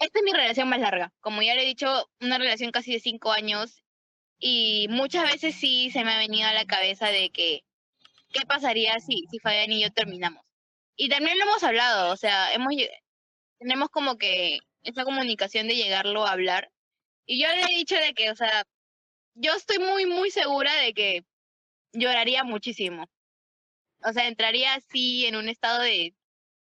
esta 0.00 0.18
es 0.18 0.24
mi 0.24 0.32
relación 0.32 0.68
más 0.68 0.80
larga. 0.80 1.12
Como 1.20 1.42
ya 1.42 1.54
le 1.54 1.62
he 1.62 1.66
dicho, 1.66 2.10
una 2.20 2.38
relación 2.38 2.72
casi 2.72 2.92
de 2.92 2.98
cinco 2.98 3.30
años. 3.30 3.84
Y 4.40 4.88
muchas 4.90 5.30
veces 5.30 5.54
sí 5.54 5.90
se 5.92 6.02
me 6.02 6.12
ha 6.12 6.18
venido 6.18 6.48
a 6.48 6.52
la 6.52 6.64
cabeza 6.64 7.06
de 7.06 7.30
que, 7.30 7.62
¿qué 8.32 8.44
pasaría 8.46 8.98
si, 8.98 9.26
si 9.30 9.38
Fabián 9.38 9.70
y 9.70 9.80
yo 9.80 9.92
terminamos? 9.92 10.44
Y 10.96 11.08
también 11.08 11.38
lo 11.38 11.44
hemos 11.44 11.62
hablado, 11.62 12.12
o 12.12 12.16
sea, 12.16 12.52
hemos, 12.52 12.74
tenemos 13.58 13.88
como 13.90 14.18
que 14.18 14.60
esa 14.82 15.04
comunicación 15.04 15.68
de 15.68 15.76
llegarlo 15.76 16.26
a 16.26 16.32
hablar. 16.32 16.70
Y 17.26 17.40
yo 17.42 17.48
le 17.48 17.62
he 17.62 17.78
dicho 17.78 17.96
de 17.96 18.14
que, 18.14 18.30
o 18.30 18.36
sea, 18.36 18.64
yo 19.34 19.54
estoy 19.54 19.78
muy, 19.78 20.06
muy 20.06 20.30
segura 20.30 20.74
de 20.76 20.94
que 20.94 21.24
lloraría 21.92 22.44
muchísimo. 22.44 23.06
O 24.04 24.12
sea, 24.12 24.28
entraría 24.28 24.74
así 24.74 25.26
en 25.26 25.36
un 25.36 25.48
estado 25.48 25.82
de, 25.82 26.14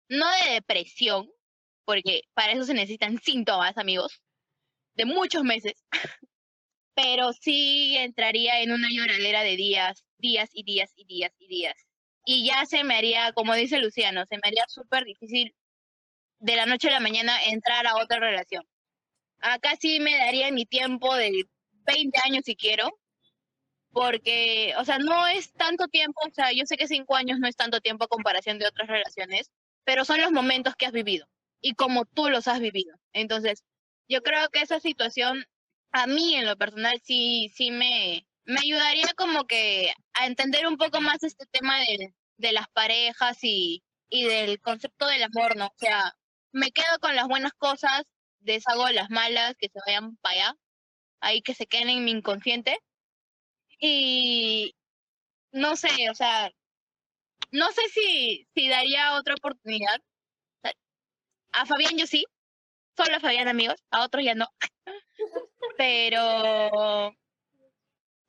no 0.09 0.25
de 0.43 0.53
depresión, 0.53 1.29
porque 1.85 2.23
para 2.33 2.53
eso 2.53 2.63
se 2.63 2.73
necesitan 2.73 3.19
síntomas, 3.21 3.77
amigos, 3.77 4.21
de 4.95 5.05
muchos 5.05 5.43
meses, 5.43 5.83
pero 6.95 7.33
sí 7.33 7.95
entraría 7.97 8.61
en 8.61 8.71
una 8.71 8.89
lloradera 8.91 9.43
de 9.43 9.55
días, 9.55 10.03
días 10.17 10.49
y 10.53 10.63
días 10.63 10.91
y 10.95 11.05
días 11.05 11.31
y 11.39 11.47
días. 11.47 11.75
Y 12.25 12.45
ya 12.45 12.65
se 12.65 12.83
me 12.83 12.95
haría, 12.95 13.33
como 13.33 13.55
dice 13.55 13.79
Luciano, 13.79 14.25
se 14.27 14.35
me 14.35 14.41
haría 14.45 14.65
súper 14.67 15.05
difícil 15.05 15.55
de 16.41 16.55
la 16.55 16.65
noche 16.65 16.89
a 16.89 16.93
la 16.93 16.99
mañana 16.99 17.43
entrar 17.45 17.87
a 17.87 17.95
otra 17.97 18.19
relación. 18.19 18.63
Acá 19.39 19.75
sí 19.79 19.99
me 19.99 20.17
daría 20.17 20.51
mi 20.51 20.65
tiempo 20.65 21.15
de 21.15 21.45
20 21.85 22.19
años 22.25 22.43
si 22.45 22.55
quiero, 22.55 22.91
porque, 23.91 24.73
o 24.77 24.85
sea, 24.85 24.97
no 24.99 25.27
es 25.27 25.53
tanto 25.53 25.87
tiempo, 25.87 26.19
o 26.27 26.31
sea, 26.33 26.51
yo 26.51 26.65
sé 26.65 26.77
que 26.77 26.87
cinco 26.87 27.15
años 27.15 27.39
no 27.39 27.47
es 27.47 27.55
tanto 27.55 27.79
tiempo 27.81 28.05
a 28.05 28.07
comparación 28.07 28.59
de 28.59 28.67
otras 28.67 28.87
relaciones, 28.89 29.51
pero 29.83 30.05
son 30.05 30.21
los 30.21 30.31
momentos 30.31 30.75
que 30.75 30.85
has 30.85 30.91
vivido 30.93 31.27
y 31.61 31.73
como 31.75 32.05
tú 32.05 32.29
los 32.29 32.47
has 32.47 32.59
vivido. 32.59 32.95
Entonces, 33.13 33.63
yo 34.07 34.21
creo 34.23 34.49
que 34.49 34.61
esa 34.61 34.79
situación, 34.79 35.45
a 35.91 36.07
mí 36.07 36.35
en 36.35 36.45
lo 36.45 36.57
personal, 36.57 36.99
sí, 37.03 37.51
sí 37.55 37.71
me, 37.71 38.25
me 38.45 38.59
ayudaría 38.61 39.13
como 39.15 39.45
que 39.45 39.93
a 40.13 40.25
entender 40.27 40.67
un 40.67 40.77
poco 40.77 41.01
más 41.01 41.23
este 41.23 41.45
tema 41.47 41.79
de, 41.79 42.13
de 42.37 42.51
las 42.51 42.67
parejas 42.69 43.37
y, 43.43 43.83
y 44.09 44.25
del 44.25 44.59
concepto 44.61 45.07
del 45.07 45.23
amor, 45.23 45.55
¿no? 45.55 45.67
O 45.67 45.73
sea, 45.77 46.15
me 46.51 46.71
quedo 46.71 46.99
con 46.99 47.15
las 47.15 47.27
buenas 47.27 47.53
cosas, 47.53 48.03
deshago 48.39 48.89
las 48.89 49.09
malas, 49.09 49.55
que 49.57 49.69
se 49.69 49.79
vayan 49.85 50.17
para 50.17 50.35
allá, 50.35 50.55
ahí 51.21 51.41
que 51.41 51.53
se 51.53 51.67
queden 51.67 51.89
en 51.89 52.03
mi 52.05 52.11
inconsciente. 52.11 52.79
Y 53.79 54.75
no 55.51 55.75
sé, 55.75 56.09
o 56.09 56.15
sea, 56.15 56.51
no 57.51 57.71
sé 57.71 57.81
si, 57.93 58.47
si 58.53 58.69
daría 58.69 59.15
otra 59.15 59.35
oportunidad. 59.35 59.99
A 61.53 61.65
Fabián 61.65 61.97
yo 61.97 62.07
sí, 62.07 62.25
solo 62.95 63.17
a 63.17 63.19
Fabián 63.19 63.47
amigos, 63.47 63.83
a 63.91 64.03
otros 64.03 64.23
ya 64.23 64.35
no. 64.35 64.47
Pero 65.77 67.13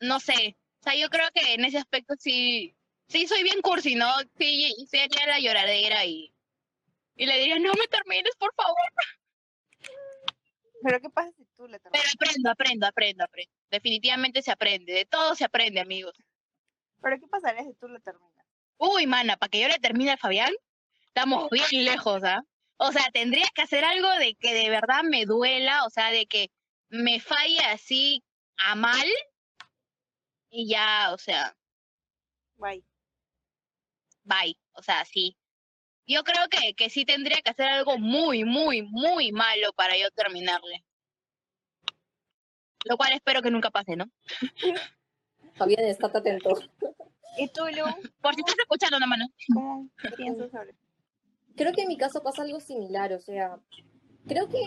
no 0.00 0.20
sé, 0.20 0.56
o 0.80 0.82
sea, 0.82 0.96
yo 0.96 1.08
creo 1.08 1.28
que 1.32 1.54
en 1.54 1.64
ese 1.64 1.78
aspecto 1.78 2.14
sí, 2.18 2.74
sí 3.08 3.26
soy 3.28 3.44
bien 3.44 3.60
cursi, 3.62 3.94
¿no? 3.94 4.10
Sí, 4.36 4.74
sí 4.90 4.98
la 5.26 5.38
lloradera 5.38 6.04
y, 6.04 6.34
y 7.16 7.26
le 7.26 7.38
diría, 7.38 7.58
no 7.58 7.72
me 7.74 7.86
termines, 7.88 8.34
por 8.36 8.54
favor. 8.54 8.76
Pero 10.82 11.00
¿qué 11.00 11.10
pasa 11.10 11.30
si 11.36 11.44
tú 11.56 11.66
le 11.68 11.78
Pero 11.78 11.92
terminas? 11.92 12.14
aprendo, 12.14 12.50
aprendo, 12.50 12.86
aprendo, 12.86 13.24
aprendo. 13.24 13.52
Definitivamente 13.70 14.42
se 14.42 14.50
aprende, 14.50 14.92
de 14.92 15.04
todo 15.04 15.34
se 15.34 15.44
aprende, 15.44 15.80
amigos. 15.80 16.14
¿Pero 17.00 17.18
qué 17.18 17.26
pasaría 17.28 17.62
si 17.62 17.74
tú 17.74 17.88
le 17.88 18.00
terminas? 18.00 18.46
Uy, 18.78 19.06
mana, 19.06 19.36
para 19.36 19.50
que 19.50 19.60
yo 19.60 19.68
le 19.68 19.78
termine 19.78 20.12
a 20.12 20.16
Fabián, 20.16 20.52
estamos 21.06 21.48
bien 21.50 21.84
lejos, 21.84 22.24
¿ah? 22.24 22.42
O 22.78 22.90
sea, 22.90 23.04
tendría 23.12 23.46
que 23.54 23.62
hacer 23.62 23.84
algo 23.84 24.10
de 24.18 24.34
que 24.34 24.54
de 24.54 24.70
verdad 24.70 25.02
me 25.04 25.24
duela, 25.24 25.84
o 25.84 25.90
sea, 25.90 26.10
de 26.10 26.26
que 26.26 26.50
me 26.88 27.20
falle 27.20 27.60
así 27.60 28.24
a 28.56 28.74
mal 28.74 29.06
y 30.50 30.68
ya, 30.68 31.12
o 31.12 31.18
sea, 31.18 31.56
Bye. 32.56 32.84
bye, 34.24 34.58
o 34.72 34.82
sea, 34.82 35.04
sí. 35.04 35.36
Yo 36.06 36.24
creo 36.24 36.48
que, 36.50 36.74
que 36.74 36.90
sí 36.90 37.04
tendría 37.04 37.40
que 37.42 37.50
hacer 37.50 37.66
algo 37.66 37.98
muy, 37.98 38.44
muy, 38.44 38.82
muy 38.82 39.32
malo 39.32 39.72
para 39.74 39.96
yo 39.96 40.10
terminarle. 40.10 40.84
Lo 42.84 42.96
cual 42.96 43.12
espero 43.12 43.42
que 43.42 43.50
nunca 43.50 43.70
pase, 43.70 43.96
¿no? 43.96 44.06
Fabián, 45.54 45.84
estate 45.84 46.18
atento. 46.18 46.58
¿Y 47.38 47.48
tú, 47.48 47.62
Lu? 47.66 47.84
Por 48.20 48.34
si 48.34 48.40
estás 48.40 48.56
escuchando, 48.58 48.98
no, 48.98 49.06
mano. 49.06 49.26
¿Cómo 49.52 49.88
piensas 50.16 50.50
sobre 50.50 50.74
Creo 51.56 51.72
que 51.72 51.82
en 51.82 51.88
mi 51.88 51.96
caso 51.96 52.22
pasa 52.22 52.42
algo 52.42 52.60
similar, 52.60 53.12
o 53.12 53.20
sea, 53.20 53.58
creo 54.26 54.48
que, 54.48 54.62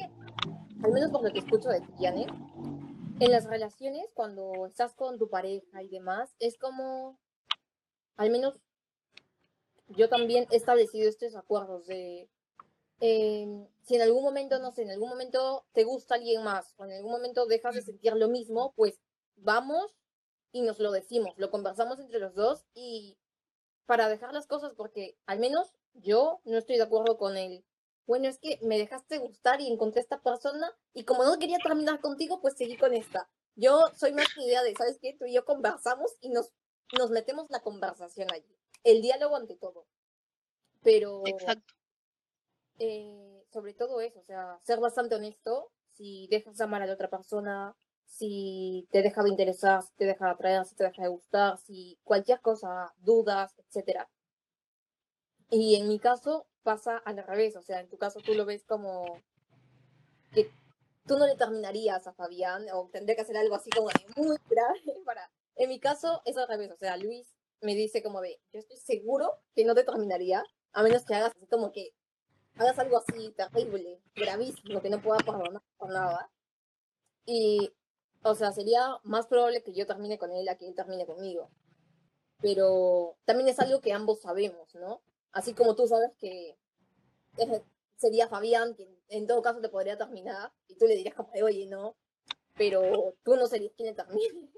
al 0.83 0.91
menos 0.91 1.09
por 1.09 1.23
lo 1.23 1.33
que 1.33 1.39
escucho 1.39 1.69
de 1.69 1.81
ti, 1.81 1.93
Janet, 1.99 2.29
en 3.19 3.31
las 3.31 3.45
relaciones, 3.45 4.05
cuando 4.13 4.67
estás 4.67 4.93
con 4.93 5.17
tu 5.17 5.27
pareja 5.27 5.81
y 5.81 5.89
demás, 5.89 6.35
es 6.39 6.57
como, 6.59 7.19
al 8.17 8.29
menos 8.29 8.61
yo 9.87 10.09
también 10.09 10.47
he 10.51 10.57
establecido 10.57 11.09
estos 11.09 11.35
acuerdos 11.35 11.85
de, 11.87 12.29
eh, 13.01 13.67
si 13.83 13.95
en 13.95 14.01
algún 14.01 14.23
momento, 14.23 14.59
no 14.59 14.71
sé, 14.71 14.83
en 14.83 14.91
algún 14.91 15.09
momento 15.09 15.65
te 15.73 15.83
gusta 15.83 16.15
alguien 16.15 16.43
más, 16.43 16.73
o 16.77 16.85
en 16.85 16.93
algún 16.93 17.11
momento 17.11 17.45
dejas 17.45 17.75
de 17.75 17.81
sentir 17.81 18.13
lo 18.13 18.29
mismo, 18.29 18.73
pues 18.75 18.99
vamos 19.35 19.93
y 20.51 20.61
nos 20.61 20.79
lo 20.79 20.91
decimos, 20.91 21.33
lo 21.37 21.51
conversamos 21.51 21.99
entre 21.99 22.19
los 22.19 22.33
dos 22.33 22.65
y 22.73 23.17
para 23.85 24.09
dejar 24.09 24.33
las 24.33 24.47
cosas, 24.47 24.73
porque 24.75 25.17
al 25.25 25.39
menos 25.39 25.73
yo 25.93 26.39
no 26.45 26.57
estoy 26.57 26.77
de 26.77 26.83
acuerdo 26.83 27.17
con 27.17 27.37
él. 27.37 27.63
Bueno, 28.07 28.27
es 28.27 28.39
que 28.39 28.59
me 28.61 28.77
dejaste 28.77 29.17
gustar 29.17 29.61
y 29.61 29.67
encontré 29.71 30.01
esta 30.01 30.21
persona 30.21 30.71
y 30.93 31.03
como 31.03 31.23
no 31.23 31.37
quería 31.39 31.57
terminar 31.57 31.99
contigo, 32.01 32.39
pues 32.39 32.55
seguí 32.57 32.77
con 32.77 32.93
esta. 32.93 33.29
Yo 33.55 33.89
soy 33.95 34.13
más 34.13 34.27
idea 34.37 34.63
de, 34.63 34.73
¿sabes 34.75 34.99
qué? 35.01 35.15
Tú 35.17 35.25
y 35.25 35.33
yo 35.33 35.45
conversamos 35.45 36.11
y 36.21 36.29
nos, 36.29 36.51
nos 36.97 37.09
metemos 37.09 37.49
la 37.49 37.61
conversación 37.61 38.27
allí. 38.31 38.54
El 38.85 39.01
diálogo 39.01 39.35
ante 39.35 39.57
todo. 39.57 39.85
Pero. 40.81 41.23
Exacto. 41.25 41.73
Eh, 42.79 43.43
sobre 43.51 43.73
todo 43.73 43.99
eso, 43.99 44.19
o 44.19 44.23
sea, 44.23 44.59
ser 44.63 44.79
bastante 44.79 45.15
honesto. 45.15 45.71
Si 45.91 46.27
dejas 46.29 46.61
amar 46.61 46.81
a 46.81 46.85
la 46.85 46.93
otra 46.93 47.09
persona, 47.09 47.75
si 48.05 48.87
te 48.91 49.01
deja 49.01 49.23
de 49.23 49.29
interesar, 49.29 49.81
si 49.81 49.93
te 49.95 50.05
deja 50.05 50.25
de 50.25 50.31
atraer, 50.31 50.65
si 50.65 50.75
te 50.75 50.83
deja 50.83 51.03
de 51.03 51.09
gustar, 51.09 51.57
si 51.57 51.97
cualquier 52.03 52.41
cosa, 52.41 52.93
dudas, 52.97 53.53
etcétera. 53.57 54.09
Y 55.49 55.75
en 55.75 55.87
mi 55.87 55.99
caso 55.99 56.47
pasa 56.63 56.97
al 56.97 57.17
revés, 57.17 57.55
o 57.55 57.61
sea, 57.61 57.79
en 57.79 57.89
tu 57.89 57.97
caso 57.97 58.19
tú 58.19 58.33
lo 58.33 58.45
ves 58.45 58.65
como 58.65 59.21
que 60.33 60.51
tú 61.07 61.17
no 61.17 61.27
le 61.27 61.35
terminarías 61.35 62.07
a 62.07 62.13
Fabián 62.13 62.65
o 62.73 62.89
tendría 62.91 63.15
que 63.15 63.21
hacer 63.21 63.37
algo 63.37 63.55
así 63.55 63.69
como 63.69 63.87
de 63.89 64.21
muy 64.21 64.37
grave 64.49 64.81
para... 65.05 65.31
En 65.55 65.69
mi 65.69 65.79
caso 65.79 66.21
es 66.25 66.35
al 66.37 66.47
revés, 66.47 66.71
o 66.71 66.77
sea, 66.77 66.97
Luis 66.97 67.33
me 67.61 67.75
dice 67.75 68.03
como 68.03 68.21
de, 68.21 68.39
yo 68.51 68.59
estoy 68.59 68.77
seguro 68.77 69.39
que 69.53 69.65
no 69.65 69.75
te 69.75 69.83
terminaría, 69.83 70.43
a 70.73 70.83
menos 70.83 71.05
que 71.05 71.15
hagas 71.15 71.33
así 71.35 71.47
como 71.47 71.71
que 71.71 71.93
hagas 72.55 72.79
algo 72.79 72.97
así 72.97 73.33
terrible, 73.33 74.01
gravísimo, 74.15 74.81
que 74.81 74.89
no 74.89 75.01
pueda 75.01 75.19
perdonar 75.19 75.61
por 75.77 75.91
nada. 75.91 76.31
Y, 77.25 77.73
o 78.23 78.35
sea, 78.35 78.51
sería 78.51 78.97
más 79.03 79.27
probable 79.27 79.63
que 79.63 79.73
yo 79.73 79.85
termine 79.85 80.17
con 80.17 80.31
él 80.31 80.47
a 80.47 80.57
que 80.57 80.67
él 80.67 80.75
termine 80.75 81.05
conmigo. 81.05 81.49
Pero 82.41 83.17
también 83.25 83.49
es 83.49 83.59
algo 83.59 83.81
que 83.81 83.93
ambos 83.93 84.21
sabemos, 84.21 84.73
¿no? 84.75 85.01
Así 85.31 85.53
como 85.53 85.75
tú 85.75 85.87
sabes 85.87 86.11
que 86.17 86.57
sería 87.97 88.27
Fabián, 88.27 88.75
que 88.75 88.87
en 89.09 89.27
todo 89.27 89.41
caso 89.41 89.59
te 89.59 89.69
podría 89.69 89.97
terminar, 89.97 90.51
y 90.67 90.75
tú 90.77 90.85
le 90.85 90.95
dirías 90.95 91.15
como, 91.15 91.31
oye, 91.43 91.65
no, 91.67 91.97
pero 92.55 93.15
tú 93.23 93.35
no 93.35 93.47
serías 93.47 93.73
quien 93.75 93.89
le 93.89 93.95
termine. 93.95 94.51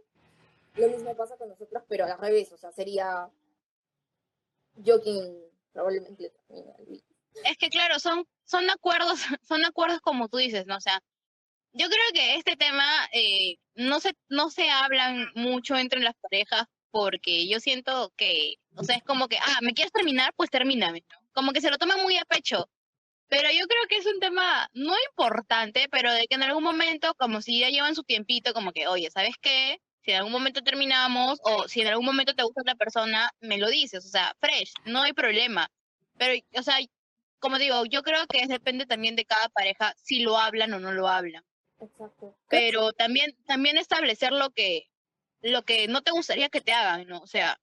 Lo 0.77 0.89
mismo 0.89 1.15
pasa 1.15 1.37
con 1.37 1.49
nosotros, 1.49 1.83
pero 1.87 2.05
al 2.05 2.17
revés, 2.19 2.51
o 2.51 2.57
sea, 2.57 2.71
sería 2.71 3.29
yo 4.75 5.01
quien 5.01 5.43
probablemente 5.73 6.31
Luis. 6.87 7.03
Es 7.43 7.57
que 7.57 7.69
claro, 7.69 7.99
son, 7.99 8.27
son 8.45 8.69
acuerdos, 8.69 9.19
son 9.41 9.65
acuerdos 9.65 10.01
como 10.01 10.27
tú 10.27 10.37
dices, 10.37 10.65
¿no? 10.65 10.77
O 10.77 10.81
sea, 10.81 11.01
yo 11.73 11.87
creo 11.87 12.05
que 12.13 12.35
este 12.35 12.55
tema 12.55 12.85
eh, 13.13 13.57
no 13.75 13.99
se, 13.99 14.13
no 14.29 14.49
se 14.49 14.69
hablan 14.69 15.27
mucho 15.35 15.77
entre 15.77 15.99
las 15.99 16.15
parejas 16.15 16.65
porque 16.89 17.47
yo 17.47 17.59
siento 17.59 18.11
que, 18.15 18.55
o 18.75 18.83
sea, 18.83 18.95
es 18.95 19.03
como 19.03 19.27
que, 19.27 19.37
ah, 19.37 19.59
¿me 19.61 19.73
quieres 19.73 19.91
terminar? 19.91 20.33
Pues 20.35 20.49
termíname, 20.49 21.03
¿no? 21.11 21.27
Como 21.33 21.51
que 21.51 21.61
se 21.61 21.69
lo 21.69 21.77
toman 21.77 22.01
muy 22.01 22.17
a 22.17 22.25
pecho. 22.25 22.69
Pero 23.29 23.49
yo 23.51 23.67
creo 23.67 23.83
que 23.89 23.97
es 23.97 24.05
un 24.05 24.19
tema 24.19 24.69
no 24.73 24.93
importante, 25.11 25.87
pero 25.91 26.11
de 26.13 26.27
que 26.27 26.35
en 26.35 26.43
algún 26.43 26.63
momento, 26.63 27.13
como 27.15 27.41
si 27.41 27.59
ya 27.59 27.69
llevan 27.69 27.93
su 27.93 28.03
tiempito, 28.03 28.53
como 28.53 28.71
que, 28.71 28.87
oye, 28.87 29.11
¿sabes 29.11 29.35
qué? 29.41 29.79
Si 30.07 30.13
en 30.13 30.19
algún 30.19 30.31
momento 30.31 30.63
terminamos 30.63 31.37
o 31.43 31.67
si 31.67 31.81
en 31.81 31.87
algún 31.87 32.05
momento 32.05 32.33
te 32.33 32.41
gusta 32.41 32.61
otra 32.61 32.75
persona, 32.75 33.29
me 33.41 33.57
lo 33.57 33.67
dices, 33.67 34.05
o 34.05 34.07
sea, 34.07 34.33
fresh, 34.39 34.71
no 34.85 35.01
hay 35.01 35.11
problema. 35.11 35.69
Pero, 36.17 36.41
o 36.53 36.63
sea, 36.63 36.77
como 37.39 37.59
digo, 37.59 37.83
yo 37.83 38.03
creo 38.03 38.25
que 38.25 38.47
depende 38.47 38.85
también 38.85 39.17
de 39.17 39.25
cada 39.25 39.49
pareja 39.49 39.93
si 40.01 40.21
lo 40.21 40.37
hablan 40.37 40.71
o 40.71 40.79
no 40.79 40.93
lo 40.93 41.09
hablan. 41.09 41.43
Exacto. 41.81 42.37
Pero 42.47 42.93
también, 42.93 43.35
también 43.47 43.77
establecer 43.77 44.31
lo 44.31 44.51
que, 44.51 44.89
lo 45.41 45.63
que 45.63 45.89
no 45.89 46.01
te 46.03 46.11
gustaría 46.11 46.47
que 46.47 46.61
te 46.61 46.71
hagan, 46.71 47.05
¿no? 47.05 47.19
O 47.19 47.27
sea, 47.27 47.59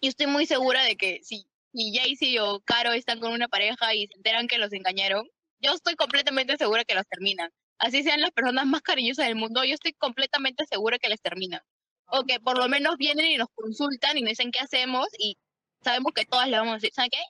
yo 0.00 0.08
estoy 0.08 0.28
muy 0.28 0.46
segura 0.46 0.82
de 0.82 0.96
que 0.96 1.20
si, 1.22 1.46
si 1.74 1.94
Jaycee 1.94 2.40
o 2.40 2.60
Caro 2.60 2.92
están 2.92 3.20
con 3.20 3.32
una 3.32 3.48
pareja 3.48 3.94
y 3.94 4.06
se 4.06 4.14
enteran 4.14 4.48
que 4.48 4.56
los 4.56 4.72
engañaron, 4.72 5.28
yo 5.58 5.74
estoy 5.74 5.94
completamente 5.94 6.56
segura 6.56 6.86
que 6.86 6.94
los 6.94 7.06
terminan. 7.06 7.50
Así 7.80 8.02
sean 8.02 8.20
las 8.20 8.30
personas 8.30 8.66
más 8.66 8.82
cariñosas 8.82 9.26
del 9.26 9.36
mundo, 9.36 9.64
yo 9.64 9.74
estoy 9.74 9.94
completamente 9.94 10.66
segura 10.66 10.98
que 10.98 11.08
les 11.08 11.20
terminan. 11.20 11.62
O 12.06 12.24
que 12.24 12.38
por 12.38 12.58
lo 12.58 12.68
menos 12.68 12.96
vienen 12.98 13.26
y 13.26 13.36
nos 13.36 13.48
consultan 13.54 14.18
y 14.18 14.20
nos 14.20 14.30
dicen 14.30 14.52
qué 14.52 14.60
hacemos 14.60 15.08
y 15.18 15.38
sabemos 15.82 16.12
que 16.12 16.26
todas 16.26 16.48
le 16.48 16.58
vamos 16.58 16.72
a 16.72 16.74
decir, 16.74 16.92
¿saben 16.92 17.10
qué? 17.10 17.22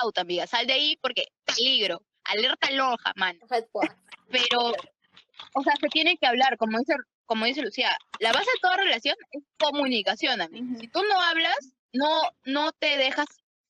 Auto, 0.00 0.20
amiga, 0.20 0.46
sal 0.46 0.66
de 0.66 0.74
ahí 0.74 0.96
porque 1.02 1.26
peligro, 1.44 2.02
alerta 2.24 2.70
loja, 2.70 3.12
man. 3.16 3.38
Pero, 4.30 4.72
o 5.54 5.62
sea, 5.64 5.74
se 5.80 5.88
tiene 5.88 6.16
que 6.16 6.26
hablar, 6.26 6.56
como 6.58 6.78
dice 6.78 6.94
como 7.26 7.44
dice 7.44 7.60
Lucía, 7.60 7.94
la 8.20 8.32
base 8.32 8.50
de 8.50 8.60
toda 8.62 8.78
relación 8.78 9.14
es 9.32 9.42
comunicación, 9.58 10.40
amigo. 10.40 10.78
Si 10.80 10.88
tú 10.88 11.02
no 11.02 11.20
hablas, 11.20 11.58
no, 11.92 12.22
no 12.44 12.72
te 12.72 12.96
dejas 12.96 13.26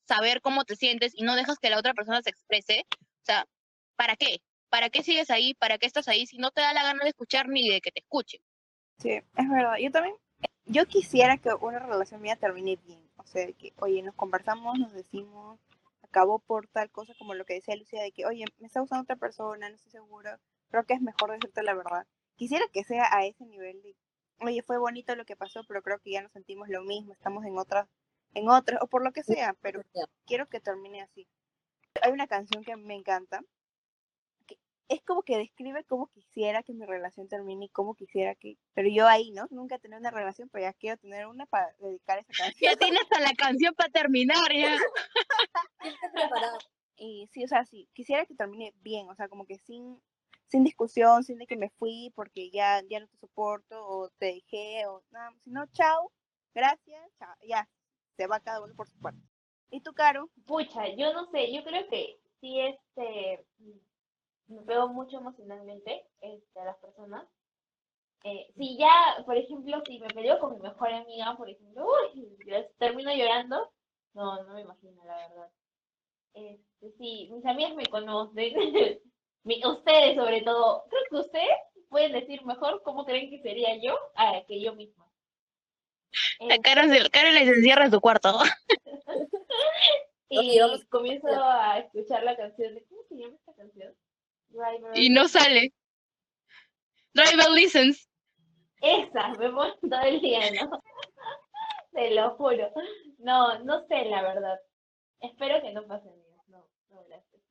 saber 0.07 0.41
cómo 0.41 0.63
te 0.63 0.77
sientes 0.77 1.11
y 1.13 1.23
no 1.23 1.35
dejas 1.35 1.57
que 1.59 1.69
la 1.69 1.77
otra 1.77 1.93
persona 1.93 2.21
se 2.21 2.29
exprese, 2.29 2.85
o 2.91 3.25
sea, 3.25 3.45
¿para 3.97 4.15
qué? 4.15 4.41
¿Para 4.69 4.89
qué 4.89 5.03
sigues 5.03 5.29
ahí? 5.29 5.53
¿Para 5.53 5.77
qué 5.77 5.85
estás 5.85 6.07
ahí 6.07 6.25
si 6.25 6.37
no 6.37 6.51
te 6.51 6.61
da 6.61 6.73
la 6.73 6.83
gana 6.83 7.03
de 7.03 7.09
escuchar 7.09 7.47
ni 7.47 7.67
de 7.69 7.81
que 7.81 7.91
te 7.91 7.99
escuchen? 8.01 8.41
Sí, 8.97 9.11
es 9.11 9.49
verdad. 9.49 9.77
Yo 9.79 9.91
también, 9.91 10.15
yo 10.65 10.85
quisiera 10.85 11.37
que 11.37 11.53
una 11.53 11.79
relación 11.79 12.21
mía 12.21 12.35
termine 12.35 12.77
bien. 12.85 13.09
O 13.17 13.25
sea, 13.25 13.51
que, 13.53 13.73
oye, 13.79 14.01
nos 14.01 14.15
conversamos, 14.15 14.77
nos 14.77 14.93
decimos, 14.93 15.59
acabó 16.03 16.39
por 16.39 16.67
tal 16.67 16.89
cosa 16.89 17.13
como 17.17 17.33
lo 17.33 17.45
que 17.45 17.55
decía 17.55 17.75
Lucía, 17.75 18.01
de 18.01 18.11
que, 18.11 18.25
oye, 18.25 18.45
me 18.59 18.67
está 18.67 18.79
gustando 18.79 19.03
otra 19.03 19.15
persona, 19.15 19.69
no 19.69 19.75
estoy 19.75 19.91
segura, 19.91 20.39
creo 20.69 20.85
que 20.85 20.93
es 20.93 21.01
mejor 21.01 21.31
decirte 21.31 21.63
la 21.63 21.73
verdad 21.73 22.05
quisiera 22.39 22.65
que 22.71 22.85
sea 22.85 23.05
a 23.11 23.25
ese 23.25 23.45
nivel 23.45 23.81
de, 23.81 23.95
oye, 24.39 24.63
fue 24.63 24.77
bonito 24.77 25.13
lo 25.15 25.25
que 25.25 25.35
pasó, 25.35 25.65
pero 25.67 25.83
creo 25.83 25.99
que 25.99 26.11
ya 26.11 26.23
no 26.23 26.29
sentimos 26.29 26.69
lo 26.69 26.81
mismo, 26.83 27.11
estamos 27.11 27.43
en 27.43 27.57
otras, 27.57 27.89
en 28.33 28.47
otras, 28.47 28.81
o 28.81 28.87
por 28.87 29.03
lo 29.03 29.11
que 29.11 29.23
sea, 29.23 29.53
pero 29.61 29.83
quiero 30.25 30.47
que 30.47 30.61
termine 30.61 31.01
así. 31.01 31.27
Hay 32.01 32.13
una 32.13 32.27
canción 32.27 32.63
que 32.63 32.77
me 32.77 32.95
encanta, 32.95 33.41
es 34.89 35.01
como 35.03 35.21
que 35.21 35.37
describe 35.37 35.83
cómo 35.85 36.07
quisiera 36.07 36.63
que 36.63 36.73
mi 36.73 36.85
relación 36.85 37.27
termine 37.27 37.65
y 37.65 37.69
cómo 37.69 37.93
quisiera 37.93 38.33
que, 38.33 38.57
pero 38.73 38.89
yo 38.89 39.07
ahí, 39.07 39.29
¿no? 39.31 39.47
Nunca 39.51 39.75
he 39.75 39.79
tenido 39.79 39.99
una 39.99 40.09
relación, 40.09 40.49
pero 40.49 40.63
ya 40.63 40.73
quiero 40.73 40.97
tener 40.97 41.27
una 41.27 41.45
para 41.45 41.71
dedicar 41.79 42.17
esa 42.17 42.33
canción. 42.55 42.71
Ya 42.71 42.75
tienes 42.75 43.03
a 43.11 43.19
la 43.21 43.33
canción 43.33 43.73
para 43.75 43.91
terminar, 43.91 44.51
ya. 44.51 44.77
y 46.97 47.27
sí, 47.31 47.43
o 47.43 47.47
sea, 47.47 47.65
sí, 47.65 47.87
quisiera 47.93 48.25
que 48.25 48.33
termine 48.33 48.73
bien, 48.81 49.07
o 49.09 49.15
sea, 49.15 49.29
como 49.29 49.45
que 49.45 49.59
sin 49.59 50.01
sin 50.47 50.63
discusión, 50.63 51.23
sin 51.23 51.37
de 51.37 51.45
que 51.45 51.55
me 51.55 51.69
fui 51.69 52.11
porque 52.15 52.49
ya, 52.49 52.81
ya 52.89 52.99
no 52.99 53.07
te 53.07 53.17
soporto 53.17 53.85
o 53.87 54.09
te 54.17 54.25
dejé 54.25 54.87
o 54.87 55.03
nada, 55.11 55.31
sino 55.43 55.67
chao, 55.67 56.11
gracias, 56.55 57.01
chao, 57.19 57.35
ya, 57.47 57.69
se 58.17 58.25
va 58.25 58.39
cada 58.39 58.63
uno 58.63 58.73
por 58.75 58.89
su 58.89 58.99
parte. 58.99 59.21
¿Y 59.69 59.81
tú, 59.81 59.93
Caro? 59.93 60.31
Pucha, 60.47 60.87
yo 60.95 61.13
no 61.13 61.29
sé, 61.29 61.53
yo 61.53 61.63
creo 61.63 61.87
que 61.89 62.19
sí, 62.41 62.59
este, 62.59 63.45
me 64.49 64.61
pego 64.61 64.87
mucho 64.89 65.17
emocionalmente 65.17 66.05
este, 66.21 66.59
a 66.59 66.65
las 66.65 66.77
personas. 66.77 67.25
Eh, 68.23 68.51
si 68.57 68.77
ya, 68.77 69.23
por 69.25 69.37
ejemplo, 69.37 69.81
si 69.85 69.99
me 69.99 70.07
peleo 70.09 70.39
con 70.39 70.53
mi 70.53 70.59
mejor 70.59 70.91
amiga, 70.91 71.37
por 71.37 71.49
ejemplo, 71.49 71.87
uy, 72.13 72.37
termino 72.77 73.13
llorando, 73.13 73.71
no, 74.13 74.43
no 74.43 74.53
me 74.55 74.61
imagino, 74.61 75.03
la 75.05 75.15
verdad. 75.15 75.49
Este, 76.33 76.91
sí, 76.97 77.29
mis 77.31 77.45
amigas 77.45 77.75
me 77.75 77.85
conocen, 77.85 78.53
ustedes 79.65 80.15
sobre 80.15 80.41
todo, 80.41 80.83
creo 80.89 81.01
que 81.09 81.15
ustedes 81.27 81.57
pueden 81.89 82.11
decir 82.11 82.43
mejor 82.45 82.81
cómo 82.83 83.05
creen 83.05 83.29
que 83.29 83.41
sería 83.41 83.75
yo 83.81 83.97
ah, 84.15 84.41
que 84.47 84.61
yo 84.61 84.75
misma. 84.75 85.07
La 86.39 86.57
cara, 86.59 86.83
cara 87.11 87.31
les 87.31 87.47
encierra 87.47 87.85
en 87.85 87.91
su 87.91 88.01
cuarto. 88.01 88.39
y 90.29 90.59
comienzo 90.89 91.27
a 91.27 91.79
escuchar 91.79 92.23
la 92.23 92.35
canción 92.35 92.75
de 92.75 92.83
¿cómo 92.85 93.01
se 93.07 93.15
llama 93.15 93.35
esta 93.35 93.53
canción? 93.53 93.95
Y 94.95 95.09
no 95.09 95.27
sale. 95.27 95.73
Driver 97.13 97.49
License. 97.51 98.07
Esa, 98.81 99.29
me 99.29 99.49
pongo 99.49 99.75
todo 99.81 100.01
el 100.03 100.21
día, 100.21 100.39
¿no? 100.51 100.81
Te 101.91 102.11
lo 102.11 102.31
juro. 102.35 102.71
No, 103.17 103.59
no 103.63 103.85
sé 103.87 104.05
la 104.05 104.21
verdad. 104.21 104.59
Espero 105.19 105.61
que 105.61 105.73
no 105.73 105.85
pase 105.85 106.09
No, 106.47 106.65
no, 106.89 107.03
gracias. 107.07 107.41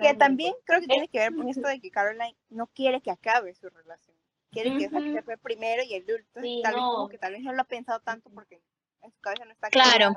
Que 0.00 0.14
también 0.14 0.54
creo 0.64 0.80
que 0.80 0.86
tiene 0.86 1.08
que 1.08 1.18
ver 1.18 1.34
con 1.34 1.48
esto 1.48 1.68
de 1.68 1.80
que 1.80 1.90
Caroline 1.90 2.36
no 2.48 2.66
quiere 2.68 3.02
que 3.02 3.10
acabe 3.10 3.54
su 3.54 3.68
relación. 3.68 4.16
Quiere 4.50 4.78
que 4.78 4.88
se 4.88 5.22
fue 5.22 5.36
primero 5.36 5.82
y 5.82 5.94
el 5.94 6.02
último. 6.02 6.62
tal, 6.62 6.74
vez 6.74 6.82
como 6.82 7.08
que 7.08 7.18
tal 7.18 7.32
vez 7.32 7.42
no 7.42 7.52
lo 7.52 7.62
ha 7.62 7.66
pensado 7.66 8.00
tanto 8.00 8.30
porque 8.30 8.60
en 9.02 9.12
su 9.12 9.20
cabeza 9.20 9.44
no 9.44 9.52
está 9.52 9.68
claro. 9.68 10.12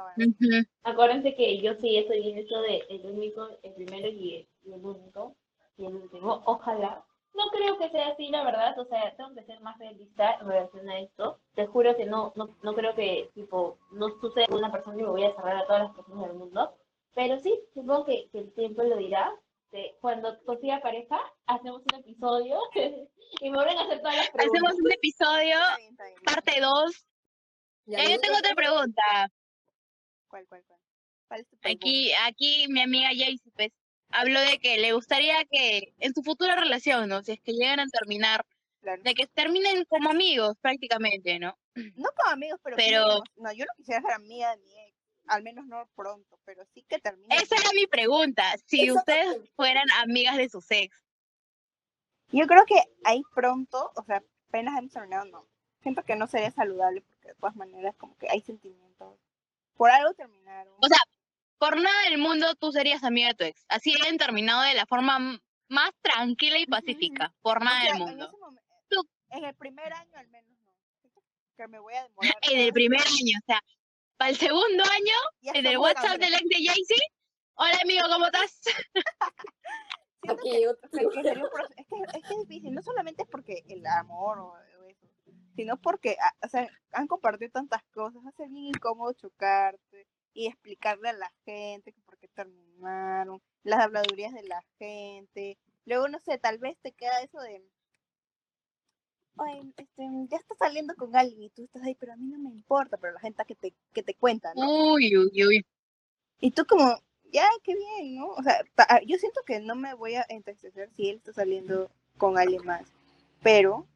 Acuérdense 0.83 1.35
que 1.35 1.61
yo 1.61 1.75
sí 1.75 1.97
estoy 1.97 2.21
bien 2.21 2.37
hecho 2.37 2.59
de 2.61 2.83
el 2.89 3.05
único, 3.05 3.49
el 3.61 3.73
primero 3.73 4.07
y 4.07 4.47
el, 4.65 4.73
único 4.73 5.35
y 5.77 5.85
el 5.85 5.95
último. 5.95 6.41
Ojalá. 6.45 7.05
No 7.33 7.45
creo 7.51 7.79
que 7.79 7.89
sea 7.89 8.09
así, 8.09 8.29
la 8.29 8.43
verdad. 8.43 8.77
O 8.79 8.85
sea, 8.85 9.15
tengo 9.15 9.33
que 9.33 9.43
ser 9.43 9.59
más 9.61 9.77
realista 9.79 10.35
en 10.39 10.47
relación 10.47 10.89
a 10.89 10.99
esto. 10.99 11.39
Te 11.55 11.65
juro 11.65 11.95
que 11.97 12.05
no, 12.05 12.31
no, 12.35 12.55
no 12.61 12.73
creo 12.73 12.93
que, 12.93 13.31
tipo, 13.33 13.79
no 13.91 14.09
suceda 14.21 14.47
con 14.47 14.59
una 14.59 14.71
persona 14.71 14.99
y 14.99 15.03
me 15.03 15.09
voy 15.09 15.23
a 15.25 15.35
cerrar 15.35 15.57
a 15.57 15.65
todas 15.65 15.83
las 15.83 15.95
personas 15.95 16.27
del 16.27 16.37
mundo. 16.37 16.77
Pero 17.15 17.39
sí, 17.39 17.59
supongo 17.73 18.05
que, 18.05 18.29
que 18.31 18.39
el 18.39 18.53
tiempo 18.53 18.83
lo 18.83 18.97
dirá. 18.97 19.33
cuando 20.01 20.39
consiga 20.45 20.81
pareja, 20.81 21.19
hacemos 21.47 21.81
un 21.91 21.99
episodio 21.99 22.59
y 23.41 23.49
me 23.49 23.57
vuelven 23.57 23.77
a 23.77 23.81
hacer 23.83 23.99
todas 23.99 24.17
las 24.17 24.29
preguntas. 24.29 24.61
Hacemos 24.61 24.81
un 24.83 24.91
episodio, 24.91 25.55
parte 26.23 26.61
2. 26.61 27.05
Ya, 27.85 28.09
yo 28.09 28.19
tengo 28.19 28.37
otra 28.37 28.55
pregunta. 28.55 29.01
¿Cuál, 30.27 30.45
cuál, 30.47 30.63
cuál? 30.67 30.79
aquí, 31.63 32.11
aquí 32.25 32.67
mi 32.69 32.81
amiga 32.81 33.09
Jaycee 33.09 33.51
pues, 33.55 33.71
habló 34.13 34.39
de 34.41 34.59
que 34.59 34.77
le 34.77 34.93
gustaría 34.93 35.43
que 35.45 35.93
en 35.99 36.13
su 36.13 36.23
futura 36.23 36.55
relación, 36.55 37.09
¿no? 37.09 37.23
Si 37.23 37.33
es 37.33 37.41
que 37.41 37.53
llegan 37.53 37.79
a 37.79 37.87
terminar, 37.87 38.45
De 38.81 39.13
que 39.13 39.27
terminen 39.27 39.85
como 39.85 40.09
amigos 40.09 40.57
prácticamente, 40.61 41.39
¿no? 41.39 41.57
No 41.75 42.09
como 42.15 42.31
amigos, 42.31 42.59
pero... 42.63 42.75
pero... 42.75 43.23
no, 43.37 43.51
yo 43.53 43.65
no 43.65 43.73
quisiera 43.77 44.01
ser 44.01 44.11
amiga 44.11 44.51
de 44.51 44.57
mi 44.61 44.77
ex, 44.87 44.95
al 45.27 45.41
menos 45.41 45.65
no 45.65 45.89
pronto, 45.95 46.39
pero 46.45 46.65
sí 46.73 46.83
que 46.87 46.99
termine. 46.99 47.33
Esa 47.35 47.55
era 47.55 47.69
mi 47.73 47.87
pregunta, 47.87 48.43
si 48.65 48.91
ustedes 48.91 49.49
fueran 49.55 49.89
amigas 50.01 50.37
de 50.37 50.49
sus 50.49 50.69
ex. 50.69 51.03
Yo 52.31 52.45
creo 52.47 52.65
que 52.65 52.81
ahí 53.03 53.21
pronto, 53.33 53.91
o 53.95 54.03
sea, 54.03 54.23
apenas 54.49 54.77
hemos 54.77 54.91
terminado, 54.91 55.25
no. 55.25 55.47
Siento 55.81 56.03
que 56.03 56.15
no 56.15 56.27
sería 56.27 56.51
saludable 56.51 57.01
porque 57.01 57.29
de 57.29 57.35
todas 57.35 57.55
maneras 57.55 57.95
como 57.97 58.17
que 58.17 58.29
hay 58.29 58.41
sentimientos. 58.41 59.19
Por 59.75 59.89
algo 59.89 60.13
terminaron. 60.13 60.73
O 60.79 60.87
sea, 60.87 60.97
por 61.63 61.81
nada 61.81 62.09
del 62.09 62.17
mundo 62.17 62.55
tú 62.55 62.73
serías 62.73 63.05
amiga 63.05 63.29
de 63.29 63.35
tu 63.35 63.43
ex. 63.45 63.65
Así 63.69 63.95
hayan 64.01 64.17
terminado 64.17 64.63
de 64.63 64.73
la 64.73 64.85
forma 64.85 65.39
más 65.69 65.91
tranquila 66.01 66.59
y 66.59 66.65
pacífica. 66.65 67.33
Por 67.41 67.63
nada 67.63 67.85
del 67.85 67.99
mundo. 67.99 68.29
En, 69.29 69.45
el 69.45 69.55
primer 69.55 69.93
año 69.93 70.11
al 70.15 70.27
menos 70.27 70.51
no. 70.59 70.73
Que 71.55 71.67
me 71.69 71.79
voy 71.79 71.93
a 71.93 72.03
demorar. 72.03 72.33
en 72.41 72.59
el 72.59 72.73
primer 72.73 72.99
año, 72.99 73.39
o 73.41 73.45
sea, 73.45 73.61
para 74.17 74.31
el 74.31 74.35
segundo 74.35 74.83
año, 74.83 75.53
en 75.57 75.65
el 75.65 75.77
WhatsApp 75.77 76.17
del 76.17 76.33
ex 76.33 76.49
de 76.49 76.65
Jaycee. 76.67 77.07
Hola 77.53 77.79
amigo, 77.81 78.07
¿cómo 78.09 78.25
estás? 78.25 78.61
es, 80.23 80.35
que, 80.43 80.63
es, 80.65 80.89
que, 80.91 82.33
es 82.33 82.47
difícil, 82.47 82.73
no 82.73 82.81
solamente 82.81 83.23
es 83.23 83.29
porque 83.29 83.63
el 83.69 83.85
amor 83.87 84.37
o, 84.39 84.57
eso, 84.57 85.07
sino 85.55 85.77
porque 85.77 86.17
ah, 86.21 86.33
o 86.43 86.49
sea, 86.49 86.67
han 86.91 87.07
compartido 87.07 87.51
tantas 87.51 87.83
cosas, 87.93 88.21
hace 88.27 88.49
bien 88.49 88.65
incómodo 88.65 89.13
chocarte 89.13 90.07
y 90.33 90.47
explicarle 90.47 91.09
a 91.09 91.13
la 91.13 91.31
gente 91.45 91.93
por 92.05 92.17
qué 92.17 92.27
terminaron, 92.29 93.41
las 93.63 93.79
habladurías 93.79 94.33
de 94.33 94.43
la 94.43 94.63
gente. 94.79 95.57
Luego, 95.85 96.07
no 96.07 96.19
sé, 96.19 96.37
tal 96.37 96.57
vez 96.57 96.77
te 96.81 96.91
queda 96.91 97.21
eso 97.21 97.39
de, 97.39 97.61
Oye, 99.35 99.61
este, 99.77 100.03
ya 100.29 100.37
estás 100.37 100.57
saliendo 100.59 100.95
con 100.95 101.15
alguien 101.15 101.43
y 101.43 101.49
tú 101.49 101.63
estás 101.63 101.81
ahí, 101.83 101.95
pero 101.95 102.13
a 102.13 102.15
mí 102.15 102.27
no 102.27 102.37
me 102.37 102.49
importa, 102.49 102.97
pero 102.97 103.13
la 103.13 103.19
gente 103.19 103.43
que 103.47 103.55
te, 103.55 103.73
que 103.91 104.03
te 104.03 104.13
cuenta, 104.13 104.53
¿no? 104.53 104.93
Uy, 104.93 105.17
uy, 105.17 105.45
uy. 105.45 105.65
Y 106.39 106.51
tú 106.51 106.65
como, 106.65 107.01
ya, 107.31 107.47
qué 107.63 107.75
bien, 107.75 108.15
¿no? 108.15 108.27
O 108.27 108.43
sea, 108.43 108.63
ah, 108.77 108.99
yo 109.05 109.17
siento 109.17 109.41
que 109.45 109.59
no 109.59 109.75
me 109.75 109.95
voy 109.95 110.15
a 110.15 110.25
entristecer 110.29 110.91
si 110.95 111.09
él 111.09 111.17
está 111.17 111.33
saliendo 111.33 111.89
con 112.17 112.37
alguien 112.37 112.63
más, 112.63 112.83
pero 113.41 113.87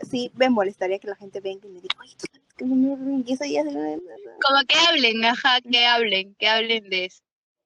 sí 0.00 0.32
me 0.34 0.48
molestaría 0.48 0.98
que 0.98 1.08
la 1.08 1.16
gente 1.16 1.40
venga 1.40 1.68
y 1.68 1.72
me 1.72 1.80
diga, 1.80 1.96
oye, 2.00 2.14
tú 2.16 2.26
no 2.32 2.45
y 2.58 3.32
eso 3.32 3.44
ya 3.44 3.64
Como 3.64 4.60
que 4.66 4.74
hablen, 4.88 5.24
ajá, 5.24 5.60
que 5.60 5.86
hablen, 5.86 6.34
que 6.36 6.48
hablen 6.48 6.88
de 6.88 7.06
eso. 7.06 7.22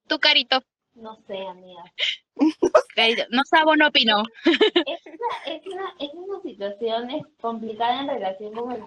Tu 0.09 0.19
carito. 0.19 0.63
No 0.95 1.17
sé, 1.27 1.39
amiga. 1.47 1.85
Carito, 2.97 3.23
no 3.31 3.43
sabo, 3.45 3.77
no 3.77 3.89
opino. 3.89 4.23
Es 4.45 5.07
una, 5.07 5.55
es 5.55 5.67
una, 5.67 5.95
es 5.99 6.11
una 6.15 6.41
situación 6.43 7.09
complicada 7.41 8.01
en 8.01 8.09
relación 8.09 8.53
con 8.55 8.73
el 8.73 8.83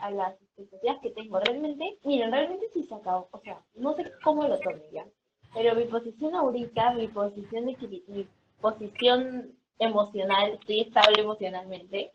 a, 0.00 0.10
las 0.10 0.40
expectativas 0.42 0.98
que 1.02 1.10
tengo. 1.10 1.38
Realmente, 1.40 1.98
miren, 2.04 2.32
realmente 2.32 2.66
sí 2.74 2.82
se 2.82 2.94
acabó. 2.94 3.28
O 3.30 3.40
sea, 3.40 3.60
no 3.74 3.94
sé 3.94 4.10
cómo 4.24 4.48
lo 4.48 4.58
tomé 4.58 4.82
ya. 4.92 5.06
Pero 5.54 5.74
mi 5.76 5.84
posición 5.84 6.34
ahorita, 6.34 6.94
mi 6.94 7.08
posición 7.08 7.66
de 7.66 8.04
mi 8.08 8.28
posición 8.60 9.56
emocional, 9.78 10.52
estoy 10.52 10.80
estable 10.80 11.22
emocionalmente, 11.22 12.10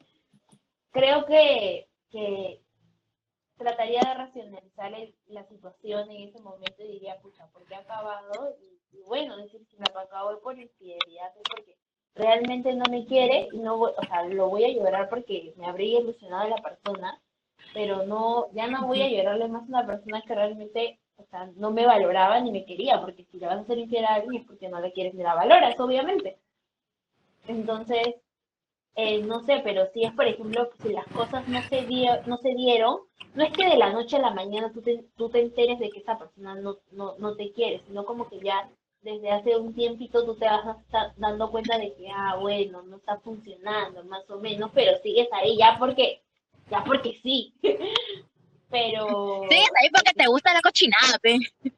creo 0.92 1.26
que, 1.26 1.88
que 2.12 2.60
trataría 3.62 4.02
de 4.02 4.14
racionalizar 4.14 4.92
la 5.28 5.48
situación 5.48 6.12
en 6.12 6.30
ese 6.30 6.40
momento 6.40 6.84
y 6.84 6.94
diría, 6.94 7.20
pucha, 7.22 7.48
¿por 7.48 7.66
qué 7.66 7.76
ha 7.76 7.80
acabado? 7.80 8.56
Y, 8.92 9.02
bueno, 9.04 9.38
decir 9.38 9.66
si 9.70 9.78
me 9.78 9.86
acabó 9.86 10.40
por 10.40 10.60
infidelidad, 10.60 11.34
porque 11.50 11.78
realmente 12.16 12.74
no 12.74 12.86
me 12.90 13.06
quiere 13.06 13.48
y 13.52 13.60
no 13.60 13.78
voy, 13.78 13.92
o 13.96 14.06
sea, 14.06 14.26
lo 14.26 14.50
voy 14.50 14.66
a 14.66 14.74
llorar 14.74 15.10
porque 15.10 15.54
me 15.58 15.66
habría 15.66 16.00
ilusionado 16.00 16.50
la 16.50 16.58
persona, 16.58 17.22
pero 17.74 18.06
no, 18.06 18.52
ya 18.54 18.68
no 18.68 18.88
voy 18.88 19.02
a 19.02 19.10
llorarle 19.10 19.48
más 19.48 19.64
a 19.64 19.68
una 19.68 19.88
persona 19.88 20.22
que 20.22 20.36
realmente 20.36 21.00
o 21.22 21.26
sea, 21.30 21.50
no 21.56 21.72
me 21.72 21.86
valoraba 21.86 22.40
ni 22.40 22.52
me 22.52 22.66
quería, 22.66 23.00
porque 23.00 23.26
si 23.32 23.38
le 23.38 23.48
vas 23.48 23.58
a 23.58 23.62
hacer 23.62 23.78
infiel 23.78 24.06
a 24.06 24.16
alguien 24.16 24.42
es 24.42 24.48
porque 24.48 24.70
no 24.70 24.80
le 24.80 24.92
quieres 24.92 25.14
ni 25.14 25.24
la 25.24 25.36
valoras, 25.36 25.80
obviamente. 25.80 26.38
Entonces, 27.48 28.16
eh, 28.96 29.22
no 29.22 29.44
sé, 29.46 29.62
pero 29.64 29.88
si 29.94 30.04
es, 30.04 30.12
por 30.14 30.28
ejemplo, 30.28 30.70
si 30.82 30.90
las 30.90 31.08
cosas 31.08 31.48
no 31.48 31.62
se, 31.64 31.82
no 32.26 32.38
se 32.38 32.50
dieron, 32.56 33.00
no 33.34 33.44
es 33.44 33.54
que 33.54 33.66
de 33.66 33.78
la 33.78 33.92
noche 33.92 34.18
a 34.18 34.22
la 34.22 34.32
mañana 34.32 34.72
tú 34.74 34.82
te, 34.82 35.06
tú 35.16 35.30
te 35.30 35.40
enteres 35.40 35.80
de 35.80 35.90
que 35.90 36.00
esa 36.00 36.18
persona 36.18 36.56
no, 36.56 36.78
no, 36.92 37.16
no 37.18 37.36
te 37.36 37.52
quiere, 37.54 37.82
sino 37.88 38.06
como 38.06 38.28
que 38.30 38.40
ya 38.40 38.70
desde 39.02 39.32
hace 39.32 39.56
un 39.56 39.74
tiempito 39.74 40.26
tú 40.26 40.36
te 40.36 40.46
vas 40.46 40.66
a 40.66 40.78
estar 40.80 41.14
dando 41.18 41.50
cuenta 41.50 41.78
de 41.78 41.94
que, 41.96 42.10
ah, 42.14 42.36
bueno, 42.40 42.84
no 42.84 42.98
está 42.98 43.18
funcionando, 43.20 44.04
más 44.04 44.30
o 44.30 44.40
menos, 44.40 44.72
pero 44.74 44.98
sigues 45.02 45.28
ahí 45.32 45.58
ya 45.58 45.78
porque, 45.80 46.22
ya 46.70 46.84
porque 46.84 47.20
sí. 47.24 47.54
Pero. 48.70 49.48
Sí, 49.50 49.58
ahí 49.58 49.90
porque 49.94 50.14
te 50.16 50.28
gusta 50.28 50.54
la 50.54 50.62
cochinada, 50.62 51.20
pe. 51.22 51.38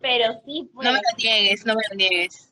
Pero 0.00 0.40
sí, 0.44 0.70
pues. 0.72 0.86
No 0.86 0.92
me 0.92 0.98
lo 0.98 1.16
niegues, 1.16 1.66
no 1.66 1.74
me 1.74 1.82
lo 1.90 1.96
niegues. 1.96 2.51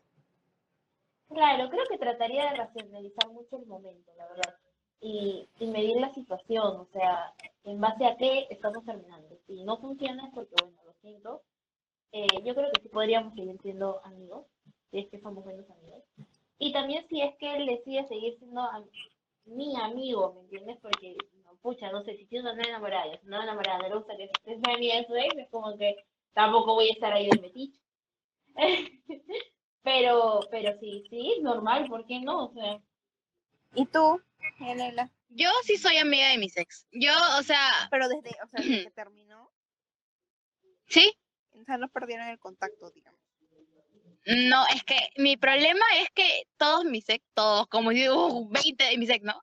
Claro, 1.30 1.70
creo 1.70 1.84
que 1.88 1.98
trataría 1.98 2.50
de 2.50 2.56
racionalizar 2.56 3.30
mucho 3.30 3.56
el 3.56 3.66
momento, 3.66 4.12
la 4.16 4.26
verdad. 4.28 4.54
Y, 5.00 5.48
y 5.60 5.66
medir 5.68 5.96
la 5.98 6.12
situación, 6.12 6.76
o 6.80 6.88
sea, 6.92 7.32
en 7.64 7.80
base 7.80 8.04
a 8.04 8.16
qué 8.16 8.46
estamos 8.50 8.84
terminando. 8.84 9.38
Si 9.46 9.62
no 9.64 9.78
funciona 9.78 10.26
es 10.26 10.34
porque, 10.34 10.54
bueno, 10.60 10.76
lo 10.84 10.92
siento. 11.00 11.42
Eh, 12.12 12.26
yo 12.44 12.54
creo 12.54 12.70
que 12.72 12.82
sí 12.82 12.88
podríamos 12.88 13.34
seguir 13.34 13.58
siendo 13.62 14.04
amigos, 14.04 14.46
si 14.90 14.98
es 15.00 15.08
que 15.08 15.20
somos 15.20 15.44
buenos 15.44 15.70
amigos. 15.70 16.02
Y 16.58 16.72
también 16.72 17.06
si 17.08 17.22
es 17.22 17.34
que 17.36 17.56
él 17.56 17.66
decide 17.66 18.06
seguir 18.08 18.36
siendo 18.38 18.62
mi 19.46 19.76
amigo, 19.76 20.34
¿me 20.34 20.40
entiendes? 20.42 20.78
Porque, 20.82 21.16
no, 21.44 21.54
pucha, 21.62 21.92
no 21.92 22.02
sé, 22.04 22.16
si 22.16 22.26
tú 22.26 22.42
no 22.42 22.50
estás 22.50 22.68
enamorada, 22.68 23.06
yo 23.06 23.18
no 23.24 23.42
enamorada, 23.42 23.78
no 23.78 23.88
le 23.88 23.94
gusta 23.96 24.16
que 24.16 24.24
estés 24.24 24.58
mi 24.66 24.74
amiga 24.74 25.04
su 25.06 25.14
ex, 25.16 25.38
es 25.38 25.48
como 25.50 25.76
que 25.78 25.96
tampoco 26.34 26.74
voy 26.74 26.88
a 26.88 26.92
estar 26.92 27.12
ahí 27.12 27.28
de 27.30 27.40
metiche. 27.40 27.80
pero, 29.82 30.40
pero 30.50 30.78
sí, 30.78 31.04
sí, 31.08 31.34
es 31.36 31.42
normal, 31.42 31.88
¿por 31.88 32.06
qué 32.06 32.20
no? 32.20 32.46
O 32.46 32.52
sea. 32.52 32.80
¿Y 33.74 33.86
tú, 33.86 34.20
Elena? 34.60 35.10
Yo 35.28 35.48
sí 35.64 35.76
soy 35.76 35.96
amiga 35.96 36.28
de 36.28 36.38
mis 36.38 36.56
ex. 36.56 36.86
Yo, 36.92 37.12
o 37.38 37.42
sea. 37.42 37.88
Pero 37.90 38.08
desde, 38.08 38.30
o 38.42 38.48
sea, 38.48 38.60
desde 38.60 38.84
que 38.84 38.90
terminó. 38.90 39.50
Sí. 40.88 41.16
O 41.52 41.64
sea, 41.64 41.78
no 41.78 41.88
perdieron 41.88 42.26
el 42.28 42.38
contacto, 42.38 42.90
digamos. 42.90 43.20
No, 44.26 44.66
es 44.74 44.84
que 44.84 44.96
mi 45.16 45.36
problema 45.36 45.84
es 45.98 46.10
que 46.10 46.44
todos 46.56 46.84
mis 46.84 47.08
ex, 47.08 47.24
todos, 47.34 47.66
como 47.68 47.90
digo, 47.90 48.48
20 48.50 48.84
de 48.84 48.98
mis 48.98 49.10
ex, 49.10 49.24
¿no? 49.24 49.40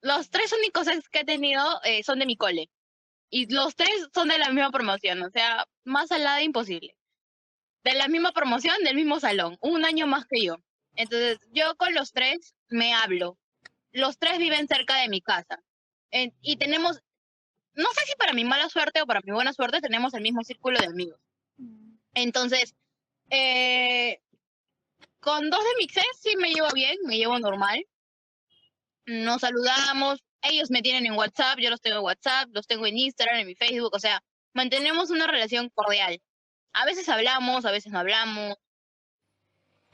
Los 0.00 0.30
tres 0.30 0.52
únicos 0.52 0.88
ex 0.88 1.08
que 1.08 1.20
he 1.20 1.24
tenido 1.24 1.62
eh, 1.84 2.02
son 2.02 2.18
de 2.18 2.26
mi 2.26 2.36
cole. 2.36 2.70
Y 3.30 3.52
los 3.52 3.74
tres 3.74 4.08
son 4.12 4.28
de 4.28 4.38
la 4.38 4.50
misma 4.50 4.70
promoción, 4.70 5.22
o 5.22 5.30
sea, 5.30 5.66
más 5.84 6.12
al 6.12 6.24
lado 6.24 6.40
imposible. 6.40 6.94
De 7.84 7.94
la 7.94 8.08
misma 8.08 8.32
promoción, 8.32 8.76
del 8.82 8.96
mismo 8.96 9.20
salón, 9.20 9.56
un 9.60 9.84
año 9.84 10.06
más 10.06 10.26
que 10.26 10.42
yo. 10.42 10.56
Entonces, 10.96 11.38
yo 11.52 11.74
con 11.76 11.94
los 11.94 12.12
tres 12.12 12.54
me 12.68 12.94
hablo. 12.94 13.38
Los 13.92 14.18
tres 14.18 14.38
viven 14.38 14.66
cerca 14.66 14.96
de 14.96 15.08
mi 15.08 15.20
casa. 15.20 15.62
y 16.10 16.56
tenemos, 16.56 17.00
no 17.74 17.86
sé 17.92 18.06
si 18.06 18.12
para 18.16 18.32
mi 18.32 18.44
mala 18.44 18.68
suerte 18.68 19.02
o 19.02 19.06
para 19.06 19.20
mi 19.24 19.32
buena 19.32 19.52
suerte, 19.52 19.80
tenemos 19.80 20.14
el 20.14 20.22
mismo 20.22 20.42
círculo 20.44 20.78
de 20.78 20.86
amigos. 20.86 21.20
Mm. 21.56 21.96
Entonces, 22.14 22.74
eh, 23.30 24.20
con 25.20 25.50
dos 25.50 25.60
de 25.64 25.76
mis 25.78 25.96
ex 25.96 26.06
sí 26.20 26.36
me 26.36 26.52
llevo 26.52 26.68
bien, 26.72 26.96
me 27.04 27.16
llevo 27.16 27.38
normal. 27.38 27.84
Nos 29.06 29.40
saludamos, 29.40 30.22
ellos 30.42 30.70
me 30.70 30.82
tienen 30.82 31.06
en 31.06 31.14
WhatsApp, 31.14 31.58
yo 31.58 31.70
los 31.70 31.80
tengo 31.80 31.96
en 31.98 32.04
WhatsApp, 32.04 32.48
los 32.52 32.66
tengo 32.66 32.86
en 32.86 32.98
Instagram, 32.98 33.38
en 33.38 33.46
mi 33.46 33.54
Facebook, 33.54 33.94
o 33.94 33.98
sea, 33.98 34.22
mantenemos 34.52 35.10
una 35.10 35.26
relación 35.26 35.70
cordial. 35.70 36.20
A 36.74 36.84
veces 36.84 37.08
hablamos, 37.08 37.64
a 37.64 37.70
veces 37.70 37.92
no 37.92 38.00
hablamos. 38.00 38.56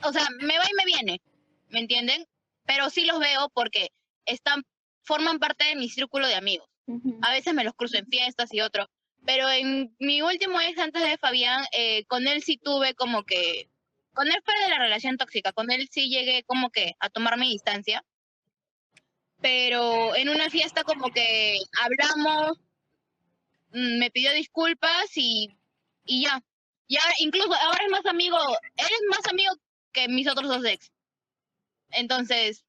O 0.03 0.13
sea, 0.13 0.27
me 0.41 0.59
va 0.59 0.65
y 0.65 0.75
me 0.75 0.85
viene, 0.85 1.21
¿me 1.69 1.81
entienden? 1.81 2.27
Pero 2.65 2.89
sí 2.91 3.05
los 3.05 3.19
veo 3.19 3.51
porque 3.51 3.93
están, 4.25 4.65
forman 5.03 5.39
parte 5.39 5.65
de 5.65 5.77
mi 5.77 5.89
círculo 5.89 6.27
de 6.27 6.35
amigos. 6.35 6.69
A 7.23 7.31
veces 7.31 7.55
me 7.55 7.63
los 7.63 7.75
cruzo 7.75 7.99
en 7.99 8.07
fiestas 8.07 8.53
y 8.53 8.61
otros. 8.61 8.89
Pero 9.25 9.49
en 9.51 9.95
mi 9.99 10.23
último 10.23 10.61
ex 10.61 10.79
antes 10.79 11.03
de 11.03 11.19
Fabián, 11.19 11.65
eh, 11.73 12.05
con 12.07 12.27
él 12.27 12.43
sí 12.43 12.57
tuve 12.57 12.95
como 12.95 13.23
que, 13.25 13.69
con 14.13 14.27
él 14.27 14.43
fue 14.45 14.59
de 14.61 14.71
la 14.71 14.79
relación 14.79 15.19
tóxica, 15.19 15.53
con 15.53 15.71
él 15.71 15.89
sí 15.91 16.09
llegué 16.09 16.43
como 16.45 16.71
que 16.71 16.95
a 16.99 17.11
tomar 17.11 17.39
mi 17.39 17.51
distancia. 17.51 18.05
Pero 19.41 20.15
en 20.17 20.29
una 20.31 20.51
fiesta 20.51 20.85
como 20.85 21.11
que 21.11 21.59
hablamos, 21.83 22.59
mm, 23.73 23.99
me 23.99 24.11
pidió 24.11 24.33
disculpas 24.33 25.17
y, 25.17 25.55
y 26.05 26.23
ya. 26.25 26.43
Y 26.91 26.97
ahora, 26.97 27.15
incluso 27.21 27.55
ahora 27.55 27.85
es 27.85 27.91
más 27.93 28.05
amigo, 28.07 28.37
él 28.77 28.87
es 28.87 29.01
más 29.09 29.25
amigo 29.29 29.53
que 29.93 30.09
mis 30.09 30.29
otros 30.29 30.49
dos 30.49 30.65
ex. 30.65 30.91
Entonces, 31.91 32.65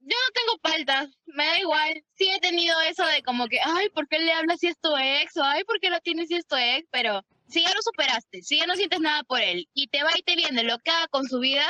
yo 0.00 0.14
no 0.14 0.32
tengo 0.34 0.58
faltas, 0.62 1.08
me 1.24 1.46
da 1.46 1.58
igual. 1.60 2.04
Sí 2.14 2.28
he 2.30 2.40
tenido 2.40 2.78
eso 2.82 3.06
de 3.06 3.22
como 3.22 3.48
que, 3.48 3.58
ay, 3.64 3.88
¿por 3.88 4.06
qué 4.06 4.18
le 4.18 4.34
hablas 4.34 4.60
si 4.60 4.66
es 4.66 4.78
tu 4.78 4.94
ex? 4.94 5.34
O 5.38 5.42
ay, 5.42 5.64
¿por 5.64 5.80
qué 5.80 5.88
lo 5.88 5.98
tienes 6.00 6.28
si 6.28 6.34
es 6.34 6.46
tu 6.46 6.56
ex? 6.56 6.86
Pero 6.90 7.22
si 7.48 7.62
ya 7.62 7.72
lo 7.72 7.80
superaste, 7.80 8.42
si 8.42 8.58
ya 8.58 8.66
no 8.66 8.76
sientes 8.76 9.00
nada 9.00 9.22
por 9.22 9.40
él 9.40 9.66
y 9.72 9.88
te 9.88 10.02
va 10.02 10.10
y 10.14 10.22
te 10.22 10.36
viene 10.36 10.62
lo 10.64 10.78
que 10.80 10.90
haga 10.90 11.08
con 11.08 11.26
su 11.26 11.38
vida, 11.40 11.66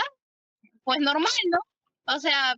pues 0.82 0.98
normal, 0.98 1.30
¿no? 1.48 1.60
O 2.12 2.18
sea, 2.18 2.56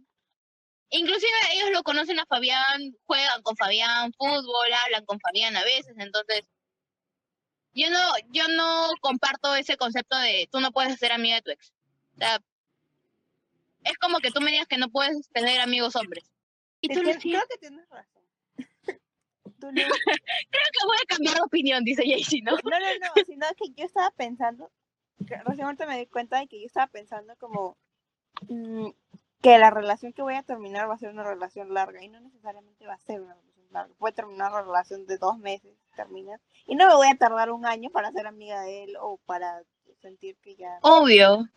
inclusive 0.88 1.32
ellos 1.52 1.72
lo 1.72 1.82
conocen 1.82 2.18
a 2.20 2.26
Fabián, 2.26 2.96
juegan 3.04 3.42
con 3.42 3.54
Fabián 3.58 4.14
fútbol, 4.16 4.72
hablan 4.86 5.04
con 5.04 5.20
Fabián 5.20 5.58
a 5.58 5.64
veces, 5.64 5.94
entonces 5.98 6.48
yo 7.76 7.90
no, 7.90 8.00
yo 8.30 8.48
no 8.48 8.88
comparto 9.00 9.54
ese 9.54 9.76
concepto 9.76 10.16
de 10.18 10.48
tú 10.50 10.60
no 10.60 10.72
puedes 10.72 10.98
ser 10.98 11.12
amiga 11.12 11.36
de 11.36 11.42
tu 11.42 11.50
ex. 11.50 11.72
O 12.14 12.18
sea, 12.18 12.42
es 13.84 13.98
como 13.98 14.18
que 14.18 14.30
tú 14.30 14.40
me 14.40 14.50
digas 14.50 14.66
que 14.66 14.78
no 14.78 14.88
puedes 14.88 15.28
tener 15.28 15.60
amigos 15.60 15.94
hombres. 15.94 16.24
Y 16.80 16.88
tú 16.88 17.00
Creo 17.00 17.18
que 17.18 17.58
tienes 17.58 17.88
razón. 17.88 18.22
Creo 19.60 19.70
que 19.70 20.86
voy 20.86 20.96
a 21.02 21.06
cambiar 21.06 21.36
de 21.36 21.42
opinión, 21.42 21.84
dice 21.84 22.02
Jaycee, 22.02 22.42
¿no? 22.42 22.52
No, 22.52 22.58
no, 22.62 22.78
no, 22.78 23.24
sino 23.26 23.46
que 23.56 23.70
yo 23.74 23.84
estaba 23.84 24.10
pensando, 24.10 24.70
recién 25.18 25.66
ahorita 25.66 25.86
me 25.86 25.98
di 25.98 26.06
cuenta 26.06 26.38
de 26.38 26.46
que 26.46 26.60
yo 26.60 26.66
estaba 26.66 26.86
pensando 26.86 27.34
como 27.36 27.76
mm, 28.48 28.88
que 29.42 29.58
la 29.58 29.70
relación 29.70 30.12
que 30.12 30.22
voy 30.22 30.34
a 30.34 30.42
terminar 30.42 30.88
va 30.88 30.94
a 30.94 30.98
ser 30.98 31.10
una 31.10 31.24
relación 31.24 31.72
larga 31.72 32.02
y 32.02 32.08
no 32.08 32.20
necesariamente 32.20 32.86
va 32.86 32.94
a 32.94 32.98
ser 32.98 33.20
una 33.20 33.34
relación 33.34 33.72
larga. 33.72 33.94
Puede 33.98 34.14
terminar 34.14 34.52
una 34.52 34.62
relación 34.62 35.06
de 35.06 35.18
dos 35.18 35.38
meses, 35.38 35.76
terminas, 35.96 36.40
y 36.66 36.76
no 36.76 36.86
me 36.86 36.94
voy 36.94 37.08
a 37.08 37.16
tardar 37.16 37.50
un 37.50 37.66
año 37.66 37.90
para 37.90 38.12
ser 38.12 38.28
amiga 38.28 38.60
de 38.62 38.84
él 38.84 38.96
o 39.00 39.18
para 39.26 39.62
sentir 40.00 40.36
que 40.36 40.54
ya... 40.54 40.78
Obvio. 40.82 41.48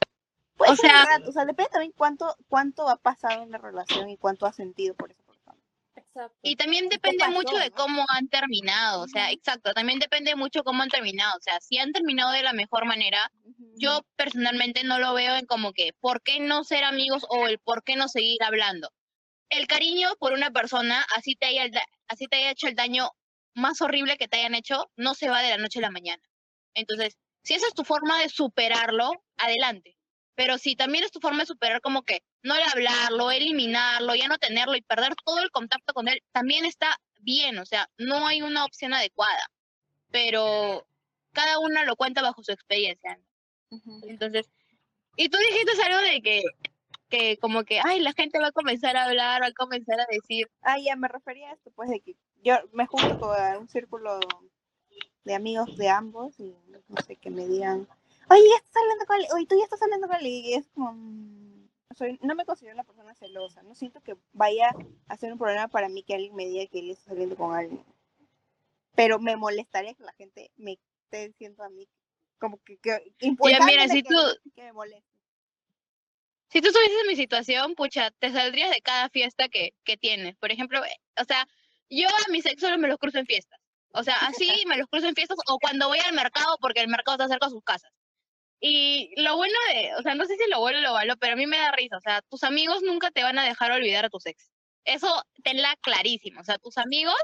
Puede 0.57 0.71
o 0.71 0.75
sea- 0.75 1.05
rato, 1.05 1.29
o 1.29 1.31
sea, 1.31 1.45
depende 1.45 1.69
también 1.71 1.93
cuánto, 1.95 2.35
cuánto 2.47 2.89
ha 2.89 2.97
pasado 2.97 3.43
en 3.43 3.51
la 3.51 3.59
relación 3.59 4.09
y 4.09 4.17
cuánto 4.17 4.45
ha 4.45 4.53
sentido 4.53 4.95
por 4.95 5.11
esa 5.11 5.23
persona. 5.23 5.57
Exacto. 5.95 6.37
Y 6.41 6.55
también 6.55 6.89
depende 6.89 7.19
pasó, 7.19 7.31
mucho 7.31 7.55
de 7.57 7.69
no? 7.69 7.75
cómo 7.75 8.05
han 8.09 8.27
terminado, 8.27 9.03
o 9.03 9.07
sea, 9.07 9.31
exacto, 9.31 9.73
también 9.73 9.99
depende 9.99 10.35
mucho 10.35 10.63
cómo 10.63 10.81
han 10.81 10.89
terminado, 10.89 11.37
o 11.37 11.41
sea, 11.41 11.59
si 11.59 11.77
han 11.77 11.91
terminado 11.91 12.31
de 12.31 12.43
la 12.43 12.53
mejor 12.53 12.85
manera, 12.85 13.31
yo 13.75 14.01
personalmente 14.15 14.83
no 14.83 14.99
lo 14.99 15.13
veo 15.13 15.35
en 15.35 15.45
como 15.45 15.71
que, 15.71 15.93
¿por 15.99 16.21
qué 16.21 16.39
no 16.39 16.63
ser 16.63 16.83
amigos 16.83 17.25
o 17.29 17.47
el 17.47 17.59
por 17.59 17.83
qué 17.83 17.95
no 17.95 18.07
seguir 18.07 18.41
hablando? 18.43 18.91
El 19.49 19.67
cariño 19.67 20.09
por 20.19 20.33
una 20.33 20.51
persona, 20.51 21.05
así 21.15 21.35
te 21.35 21.47
haya, 21.47 21.69
así 22.07 22.27
te 22.27 22.37
haya 22.37 22.51
hecho 22.51 22.67
el 22.67 22.75
daño 22.75 23.11
más 23.53 23.81
horrible 23.81 24.17
que 24.17 24.27
te 24.27 24.37
hayan 24.37 24.55
hecho, 24.55 24.91
no 24.95 25.13
se 25.13 25.29
va 25.29 25.41
de 25.41 25.49
la 25.49 25.57
noche 25.57 25.79
a 25.79 25.83
la 25.83 25.91
mañana. 25.91 26.21
Entonces, 26.73 27.17
si 27.43 27.53
esa 27.53 27.67
es 27.67 27.73
tu 27.73 27.83
forma 27.83 28.19
de 28.19 28.29
superarlo, 28.29 29.11
adelante. 29.37 29.97
Pero 30.35 30.57
si 30.57 30.75
también 30.75 31.03
es 31.03 31.11
tu 31.11 31.19
forma 31.19 31.39
de 31.39 31.47
superar 31.47 31.81
como 31.81 32.03
que 32.03 32.23
no 32.43 32.55
el 32.55 32.63
hablarlo, 32.63 33.31
eliminarlo, 33.31 34.15
ya 34.15 34.27
no 34.27 34.37
tenerlo 34.37 34.75
y 34.75 34.81
perder 34.81 35.13
todo 35.25 35.39
el 35.39 35.51
contacto 35.51 35.93
con 35.93 36.07
él, 36.07 36.23
también 36.31 36.65
está 36.65 36.97
bien, 37.19 37.57
o 37.57 37.65
sea, 37.65 37.89
no 37.97 38.25
hay 38.25 38.41
una 38.41 38.63
opción 38.63 38.93
adecuada. 38.93 39.51
Pero 40.11 40.87
cada 41.33 41.59
una 41.59 41.83
lo 41.83 41.95
cuenta 41.95 42.21
bajo 42.21 42.41
su 42.43 42.51
experiencia. 42.51 43.19
Entonces, 44.03 44.49
y 45.15 45.27
tú 45.29 45.37
dijiste 45.37 45.83
algo 45.83 45.99
de 45.99 46.21
que, 46.21 46.43
que 47.09 47.37
como 47.37 47.63
que, 47.63 47.79
ay, 47.83 47.99
la 48.01 48.13
gente 48.13 48.39
va 48.39 48.47
a 48.47 48.51
comenzar 48.51 48.95
a 48.97 49.05
hablar, 49.05 49.41
va 49.41 49.47
a 49.47 49.53
comenzar 49.53 49.99
a 49.99 50.05
decir, 50.09 50.49
Ah, 50.61 50.77
ya 50.79 50.95
me 50.95 51.07
refería 51.07 51.49
a 51.49 51.53
esto, 51.53 51.71
pues 51.71 51.89
de 51.89 51.99
que 52.01 52.15
yo 52.43 52.55
me 52.71 52.85
junto 52.85 53.19
con 53.19 53.35
un 53.57 53.67
círculo 53.67 54.19
de 55.25 55.33
amigos 55.35 55.75
de 55.77 55.89
ambos 55.89 56.39
y 56.39 56.55
no 56.87 57.01
sé, 57.05 57.15
que 57.17 57.29
me 57.29 57.45
digan, 57.47 57.87
oye, 58.29 58.43
ya 58.49 58.55
estás 58.57 58.75
hablando 58.81 59.05
con 59.05 59.17
él, 59.17 59.25
oye, 59.35 59.45
tú 59.47 59.55
ya 59.57 59.63
estás 59.65 59.81
hablando 59.81 60.07
con 60.07 60.17
él, 60.17 60.27
y 60.27 60.53
es 60.53 60.67
como, 60.69 60.93
mm, 60.93 61.69
soy, 61.95 62.17
no 62.21 62.35
me 62.35 62.45
considero 62.45 62.75
una 62.75 62.83
persona 62.83 63.13
celosa, 63.15 63.61
no 63.63 63.75
siento 63.75 64.01
que 64.01 64.15
vaya 64.33 64.71
a 65.07 65.17
ser 65.17 65.31
un 65.33 65.39
problema 65.39 65.67
para 65.67 65.89
mí 65.89 66.03
que 66.03 66.15
alguien 66.15 66.35
me 66.35 66.45
diga 66.47 66.65
que 66.67 66.79
él 66.79 66.91
está 66.91 67.09
saliendo 67.11 67.35
con 67.35 67.55
alguien, 67.55 67.83
pero 68.95 69.19
me 69.19 69.35
molestaría 69.35 69.93
que 69.93 70.03
la 70.03 70.13
gente 70.13 70.51
me 70.57 70.73
esté 71.03 71.27
diciendo 71.27 71.63
a 71.63 71.69
mí 71.69 71.87
como 72.39 72.57
que, 72.63 72.77
que 72.77 73.13
si 73.19 73.35
que, 74.03 74.09
tú- 74.09 74.51
que 74.55 74.63
me 74.63 74.73
moleste. 74.73 75.08
Si 76.51 76.61
tú 76.61 76.67
estuvieses 76.69 77.01
en 77.01 77.07
mi 77.07 77.15
situación, 77.15 77.75
pucha, 77.75 78.11
te 78.11 78.31
saldrías 78.31 78.71
de 78.71 78.81
cada 78.81 79.09
fiesta 79.09 79.49
que, 79.49 79.73
que 79.83 79.97
tienes. 79.97 80.35
Por 80.37 80.51
ejemplo, 80.51 80.83
eh, 80.83 80.95
o 81.19 81.23
sea, 81.23 81.47
yo 81.89 82.07
a 82.07 82.31
mis 82.31 82.45
ex 82.45 82.61
solo 82.61 82.77
me 82.77 82.87
los 82.87 82.97
cruzo 82.97 83.19
en 83.19 83.25
fiestas. 83.25 83.59
O 83.93 84.03
sea, 84.03 84.15
así 84.27 84.63
me 84.67 84.77
los 84.77 84.87
cruzo 84.87 85.07
en 85.07 85.15
fiestas 85.15 85.37
o 85.47 85.59
cuando 85.59 85.87
voy 85.87 85.99
al 85.99 86.13
mercado 86.13 86.57
porque 86.61 86.81
el 86.81 86.87
mercado 86.87 87.15
está 87.15 87.27
cerca 87.27 87.47
de 87.47 87.51
sus 87.51 87.63
casas. 87.63 87.91
Y 88.61 89.13
lo 89.21 89.37
bueno 89.37 89.57
de, 89.73 89.95
o 89.95 90.01
sea, 90.01 90.15
no 90.15 90.25
sé 90.25 90.35
si 90.35 90.49
lo 90.49 90.59
bueno 90.59 90.79
o 90.79 90.81
lo 90.81 90.93
malo, 90.93 91.15
pero 91.17 91.33
a 91.33 91.35
mí 91.35 91.47
me 91.47 91.57
da 91.57 91.71
risa. 91.71 91.97
O 91.97 92.01
sea, 92.01 92.21
tus 92.23 92.43
amigos 92.43 92.81
nunca 92.83 93.09
te 93.11 93.23
van 93.23 93.39
a 93.39 93.45
dejar 93.45 93.71
olvidar 93.71 94.05
a 94.05 94.09
tus 94.09 94.25
ex. 94.25 94.51
Eso 94.85 95.23
tenla 95.43 95.75
clarísimo. 95.81 96.41
O 96.41 96.43
sea, 96.43 96.57
tus 96.57 96.77
amigos 96.77 97.15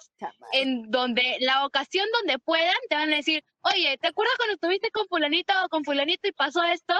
en 0.54 0.90
donde 0.92 1.38
la 1.40 1.66
ocasión 1.66 2.08
donde 2.14 2.40
puedan 2.40 2.76
te 2.90 2.96
van 2.96 3.12
a 3.12 3.18
decir, 3.18 3.44
oye, 3.62 3.98
¿te 3.98 4.08
acuerdas 4.08 4.36
cuando 4.38 4.54
estuviste 4.54 4.92
con 4.92 5.08
fulanito 5.08 5.54
o 5.64 5.70
con 5.70 5.84
fulanito 5.84 6.28
y 6.28 6.32
pasó 6.32 6.64
esto? 6.64 6.96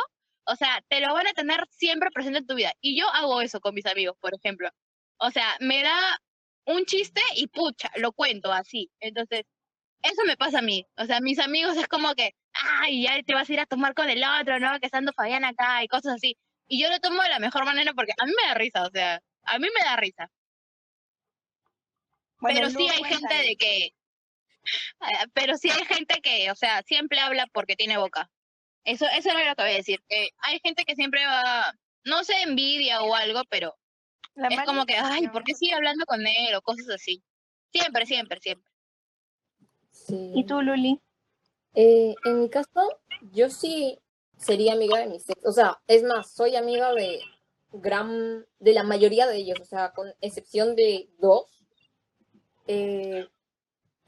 O 0.46 0.56
sea, 0.56 0.84
te 0.88 1.00
lo 1.02 1.14
van 1.14 1.28
a 1.28 1.34
tener 1.34 1.66
siempre 1.72 2.12
presente 2.12 2.39
en 2.39 2.48
tu 2.48 2.56
vida. 2.56 2.74
Y 2.82 3.00
yo 3.00 3.10
hago 3.10 3.41
eso 3.41 3.60
con 3.60 3.74
mis 3.74 3.86
amigos, 3.86 4.16
por 4.20 4.34
ejemplo. 4.36 4.70
O 5.18 5.32
sea, 5.32 5.58
me 5.60 5.82
da 5.82 6.20
un 6.66 6.86
chiste 6.86 7.22
y 7.36 7.48
pucha, 7.48 7.91
lo 7.98 8.12
cuento 8.12 8.52
así. 8.52 8.91
Entonces, 9.00 9.43
eso 10.04 10.24
me 10.26 10.38
pasa 10.38 10.60
a 10.60 10.62
mí. 10.62 10.86
O 10.98 11.06
sea, 11.06 11.20
mis 11.20 11.39
amigos 11.39 11.78
es 11.78 11.88
como 11.88 12.14
que, 12.14 12.36
ay, 12.54 13.04
ya 13.04 13.22
te 13.24 13.34
vas 13.34 13.50
a 13.50 13.54
ir 13.54 13.60
a 13.60 13.66
tomar 13.66 13.93
con 13.93 14.10
el 14.10 14.24
otro, 14.24 14.60
¿no? 14.60 14.80
Que 14.80 14.86
estando 14.86 15.14
Fabián 15.14 15.46
acá 15.46 15.84
y 15.84 15.88
cosas 15.88 16.16
así. 16.16 16.38
Y 16.68 16.82
yo 16.82 16.89
lo 16.89 17.00
tomo 17.00 17.22
de 17.22 17.30
la 17.30 17.39
mejor 17.39 17.66
manera 17.66 17.93
porque 17.93 18.14
a 18.18 18.26
mí 18.26 18.32
me 18.39 18.48
da 18.48 18.54
risa, 18.56 18.84
o 18.84 18.89
sea, 18.89 19.22
a 19.43 19.60
mí 19.60 19.68
me 19.74 19.84
da 19.84 19.96
risa. 19.96 20.32
Bueno, 22.39 22.60
pero 22.60 22.70
sí 22.70 22.88
hay 22.88 23.04
gente 23.04 23.36
de 23.36 23.56
que, 23.56 23.89
pero 25.34 25.58
sí 25.58 25.70
hay 25.70 25.86
gente 25.86 26.22
que, 26.22 26.52
o 26.52 26.56
sea, 26.56 26.82
siempre 26.84 27.20
habla 27.20 27.48
porque 27.54 27.76
tiene 27.76 27.98
boca. 27.98 28.30
Eso, 28.86 29.06
eso 29.18 29.30
es 29.30 29.36
lo 29.36 29.56
que 29.56 29.64
voy 29.64 29.72
a 29.72 29.76
decir. 29.76 30.00
que 30.08 30.30
hay 30.40 30.60
gente 30.64 30.86
que 30.86 30.96
siempre 30.96 31.26
va, 31.26 31.74
no 32.04 32.24
sé, 32.24 32.42
envidia 32.44 33.02
o 33.02 33.16
algo, 33.16 33.42
pero 33.50 33.76
La 34.36 34.48
es 34.48 34.62
como 34.64 34.86
que, 34.86 34.96
ay. 34.96 35.28
¿por 35.30 35.44
qué 35.44 35.54
sigue 35.56 35.74
hablando 35.74 36.06
con 36.06 36.26
él? 36.26 36.56
O 36.56 36.62
cosas 36.62 36.88
así. 36.90 37.24
Siempre, 37.72 38.06
siempre, 38.06 38.40
siempre. 38.40 38.72
Sí. 39.90 40.32
¿Y 40.36 40.46
tú, 40.46 40.62
Luli? 40.62 41.02
Eh, 41.74 42.16
en 42.24 42.42
mi 42.42 42.50
caso, 42.50 43.02
yo 43.34 43.50
sí 43.50 44.00
sería 44.38 44.74
amiga 44.74 45.00
de 45.00 45.08
mis 45.08 45.30
ex. 45.30 45.46
O 45.46 45.52
sea, 45.52 45.82
es 45.88 46.04
más, 46.04 46.34
soy 46.34 46.56
amiga 46.56 46.94
de 46.94 47.22
gran, 47.72 48.46
de 48.60 48.74
la 48.74 48.84
mayoría 48.84 49.28
de 49.28 49.38
ellos, 49.38 49.60
o 49.60 49.66
sea, 49.66 49.92
con 49.94 50.14
excepción 50.22 50.76
de 50.76 51.10
dos. 51.18 51.66
Eh, 52.68 53.28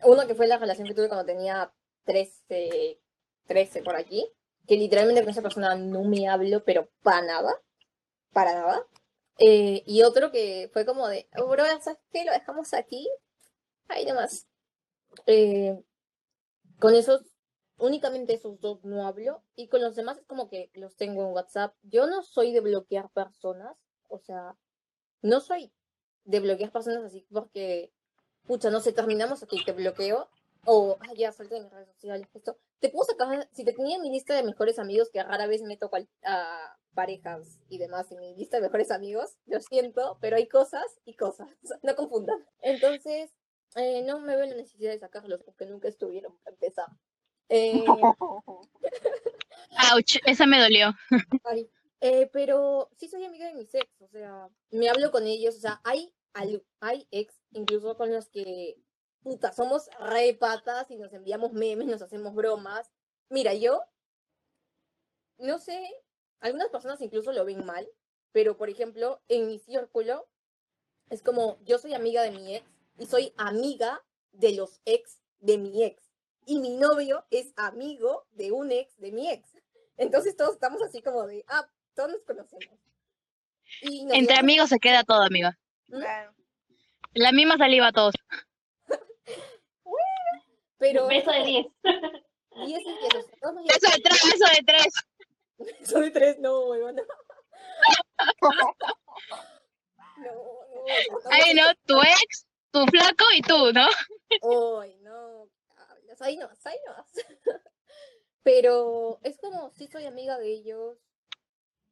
uno 0.04 0.28
que 0.28 0.36
fue 0.36 0.48
la 0.48 0.58
relación 0.58 0.88
que 0.88 0.94
tuve 0.94 1.08
cuando 1.10 1.26
tenía 1.26 1.74
13, 2.06 3.00
13 3.48 3.82
por 3.82 3.96
aquí, 3.96 4.26
que 4.68 4.76
literalmente 4.76 5.22
con 5.22 5.32
esa 5.32 5.42
persona 5.42 5.76
no 5.76 6.04
me 6.04 6.28
hablo, 6.28 6.64
pero 6.66 6.90
para 7.02 7.26
nada, 7.26 7.62
para 8.34 8.54
nada. 8.54 8.86
Eh, 9.40 9.84
y 9.86 10.04
otro 10.04 10.32
que 10.32 10.70
fue 10.74 10.86
como 10.86 11.08
de, 11.08 11.30
oh, 11.38 11.48
bro, 11.48 11.64
¿sabes 11.82 12.00
qué? 12.12 12.26
Lo 12.26 12.32
dejamos 12.32 12.74
aquí. 12.74 13.10
Ahí 13.88 14.06
nomás. 14.06 14.48
Eh, 15.26 15.82
con 16.80 16.96
esos, 16.96 17.22
únicamente 17.78 18.34
esos 18.34 18.60
dos 18.60 18.84
no 18.84 19.08
hablo. 19.08 19.44
Y 19.56 19.70
con 19.70 19.82
los 19.82 19.96
demás 19.96 20.18
es 20.18 20.26
como 20.26 20.50
que 20.50 20.70
los 20.74 20.96
tengo 20.96 21.24
en 21.24 21.34
WhatsApp. 21.34 21.74
Yo 21.84 22.08
no 22.08 22.22
soy 22.22 22.52
de 22.52 22.60
bloquear 22.62 23.10
personas. 23.12 23.78
O 24.10 24.20
sea, 24.20 24.58
no 25.22 25.40
soy 25.40 25.72
de 26.26 26.40
bloquear 26.42 26.72
personas 26.72 27.06
así 27.06 27.26
porque, 27.32 27.94
pucha, 28.46 28.70
no 28.70 28.82
sé, 28.82 28.92
terminamos 28.92 29.44
aquí, 29.44 29.64
te 29.64 29.72
bloqueo. 29.72 30.30
O, 30.66 30.98
ah, 31.02 31.14
ya, 31.16 31.32
salte 31.32 31.56
de 31.56 31.62
mis 31.62 31.72
redes 31.72 31.88
sociales. 31.90 32.28
Esto. 32.34 32.58
Te 32.80 32.90
puedo 32.90 33.06
sacar, 33.06 33.50
si 33.54 33.64
te 33.66 33.74
tenía 33.74 33.96
en 33.96 34.02
mi 34.02 34.10
lista 34.12 34.36
de 34.36 34.44
mejores 34.44 34.78
amigos, 34.80 35.10
que 35.12 35.24
rara 35.24 35.48
vez 35.48 35.62
meto 35.64 35.90
cual- 35.90 36.10
a 36.24 36.78
parejas 36.94 37.60
y 37.70 37.78
demás 37.78 38.12
en 38.12 38.20
mi 38.20 38.36
lista 38.36 38.58
de 38.58 38.64
mejores 38.64 38.92
amigos, 38.92 39.38
lo 39.46 39.60
siento, 39.62 40.18
pero 40.20 40.36
hay 40.36 40.48
cosas 40.48 40.86
y 41.06 41.16
cosas. 41.16 41.48
No 41.84 41.96
confundan. 41.96 42.46
Entonces, 42.62 43.32
eh, 43.76 44.02
no 44.04 44.20
me 44.20 44.36
veo 44.36 44.46
la 44.46 44.56
necesidad 44.56 44.92
de 44.92 45.00
sacarlos 45.00 45.44
porque 45.44 45.66
nunca 45.66 45.88
estuvieron 45.88 46.38
para 46.40 46.54
empezar. 46.56 46.88
Eh, 47.50 47.84
Ouch, 49.94 50.18
esa 50.26 50.46
me 50.46 50.60
dolió. 50.60 50.94
ay, 51.44 51.70
eh, 52.02 52.30
pero 52.32 52.90
sí 52.98 53.08
soy 53.08 53.24
amiga 53.26 53.48
de 53.48 53.54
mis 53.54 53.74
ex, 53.74 53.88
o 54.02 54.08
sea, 54.08 54.50
me 54.72 54.90
hablo 54.90 55.12
con 55.12 55.26
ellos, 55.28 55.56
o 55.56 55.60
sea, 55.60 55.82
hay, 55.84 56.14
hay 56.34 57.08
ex 57.12 57.34
incluso 57.52 57.96
con 57.98 58.12
los 58.12 58.30
que, 58.30 58.76
puta, 59.28 59.52
somos 59.52 59.90
re 60.00 60.34
patas 60.36 60.90
y 60.90 60.96
nos 60.96 61.12
enviamos 61.12 61.52
memes, 61.52 61.86
nos 61.86 62.02
hacemos 62.02 62.34
bromas. 62.34 62.90
Mira, 63.28 63.54
yo, 63.54 63.84
no 65.38 65.60
sé, 65.60 65.86
algunas 66.40 66.70
personas 66.70 67.02
incluso 67.02 67.34
lo 67.34 67.44
ven 67.44 67.66
mal, 67.66 67.86
pero 68.32 68.56
por 68.56 68.70
ejemplo, 68.70 69.22
en 69.28 69.48
mi 69.48 69.60
círculo, 69.60 70.30
es 71.10 71.22
como, 71.22 71.60
yo 71.66 71.78
soy 71.78 71.94
amiga 71.94 72.22
de 72.22 72.32
mi 72.32 72.56
ex 72.56 72.66
y 73.00 73.06
soy 73.06 73.34
amiga 73.36 74.02
de 74.32 74.54
los 74.54 74.80
ex 74.86 75.22
de 75.40 75.58
mi 75.58 75.84
ex. 75.84 76.02
Y 76.46 76.60
mi 76.60 76.78
novio 76.78 77.26
es 77.30 77.52
amigo 77.58 78.26
de 78.32 78.54
un 78.54 78.72
ex 78.72 78.98
de 78.98 79.12
mi 79.12 79.30
ex. 79.30 79.46
Entonces 79.98 80.38
todos 80.38 80.54
estamos 80.54 80.82
así 80.82 81.02
como 81.02 81.28
de, 81.28 81.44
ah, 81.50 81.70
todos 81.96 82.12
nos 82.12 82.24
conocemos. 82.24 82.80
Y 83.82 84.06
nos 84.06 84.16
Entre 84.16 84.38
amigos 84.38 84.70
se 84.70 84.80
queda 84.80 85.04
todo, 85.04 85.24
amiga. 85.24 85.60
Claro. 85.88 86.34
La 87.14 87.34
misma 87.34 87.58
saliva 87.58 87.88
a 87.88 87.92
todos. 87.92 88.14
Pero 90.78 91.08
Beso 91.08 91.32
de 91.32 91.44
10. 91.44 91.66
10 92.66 92.82
y 92.82 92.84
10, 92.84 92.86
o 93.16 93.22
sea, 93.22 93.38
todos 93.42 93.56
nos 93.56 93.66
Eso 93.70 93.92
de 93.96 94.02
tres, 94.02 94.24
eso 94.24 94.46
de 94.56 94.64
tres. 94.66 94.94
llevamos- 95.58 95.82
Eso 95.82 96.00
de 96.00 96.12
tres, 96.12 96.40
no, 96.40 96.60
huevona. 96.68 97.04
No, 100.18 100.32
no. 100.32 101.20
Ay, 101.30 101.54
no, 101.54 101.64
tu 101.86 102.00
ex, 102.02 102.48
tu 102.72 102.86
flaco 102.88 103.26
y 103.36 103.42
tú, 103.42 103.72
¿no? 103.72 103.86
Ay, 104.82 104.98
no. 105.02 105.48
hablas, 105.76 106.22
Ahí 106.22 106.38
no, 106.38 106.50
ahí 106.66 106.78
no. 106.88 107.06
Pero 108.44 109.20
es 109.24 109.38
como, 109.40 109.72
sí 109.72 109.88
soy 109.88 110.06
amiga 110.06 110.38
de 110.40 110.48
ellos, 110.52 110.98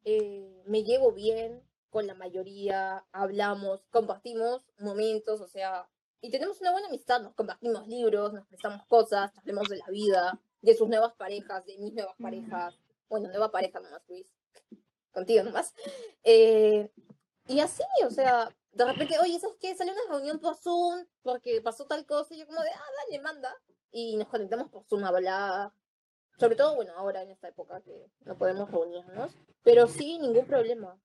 eh, 0.05 0.63
me 0.65 0.83
llevo 0.83 1.11
bien 1.11 1.61
con 1.91 2.07
la 2.07 2.13
mayoría, 2.15 3.05
hablamos, 3.11 3.85
compartimos 3.91 4.65
momentos, 4.79 5.41
o 5.41 5.47
sea, 5.47 5.87
y 6.25 6.31
tenemos 6.31 6.59
una 6.59 6.71
buena 6.71 6.87
amistad, 6.87 7.21
nos 7.21 7.35
compartimos 7.35 7.87
libros, 7.87 8.33
nos 8.33 8.47
prestamos 8.47 8.83
cosas, 8.87 9.31
hablamos 9.37 9.69
de 9.69 9.77
la 9.77 9.85
vida, 9.89 10.39
de 10.59 10.75
sus 10.75 10.87
nuevas 10.89 11.13
parejas, 11.13 11.63
de 11.67 11.77
mis 11.77 11.93
nuevas 11.93 12.15
parejas, 12.19 12.79
bueno, 13.07 13.29
nueva 13.29 13.51
pareja 13.51 13.79
nomás, 13.79 14.01
Luis, 14.07 14.33
contigo 15.11 15.43
nomás. 15.43 15.75
Eh, 16.23 16.89
y 17.47 17.59
así, 17.59 17.83
o 18.03 18.09
sea, 18.09 18.49
de 18.71 18.85
repente, 18.85 19.19
oye, 19.19 19.39
¿sabes 19.39 19.55
qué? 19.59 19.75
Salió 19.75 19.93
una 19.93 20.15
reunión 20.15 20.39
por 20.39 20.55
Zoom 20.55 21.05
porque 21.21 21.61
pasó 21.61 21.85
tal 21.85 22.07
cosa, 22.07 22.33
y 22.33 22.39
yo 22.39 22.47
como 22.47 22.59
de, 22.61 22.71
ah, 22.71 22.89
dale, 23.03 23.21
manda. 23.21 23.55
Y 23.91 24.17
nos 24.17 24.27
conectamos 24.27 24.71
por 24.71 24.83
Zoom 24.85 25.03
a 25.03 25.09
hablar. 25.09 25.71
Sobre 26.39 26.55
todo, 26.55 26.73
bueno, 26.73 26.93
ahora 26.97 27.21
en 27.21 27.29
esta 27.29 27.49
época 27.49 27.81
que 27.81 28.09
no 28.21 28.35
podemos 28.35 28.71
reunirnos, 28.71 29.31
pero 29.61 29.85
sí, 29.87 30.17
ningún 30.17 30.47
problema. 30.47 30.99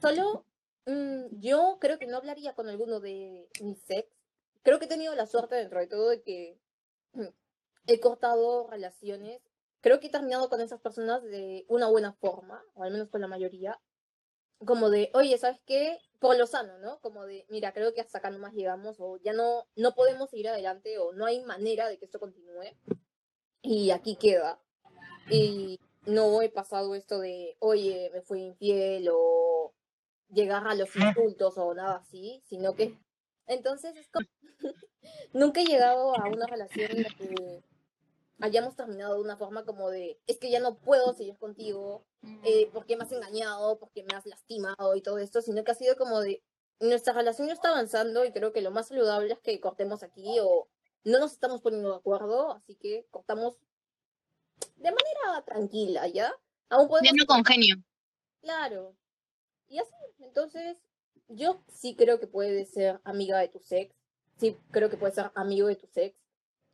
Solo 0.00 0.44
mm, 0.86 1.40
yo 1.40 1.78
creo 1.80 1.98
que 1.98 2.06
no 2.06 2.18
hablaría 2.18 2.54
con 2.54 2.68
alguno 2.68 3.00
de 3.00 3.48
mis 3.60 3.90
ex. 3.90 4.08
Creo 4.62 4.78
que 4.78 4.86
he 4.86 4.88
tenido 4.88 5.14
la 5.14 5.26
suerte 5.26 5.56
dentro 5.56 5.80
de 5.80 5.86
todo 5.86 6.10
de 6.10 6.22
que 6.22 6.58
mm, 7.14 7.28
he 7.86 8.00
cortado 8.00 8.68
relaciones. 8.68 9.42
Creo 9.80 10.00
que 10.00 10.06
he 10.08 10.10
terminado 10.10 10.48
con 10.48 10.60
esas 10.60 10.80
personas 10.80 11.22
de 11.24 11.64
una 11.68 11.88
buena 11.88 12.12
forma, 12.12 12.64
o 12.74 12.84
al 12.84 12.92
menos 12.92 13.08
con 13.08 13.20
la 13.20 13.28
mayoría. 13.28 13.80
Como 14.64 14.90
de, 14.90 15.10
oye, 15.14 15.36
¿sabes 15.38 15.60
qué? 15.66 15.98
Por 16.20 16.38
lo 16.38 16.46
sano, 16.46 16.78
¿no? 16.78 17.00
Como 17.00 17.26
de, 17.26 17.44
mira, 17.48 17.72
creo 17.72 17.92
que 17.92 18.00
hasta 18.00 18.18
acá 18.18 18.30
nomás 18.30 18.54
llegamos, 18.54 18.96
o 19.00 19.18
ya 19.18 19.32
no, 19.32 19.66
no 19.74 19.94
podemos 19.94 20.30
seguir 20.30 20.48
adelante, 20.48 20.98
o 20.98 21.12
no 21.12 21.26
hay 21.26 21.42
manera 21.44 21.88
de 21.88 21.98
que 21.98 22.04
esto 22.04 22.20
continúe. 22.20 22.76
Y 23.62 23.90
aquí 23.90 24.16
queda. 24.16 24.60
Y 25.30 25.80
no 26.06 26.42
he 26.42 26.48
pasado 26.48 26.94
esto 26.94 27.18
de, 27.18 27.56
oye, 27.58 28.10
me 28.12 28.22
fui 28.22 28.42
infiel, 28.42 29.08
o 29.12 29.51
llegar 30.32 30.66
a 30.66 30.74
los 30.74 30.94
insultos, 30.96 31.58
o 31.58 31.74
nada 31.74 31.96
así, 31.96 32.42
sino 32.46 32.74
que. 32.74 32.98
Entonces 33.46 33.96
es 33.96 34.08
como. 34.08 34.26
Nunca 35.32 35.60
he 35.60 35.64
llegado 35.64 36.16
a 36.16 36.28
una 36.28 36.46
relación 36.46 36.90
en 36.90 37.02
la 37.02 37.08
que 37.10 37.64
hayamos 38.40 38.74
terminado 38.76 39.14
de 39.14 39.20
una 39.20 39.36
forma 39.36 39.64
como 39.64 39.90
de, 39.90 40.18
es 40.26 40.38
que 40.38 40.50
ya 40.50 40.60
no 40.60 40.76
puedo 40.76 41.12
seguir 41.14 41.36
contigo, 41.38 42.04
eh, 42.44 42.68
porque 42.72 42.96
me 42.96 43.04
has 43.04 43.12
engañado, 43.12 43.78
porque 43.78 44.04
me 44.04 44.16
has 44.16 44.26
lastimado 44.26 44.96
y 44.96 45.00
todo 45.00 45.18
esto, 45.18 45.42
sino 45.42 45.62
que 45.62 45.70
ha 45.70 45.76
sido 45.76 45.96
como 45.96 46.20
de, 46.20 46.42
nuestra 46.80 47.12
relación 47.12 47.46
no 47.46 47.52
está 47.52 47.70
avanzando 47.70 48.24
y 48.24 48.32
creo 48.32 48.52
que 48.52 48.60
lo 48.60 48.72
más 48.72 48.88
saludable 48.88 49.32
es 49.32 49.40
que 49.40 49.60
cortemos 49.60 50.02
aquí 50.02 50.38
o 50.40 50.68
no 51.04 51.18
nos 51.20 51.32
estamos 51.32 51.60
poniendo 51.60 51.90
de 51.90 51.96
acuerdo, 51.96 52.52
así 52.52 52.74
que 52.74 53.06
cortamos 53.10 53.56
de 54.76 54.90
manera 54.90 55.44
tranquila, 55.44 56.08
¿ya? 56.08 56.32
Aún 56.68 56.88
podemos... 56.88 57.12
No 57.16 57.26
congenio. 57.26 57.76
Claro. 58.40 58.96
Y 59.72 59.78
así, 59.78 59.94
entonces, 60.18 60.76
yo 61.28 61.64
sí 61.66 61.96
creo 61.96 62.20
que 62.20 62.26
puedes 62.26 62.70
ser 62.72 63.00
amiga 63.04 63.38
de 63.38 63.48
tu 63.48 63.58
ex, 63.70 63.96
sí 64.36 64.54
creo 64.70 64.90
que 64.90 64.98
puedes 64.98 65.14
ser 65.14 65.30
amigo 65.34 65.66
de 65.66 65.76
tu 65.76 65.88
ex, 65.94 66.14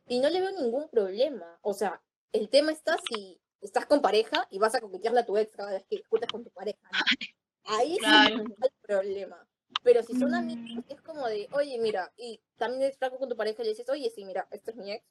y 0.05 0.19
no 0.19 0.29
le 0.29 0.41
veo 0.41 0.51
ningún 0.51 0.89
problema. 0.89 1.57
O 1.61 1.73
sea, 1.73 2.01
el 2.33 2.49
tema 2.49 2.73
está 2.73 2.97
si 3.09 3.39
estás 3.61 3.85
con 3.85 4.01
pareja 4.01 4.45
y 4.51 4.59
vas 4.59 4.75
a 4.75 4.81
coquetearle 4.81 5.21
a 5.21 5.25
tu 5.25 5.37
ex 5.37 5.55
cada 5.55 5.71
vez 5.71 5.85
que 5.85 5.95
discutes 5.95 6.29
con 6.29 6.43
tu 6.43 6.49
pareja. 6.49 6.77
¿no? 6.91 6.91
Ahí 7.77 7.95
sí 7.95 8.35
no 8.35 8.55
hay 8.61 8.69
problema. 8.81 9.47
Pero 9.81 10.03
si 10.03 10.19
son 10.19 10.35
amigos, 10.35 10.83
es 10.89 11.01
como 11.01 11.25
de, 11.25 11.47
oye, 11.53 11.77
mira, 11.79 12.11
y 12.17 12.41
también 12.57 12.81
eres 12.81 12.97
flaco 12.97 13.17
con 13.17 13.29
tu 13.29 13.37
pareja 13.37 13.61
y 13.61 13.65
le 13.65 13.69
dices, 13.69 13.87
oye, 13.87 14.11
sí, 14.13 14.25
mira, 14.25 14.45
este 14.51 14.71
es 14.71 14.77
mi 14.77 14.91
ex, 14.91 15.05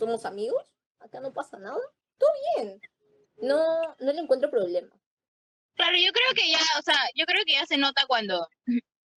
somos 0.00 0.24
amigos, 0.24 0.64
acá 0.98 1.20
no 1.20 1.32
pasa 1.32 1.60
nada, 1.60 1.78
todo 2.18 2.30
bien. 2.56 2.80
No, 3.36 3.94
no 4.00 4.12
le 4.12 4.20
encuentro 4.20 4.50
problema. 4.50 4.90
Claro, 5.74 5.96
yo 5.96 6.12
creo 6.12 6.34
que 6.34 6.50
ya, 6.50 6.58
o 6.78 6.82
sea, 6.82 6.96
yo 7.14 7.26
creo 7.26 7.44
que 7.44 7.52
ya 7.52 7.66
se 7.66 7.76
nota 7.76 8.06
cuando, 8.06 8.48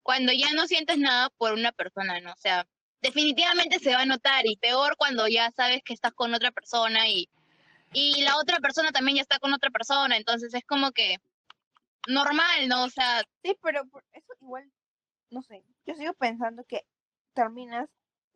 cuando 0.03 0.33
ya 0.33 0.53
no 0.53 0.67
sientes 0.67 0.99
nada 0.99 1.31
por 1.37 1.53
una 1.53 1.73
persona, 1.73 2.21
¿no? 2.21 2.33
O 2.33 2.37
sea, 2.39 2.67
definitivamente 3.03 3.79
se 3.81 3.95
va 3.95 4.03
a 4.03 4.07
notar 4.07 4.47
y 4.47 4.57
peor 4.57 4.97
cuando 4.97 5.27
ya 5.29 5.51
sabes 5.51 5.83
que 5.85 5.93
estás 5.93 6.13
con 6.13 6.33
otra 6.33 6.53
persona 6.53 7.09
y, 7.09 7.29
y 7.93 8.23
la 8.23 8.37
otra 8.39 8.59
persona 8.61 8.93
también 8.93 9.17
ya 9.17 9.23
está 9.23 9.39
con 9.39 9.53
otra 9.53 9.71
persona, 9.71 10.17
entonces 10.17 10.55
es 10.55 10.65
como 10.65 10.93
que 10.93 11.19
normal, 12.07 12.69
¿no? 12.69 12.85
O 12.85 12.91
sea, 12.91 13.23
Sí, 13.43 13.57
pero 13.63 13.83
eso 14.13 14.33
igual, 14.41 14.71
no 15.31 15.43
sé, 15.43 15.65
yo 15.87 15.95
sigo 15.95 16.15
pensando 16.15 16.65
que 16.65 16.87
terminas 17.35 17.89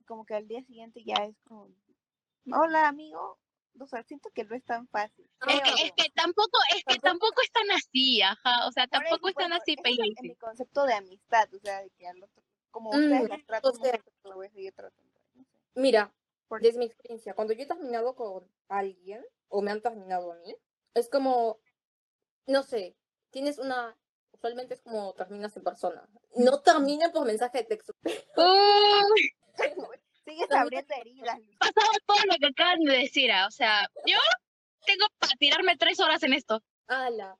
como 0.06 0.24
que 0.24 0.34
al 0.34 0.48
día 0.48 0.62
siguiente 0.64 1.02
ya 1.04 1.24
es 1.24 1.36
como, 1.44 1.68
hola 2.52 2.88
amigo, 2.88 3.38
o 3.80 3.86
sea, 3.86 4.02
siento 4.02 4.30
que 4.30 4.44
no 4.44 4.54
es 4.56 4.64
tan 4.64 4.86
fácil. 4.88 5.28
es 5.46 5.60
que, 5.62 5.70
es 5.86 5.92
que 5.92 6.10
tampoco, 6.14 6.58
es 6.76 6.84
que 6.84 6.98
tampoco 7.00 7.40
es 7.42 7.50
tan 7.52 7.70
así, 7.72 8.22
ajá, 8.22 8.66
o 8.66 8.72
sea, 8.72 8.86
tampoco 8.86 9.28
es 9.28 9.34
tan 9.36 9.52
así, 9.52 9.72
ese 9.72 9.80
es 9.84 9.86
el- 9.90 9.96
Peyote. 9.98 10.22
mi 10.28 10.34
concepto 10.36 10.84
de 10.84 10.94
amistad, 10.94 11.48
o 11.54 11.58
sea, 11.60 11.80
de 11.82 11.90
que 11.90 12.06
al 12.08 12.22
otro, 12.22 12.42
como 12.70 12.90
Mm, 12.92 12.96
ustedes 12.96 13.28
las 13.28 13.46
tratan, 13.46 13.70
o 13.72 13.74
sea- 13.74 13.92
mucho, 13.92 14.04
lo 14.24 14.34
voy 14.36 14.46
a 14.46 14.50
seguir 14.50 14.72
tratando. 14.74 15.12
no 15.34 15.44
sé. 15.44 15.58
Mira, 15.74 16.12
Por- 16.48 16.60
desde 16.62 16.78
mi 16.78 16.86
experiencia, 16.86 17.34
cuando 17.34 17.52
yo 17.52 17.62
he 17.62 17.66
terminado 17.66 18.14
con 18.16 18.50
alguien, 18.68 19.24
o 19.48 19.60
me 19.62 19.70
han 19.70 19.80
terminado 19.82 20.32
a 20.32 20.36
mí, 20.36 20.56
es 20.94 21.08
como, 21.10 21.60
no 22.46 22.62
sé, 22.62 22.96
tienes 23.30 23.58
una, 23.58 23.96
usualmente 24.32 24.74
es 24.74 24.80
como 24.80 25.12
terminas 25.14 25.56
en 25.56 25.62
persona. 25.64 26.08
No 26.36 26.60
termina 26.62 27.10
por 27.12 27.26
mensaje 27.26 27.58
de 27.58 27.64
texto. 27.64 27.94
Sigues 30.28 30.50
abriendo 30.50 30.94
heridas. 30.94 31.38
Pasaba 31.58 31.92
todo 32.04 32.18
lo 32.26 32.36
que 32.38 32.46
acaban 32.48 32.80
de 32.80 32.98
decir, 32.98 33.32
ah, 33.32 33.46
o 33.46 33.50
sea, 33.50 33.88
yo 34.04 34.18
tengo 34.84 35.06
para 35.18 35.32
tirarme 35.38 35.76
tres 35.78 36.00
horas 36.00 36.22
en 36.22 36.34
esto. 36.34 36.62
Ala. 36.86 37.38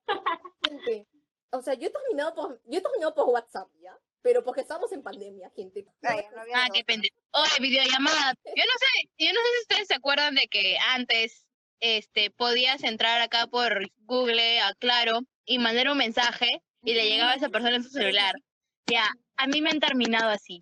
Gente, 0.67 1.07
o 1.51 1.61
sea, 1.61 1.75
yo 1.75 1.89
he 1.89 1.91
terminado 1.91 2.35
por, 2.35 2.61
yo 2.65 2.79
he 2.79 2.83
terminado 2.83 3.15
por 3.15 3.29
WhatsApp, 3.29 3.69
¿ya? 3.83 3.95
Pero 4.23 4.43
porque 4.43 4.63
estamos 4.63 4.91
en 4.93 5.03
pandemia, 5.03 5.51
gente. 5.55 5.87
Ay, 6.03 6.25
no 6.35 6.41
había 6.41 6.65
Ah, 6.65 6.69
qué 6.73 6.83
pendejo. 6.83 7.15
Oye, 7.33 7.61
videollamada. 7.61 8.35
Yo 8.45 8.65
no 8.65 8.79
sé, 8.79 9.11
yo 9.19 9.33
no 9.33 9.41
sé 9.41 9.49
si 9.53 9.63
ustedes 9.63 9.89
se 9.89 9.95
acuerdan 9.95 10.35
de 10.35 10.49
que 10.49 10.79
antes 10.79 11.47
este 11.81 12.31
podías 12.31 12.83
entrar 12.83 13.21
acá 13.21 13.47
por 13.47 13.87
Google 13.99 14.61
a 14.61 14.75
Claro 14.75 15.21
y 15.45 15.59
mandar 15.59 15.91
un 15.91 15.99
mensaje 15.99 16.63
y 16.83 16.95
le 16.95 17.09
llegaba 17.09 17.33
a 17.33 17.37
esa 17.37 17.51
persona 17.51 17.77
en 17.77 17.85
su 17.85 17.91
celular. 17.91 18.35
Ya, 18.87 19.07
a 19.37 19.47
mí 19.47 19.61
me 19.61 19.71
han 19.71 19.79
terminado 19.79 20.31
así. 20.31 20.61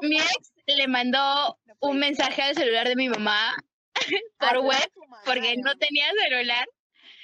Mi 0.00 0.18
ex 0.18 0.52
le 0.66 0.88
mandó 0.88 1.58
un 1.80 1.98
mensaje 1.98 2.42
al 2.42 2.54
celular 2.54 2.88
de 2.88 2.96
mi 2.96 3.08
mamá 3.08 3.54
por 4.38 4.56
Ay, 4.56 4.58
web 4.58 4.92
porque 5.24 5.56
no 5.56 5.74
tenía 5.76 6.10
celular 6.24 6.66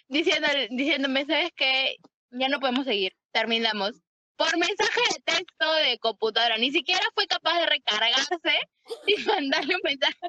diciendo, 0.08 0.48
diciéndome, 0.70 1.24
¿sabes 1.26 1.50
qué? 1.56 1.96
Ya 2.30 2.48
no 2.48 2.60
podemos 2.60 2.84
seguir, 2.84 3.14
terminamos. 3.32 4.02
Por 4.36 4.56
mensaje 4.58 5.00
de 5.14 5.22
texto 5.22 5.72
de 5.74 5.98
computadora, 5.98 6.56
ni 6.56 6.70
siquiera 6.70 7.04
fue 7.14 7.26
capaz 7.26 7.60
de 7.60 7.66
recargarse 7.66 8.60
y 9.06 9.24
mandarle 9.24 9.76
un 9.76 9.80
mensaje. 9.84 10.28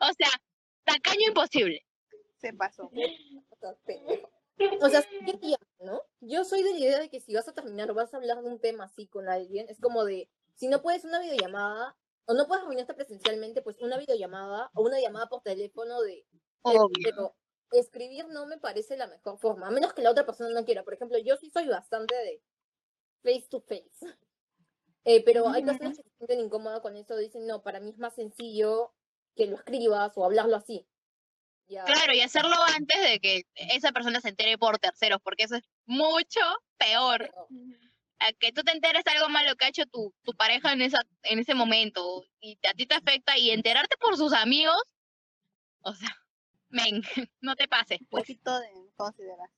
O 0.00 0.12
sea, 0.16 0.30
tacaño 0.84 1.28
imposible. 1.28 1.86
Se 2.40 2.52
pasó. 2.54 2.90
O 4.80 4.88
sea, 4.88 5.02
sí 5.02 5.16
entiendo, 5.20 5.58
¿no? 5.80 6.02
Yo 6.20 6.44
soy 6.44 6.62
de 6.62 6.72
la 6.72 6.78
idea 6.78 6.98
de 7.00 7.08
que 7.08 7.20
si 7.20 7.34
vas 7.34 7.48
a 7.48 7.54
terminar 7.54 7.90
o 7.90 7.94
vas 7.94 8.12
a 8.12 8.16
hablar 8.16 8.42
de 8.42 8.48
un 8.48 8.60
tema 8.60 8.84
así 8.84 9.06
con 9.06 9.28
alguien, 9.28 9.68
es 9.68 9.80
como 9.80 10.04
de, 10.04 10.28
si 10.54 10.68
no 10.68 10.82
puedes 10.82 11.04
una 11.04 11.20
videollamada, 11.20 11.96
o 12.26 12.34
no 12.34 12.46
puedes 12.46 12.64
reunirte 12.64 12.94
presencialmente, 12.94 13.62
pues 13.62 13.78
una 13.80 13.98
videollamada 13.98 14.70
o 14.74 14.82
una 14.82 15.00
llamada 15.00 15.28
por 15.28 15.42
teléfono 15.42 16.00
de... 16.02 16.24
Obvio. 16.62 16.90
Pero 17.02 17.36
escribir 17.72 18.26
no 18.28 18.46
me 18.46 18.58
parece 18.58 18.96
la 18.96 19.06
mejor 19.06 19.38
forma, 19.38 19.68
a 19.68 19.70
menos 19.70 19.92
que 19.94 20.02
la 20.02 20.10
otra 20.10 20.26
persona 20.26 20.50
no 20.50 20.64
quiera. 20.64 20.84
Por 20.84 20.94
ejemplo, 20.94 21.18
yo 21.18 21.36
sí 21.36 21.50
soy 21.50 21.66
bastante 21.66 22.14
de 22.14 22.42
face 23.22 23.46
to 23.48 23.60
face. 23.60 23.90
Eh, 25.06 25.24
pero 25.24 25.48
hay 25.48 25.64
personas 25.64 25.96
que 25.96 26.02
se 26.02 26.10
sienten 26.18 26.40
incómodas 26.40 26.80
con 26.80 26.94
eso, 26.94 27.16
dicen, 27.16 27.46
no, 27.46 27.62
para 27.62 27.80
mí 27.80 27.88
es 27.88 27.96
más 27.96 28.14
sencillo 28.14 28.92
que 29.34 29.46
lo 29.46 29.56
escribas 29.56 30.12
o 30.14 30.26
hablarlo 30.26 30.56
así. 30.56 30.86
Ya. 31.68 31.84
Claro, 31.84 32.12
y 32.12 32.20
hacerlo 32.20 32.54
antes 32.76 33.00
de 33.02 33.18
que 33.18 33.46
esa 33.54 33.92
persona 33.92 34.20
se 34.20 34.28
entere 34.28 34.58
por 34.58 34.78
terceros, 34.78 35.18
porque 35.22 35.44
eso 35.44 35.56
es 35.56 35.64
mucho 35.86 36.40
peor. 36.76 37.30
pero- 37.30 37.48
A 38.20 38.32
que 38.38 38.52
tú 38.52 38.62
te 38.62 38.72
enteres 38.72 39.02
algo 39.06 39.28
malo 39.30 39.56
que 39.56 39.64
ha 39.64 39.68
hecho 39.68 39.84
tu, 39.86 40.14
tu 40.22 40.32
pareja 40.34 40.72
en, 40.72 40.82
esa, 40.82 41.00
en 41.22 41.38
ese 41.38 41.54
momento 41.54 42.22
y 42.40 42.58
a 42.68 42.74
ti 42.74 42.86
te 42.86 42.94
afecta 42.94 43.38
y 43.38 43.50
enterarte 43.50 43.96
por 43.96 44.16
sus 44.16 44.32
amigos, 44.34 44.76
o 45.82 45.94
sea, 45.94 46.10
men, 46.68 47.02
no 47.40 47.56
te 47.56 47.66
pases, 47.68 48.00
Un 48.02 48.06
pues. 48.10 48.22
poquito 48.24 48.58
de 48.60 48.68
consideración. 48.96 49.50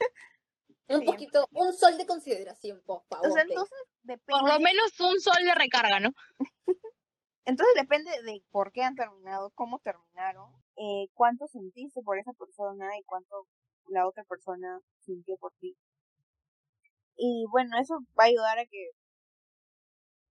Un 0.86 1.00
Sí. 1.00 1.06
poquito, 1.06 1.48
un 1.52 1.72
sol 1.72 1.96
de 1.96 2.04
consideración, 2.04 2.82
por 2.84 3.04
favor. 3.06 3.30
O 3.30 3.32
sea, 3.32 3.42
entonces 3.42 3.78
depende. 4.02 4.38
Por 4.38 4.46
lo 4.46 4.60
menos 4.60 5.00
un 5.00 5.18
sol 5.18 5.42
de 5.42 5.54
recarga, 5.54 5.98
¿no? 5.98 6.10
Entonces 7.46 7.74
depende 7.74 8.10
de 8.22 8.42
por 8.50 8.70
qué 8.70 8.82
han 8.82 8.94
terminado, 8.94 9.50
cómo 9.54 9.78
terminaron, 9.78 10.52
eh, 10.76 11.08
cuánto 11.14 11.46
sentiste 11.46 12.02
por 12.02 12.18
esa 12.18 12.34
persona 12.34 12.98
y 12.98 13.02
cuánto 13.04 13.48
la 13.88 14.06
otra 14.06 14.24
persona 14.24 14.78
sintió 15.00 15.38
por 15.38 15.54
ti. 15.58 15.74
Y 17.16 17.44
bueno, 17.50 17.78
eso 17.80 17.98
va 18.18 18.24
a 18.24 18.28
ayudar 18.28 18.58
a 18.58 18.66
que 18.66 18.90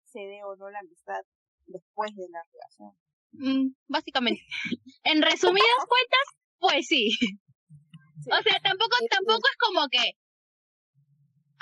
se 0.05 0.21
dé 0.21 0.43
o 0.45 0.57
no 0.57 0.71
la 0.71 0.79
amistad 0.81 1.23
después 1.67 2.15
de 2.15 2.27
la 2.31 2.41
relación. 2.53 2.97
Mm, 3.33 3.75
básicamente. 3.89 4.43
En 5.05 5.23
resumidas 5.23 5.87
cuentas, 5.89 6.27
pues 6.59 6.87
sí. 6.89 7.11
O 8.31 8.43
sea, 8.43 8.61
tampoco, 8.63 8.97
tampoco 9.11 9.49
es 9.49 9.57
como 9.59 9.89
que 9.89 10.13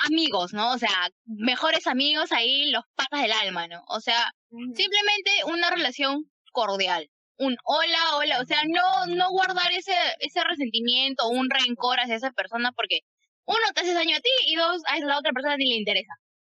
amigos, 0.09 0.53
¿no? 0.53 0.73
O 0.73 0.79
sea, 0.79 1.11
mejores 1.25 1.87
amigos 1.87 2.33
ahí, 2.33 2.71
los 2.71 2.85
patas 2.95 3.23
del 3.23 3.33
alma, 3.33 3.69
¿no? 3.69 3.83
O 3.89 4.01
sea, 4.01 4.33
simplemente 4.51 5.45
una 5.47 5.71
relación 5.71 6.31
cordial. 6.53 7.09
Un 7.39 7.57
hola, 7.65 8.17
hola, 8.17 8.41
o 8.41 8.47
sea, 8.47 8.63
no, 8.67 9.15
no 9.15 9.31
guardar 9.31 9.71
ese, 9.73 9.95
ese 10.21 10.43
resentimiento 10.43 11.29
un 11.29 11.51
rencor 11.51 12.01
hacia 12.01 12.17
esa 12.17 12.31
persona 12.33 12.73
porque 12.73 13.01
uno 13.47 13.73
te 13.75 13.81
hace 13.81 13.95
daño 13.95 14.17
a 14.17 14.21
ti 14.21 14.31
y 14.47 14.57
dos, 14.57 14.83
a 14.87 14.99
la 14.99 15.19
otra 15.19 15.33
persona 15.33 15.57
ni 15.57 15.69
le 15.69 15.77
interesa. 15.77 16.15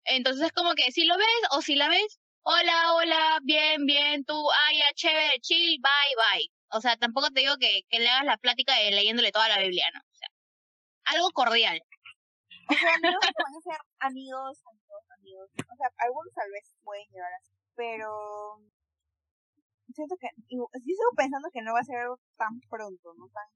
Entonces 0.05 0.47
es 0.47 0.51
como 0.53 0.73
que 0.73 0.91
si 0.91 1.05
lo 1.05 1.17
ves 1.17 1.41
o 1.51 1.61
si 1.61 1.75
la 1.75 1.89
ves, 1.89 2.19
hola, 2.43 2.93
hola, 2.93 3.39
bien, 3.43 3.85
bien, 3.85 4.23
tú, 4.23 4.35
ay, 4.67 4.79
chévere, 4.95 5.39
chill, 5.41 5.79
bye, 5.81 6.15
bye. 6.15 6.47
O 6.71 6.81
sea, 6.81 6.97
tampoco 6.97 7.29
te 7.29 7.41
digo 7.41 7.55
que, 7.59 7.81
que 7.89 7.99
le 7.99 8.09
hagas 8.09 8.25
la 8.25 8.37
plática 8.37 8.75
de 8.75 8.91
leyéndole 8.91 9.31
toda 9.31 9.49
la 9.49 9.59
Biblia, 9.59 9.85
¿no? 9.93 9.99
O 9.99 10.15
sea, 10.15 10.29
algo 11.05 11.29
cordial. 11.31 11.81
O 12.69 12.73
sea, 12.73 12.97
no 13.01 13.09
a 13.09 13.61
ser 13.63 13.79
amigos, 13.99 14.59
amigos, 14.65 15.03
amigos. 15.19 15.49
O 15.55 15.75
sea, 15.75 15.87
algunos 15.99 16.33
tal 16.33 16.51
vez 16.51 16.75
pueden 16.83 17.07
llegar 17.11 17.31
así, 17.39 17.53
pero 17.75 18.59
siento 19.93 20.15
que, 20.19 20.27
yo 20.49 20.67
sigo 20.73 21.11
pensando 21.15 21.49
que 21.51 21.61
no 21.61 21.73
va 21.73 21.79
a 21.79 21.83
ser 21.83 21.97
algo 21.97 22.19
tan 22.37 22.59
pronto, 22.69 23.13
no 23.15 23.27
tan 23.29 23.47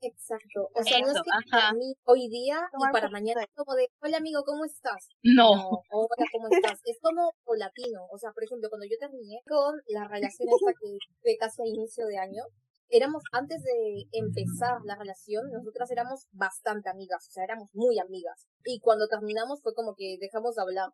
Exacto. 0.00 0.68
O 0.74 0.82
sea, 0.82 1.00
no 1.00 1.10
es 1.10 1.20
que 1.22 1.76
mí 1.76 1.94
hoy 2.04 2.28
día 2.28 2.60
y 2.72 2.92
para 2.92 3.10
mañana 3.10 3.42
es 3.42 3.52
como 3.54 3.74
de, 3.74 3.88
hola 4.00 4.18
amigo, 4.18 4.42
¿cómo 4.44 4.64
estás? 4.64 5.08
No. 5.22 5.50
Hola, 5.90 6.24
¿cómo 6.32 6.46
estás? 6.50 6.80
Es 6.84 6.98
como 7.02 7.32
latino. 7.56 8.06
O 8.10 8.18
sea, 8.18 8.30
por 8.32 8.44
ejemplo, 8.44 8.68
cuando 8.68 8.86
yo 8.86 8.96
terminé 8.98 9.40
con 9.46 9.74
la 9.88 10.06
relación 10.06 10.48
esta 10.48 10.72
que 10.78 10.98
fue 11.20 11.36
casi 11.38 11.62
a 11.62 11.66
inicio 11.66 12.06
de 12.06 12.18
año, 12.18 12.42
éramos, 12.88 13.22
antes 13.32 13.62
de 13.62 14.04
empezar 14.12 14.78
la 14.84 14.96
relación, 14.96 15.50
nosotras 15.50 15.90
éramos 15.90 16.26
bastante 16.32 16.88
amigas, 16.88 17.26
o 17.28 17.32
sea, 17.32 17.44
éramos 17.44 17.68
muy 17.72 17.98
amigas. 17.98 18.46
Y 18.64 18.80
cuando 18.80 19.08
terminamos 19.08 19.60
fue 19.62 19.74
como 19.74 19.94
que 19.96 20.16
dejamos 20.20 20.54
de 20.54 20.62
hablar 20.62 20.90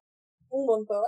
un 0.49 0.67
montón. 0.67 1.05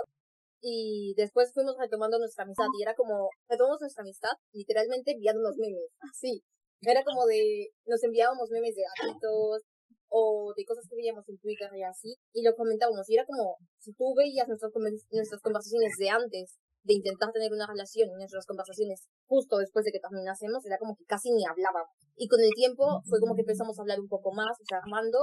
Y 0.59 1.13
después 1.15 1.53
fuimos 1.53 1.75
retomando 1.79 2.17
nuestra 2.17 2.43
amistad 2.43 2.65
y 2.77 2.81
era 2.81 2.95
como, 2.95 3.29
retomamos 3.47 3.79
nuestra 3.79 4.01
amistad 4.01 4.31
literalmente 4.53 5.11
enviándonos 5.11 5.55
memes, 5.57 5.91
así. 6.01 6.43
Era 6.81 7.03
como 7.03 7.25
de, 7.25 7.69
nos 7.85 8.03
enviábamos 8.03 8.49
memes 8.51 8.75
de 8.75 8.83
gatitos 8.85 9.63
o 10.09 10.53
de 10.55 10.63
cosas 10.63 10.85
que 10.87 10.95
veíamos 10.95 11.27
en 11.27 11.37
Twitter 11.37 11.69
y 11.75 11.83
así, 11.83 12.15
y 12.33 12.43
lo 12.43 12.55
comentábamos. 12.55 13.09
Y 13.09 13.15
era 13.15 13.25
como, 13.25 13.57
si 13.79 13.93
tú 13.93 14.13
veías 14.15 14.47
nuestras, 14.47 14.71
nuestras 15.11 15.41
conversaciones 15.41 15.93
de 15.97 16.09
antes 16.09 16.57
de 16.83 16.93
intentar 16.93 17.31
tener 17.33 17.51
una 17.51 17.67
relación, 17.67 18.07
y 18.09 18.15
nuestras 18.15 18.45
conversaciones 18.45 19.03
justo 19.27 19.57
después 19.57 19.83
de 19.83 19.91
que 19.91 19.99
terminásemos, 19.99 20.65
era 20.65 20.77
como 20.77 20.95
que 20.95 21.03
casi 21.03 21.31
ni 21.31 21.43
hablábamos. 21.43 21.91
Y 22.15 22.27
con 22.27 22.39
el 22.39 22.53
tiempo 22.55 23.01
fue 23.03 23.19
como 23.19 23.35
que 23.35 23.41
empezamos 23.41 23.77
a 23.77 23.81
hablar 23.81 23.99
un 23.99 24.07
poco 24.07 24.31
más, 24.31 24.55
o 24.55 24.65
sea, 24.65 24.79
armando, 24.79 25.19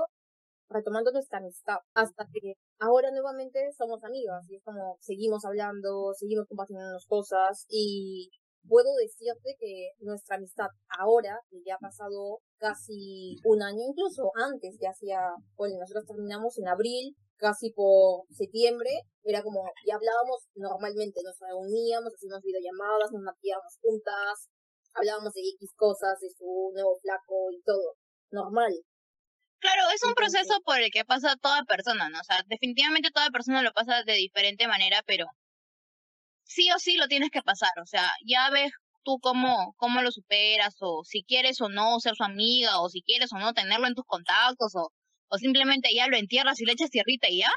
retomando 0.68 1.10
nuestra 1.10 1.38
amistad, 1.38 1.80
hasta 1.94 2.26
que 2.28 2.54
ahora 2.78 3.10
nuevamente 3.10 3.72
somos 3.72 4.04
amigas, 4.04 4.44
y 4.50 4.56
es 4.56 4.62
como, 4.62 4.98
seguimos 5.00 5.44
hablando, 5.44 6.12
seguimos 6.12 6.46
compartiendo 6.46 6.98
cosas, 7.08 7.64
y 7.68 8.28
puedo 8.68 8.94
decirte 8.96 9.56
que 9.58 9.92
nuestra 10.00 10.36
amistad 10.36 10.68
ahora, 10.98 11.38
que 11.50 11.58
ya 11.64 11.74
ha 11.74 11.78
pasado 11.78 12.40
casi 12.58 13.36
un 13.44 13.62
año, 13.62 13.80
incluso 13.88 14.30
antes, 14.34 14.76
ya 14.80 14.90
hacía, 14.90 15.20
bueno, 15.56 15.76
nosotros 15.78 16.06
terminamos 16.06 16.58
en 16.58 16.68
abril, 16.68 17.16
casi 17.36 17.72
por 17.72 18.24
septiembre, 18.30 18.90
era 19.22 19.42
como, 19.42 19.64
ya 19.86 19.96
hablábamos 19.96 20.48
normalmente, 20.54 21.20
nos 21.24 21.36
reuníamos, 21.40 22.12
hacíamos 22.14 22.42
videollamadas, 22.42 23.12
nos 23.12 23.22
maquillábamos 23.22 23.78
juntas, 23.82 24.48
hablábamos 24.94 25.32
de 25.34 25.40
X 25.40 25.72
cosas, 25.76 26.18
de 26.20 26.30
su 26.30 26.70
nuevo 26.72 26.96
flaco 27.02 27.50
y 27.52 27.60
todo, 27.62 27.96
normal. 28.30 28.72
Claro, 29.58 29.82
es 29.94 30.02
un 30.04 30.14
proceso 30.14 30.60
por 30.64 30.78
el 30.78 30.90
que 30.90 31.04
pasa 31.04 31.36
toda 31.40 31.64
persona, 31.64 32.10
¿no? 32.10 32.20
O 32.20 32.24
sea, 32.24 32.42
definitivamente 32.46 33.10
toda 33.10 33.30
persona 33.30 33.62
lo 33.62 33.72
pasa 33.72 34.02
de 34.04 34.12
diferente 34.12 34.68
manera, 34.68 35.02
pero 35.06 35.24
sí 36.44 36.70
o 36.70 36.78
sí 36.78 36.96
lo 36.96 37.08
tienes 37.08 37.30
que 37.30 37.42
pasar, 37.42 37.72
o 37.82 37.86
sea, 37.86 38.10
ya 38.24 38.50
ves 38.50 38.72
tú 39.04 39.18
cómo, 39.20 39.74
cómo 39.76 40.02
lo 40.02 40.10
superas, 40.10 40.76
o 40.80 41.04
si 41.04 41.22
quieres 41.24 41.60
o 41.60 41.68
no 41.68 42.00
ser 42.00 42.14
su 42.16 42.24
amiga, 42.24 42.80
o 42.80 42.88
si 42.88 43.02
quieres 43.02 43.32
o 43.32 43.38
no 43.38 43.52
tenerlo 43.52 43.86
en 43.86 43.94
tus 43.94 44.04
contactos, 44.04 44.74
o, 44.74 44.90
o 45.28 45.38
simplemente 45.38 45.94
ya 45.94 46.08
lo 46.08 46.16
entierras 46.16 46.60
y 46.60 46.64
le 46.64 46.72
echas 46.72 46.90
tierrita 46.90 47.28
y 47.28 47.40
ya. 47.40 47.52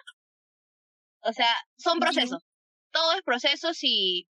O 1.21 1.33
sea, 1.33 1.49
son 1.77 1.99
procesos. 1.99 2.43
Todo 2.91 3.13
es 3.13 3.21
procesos 3.23 3.77
y 3.81 4.27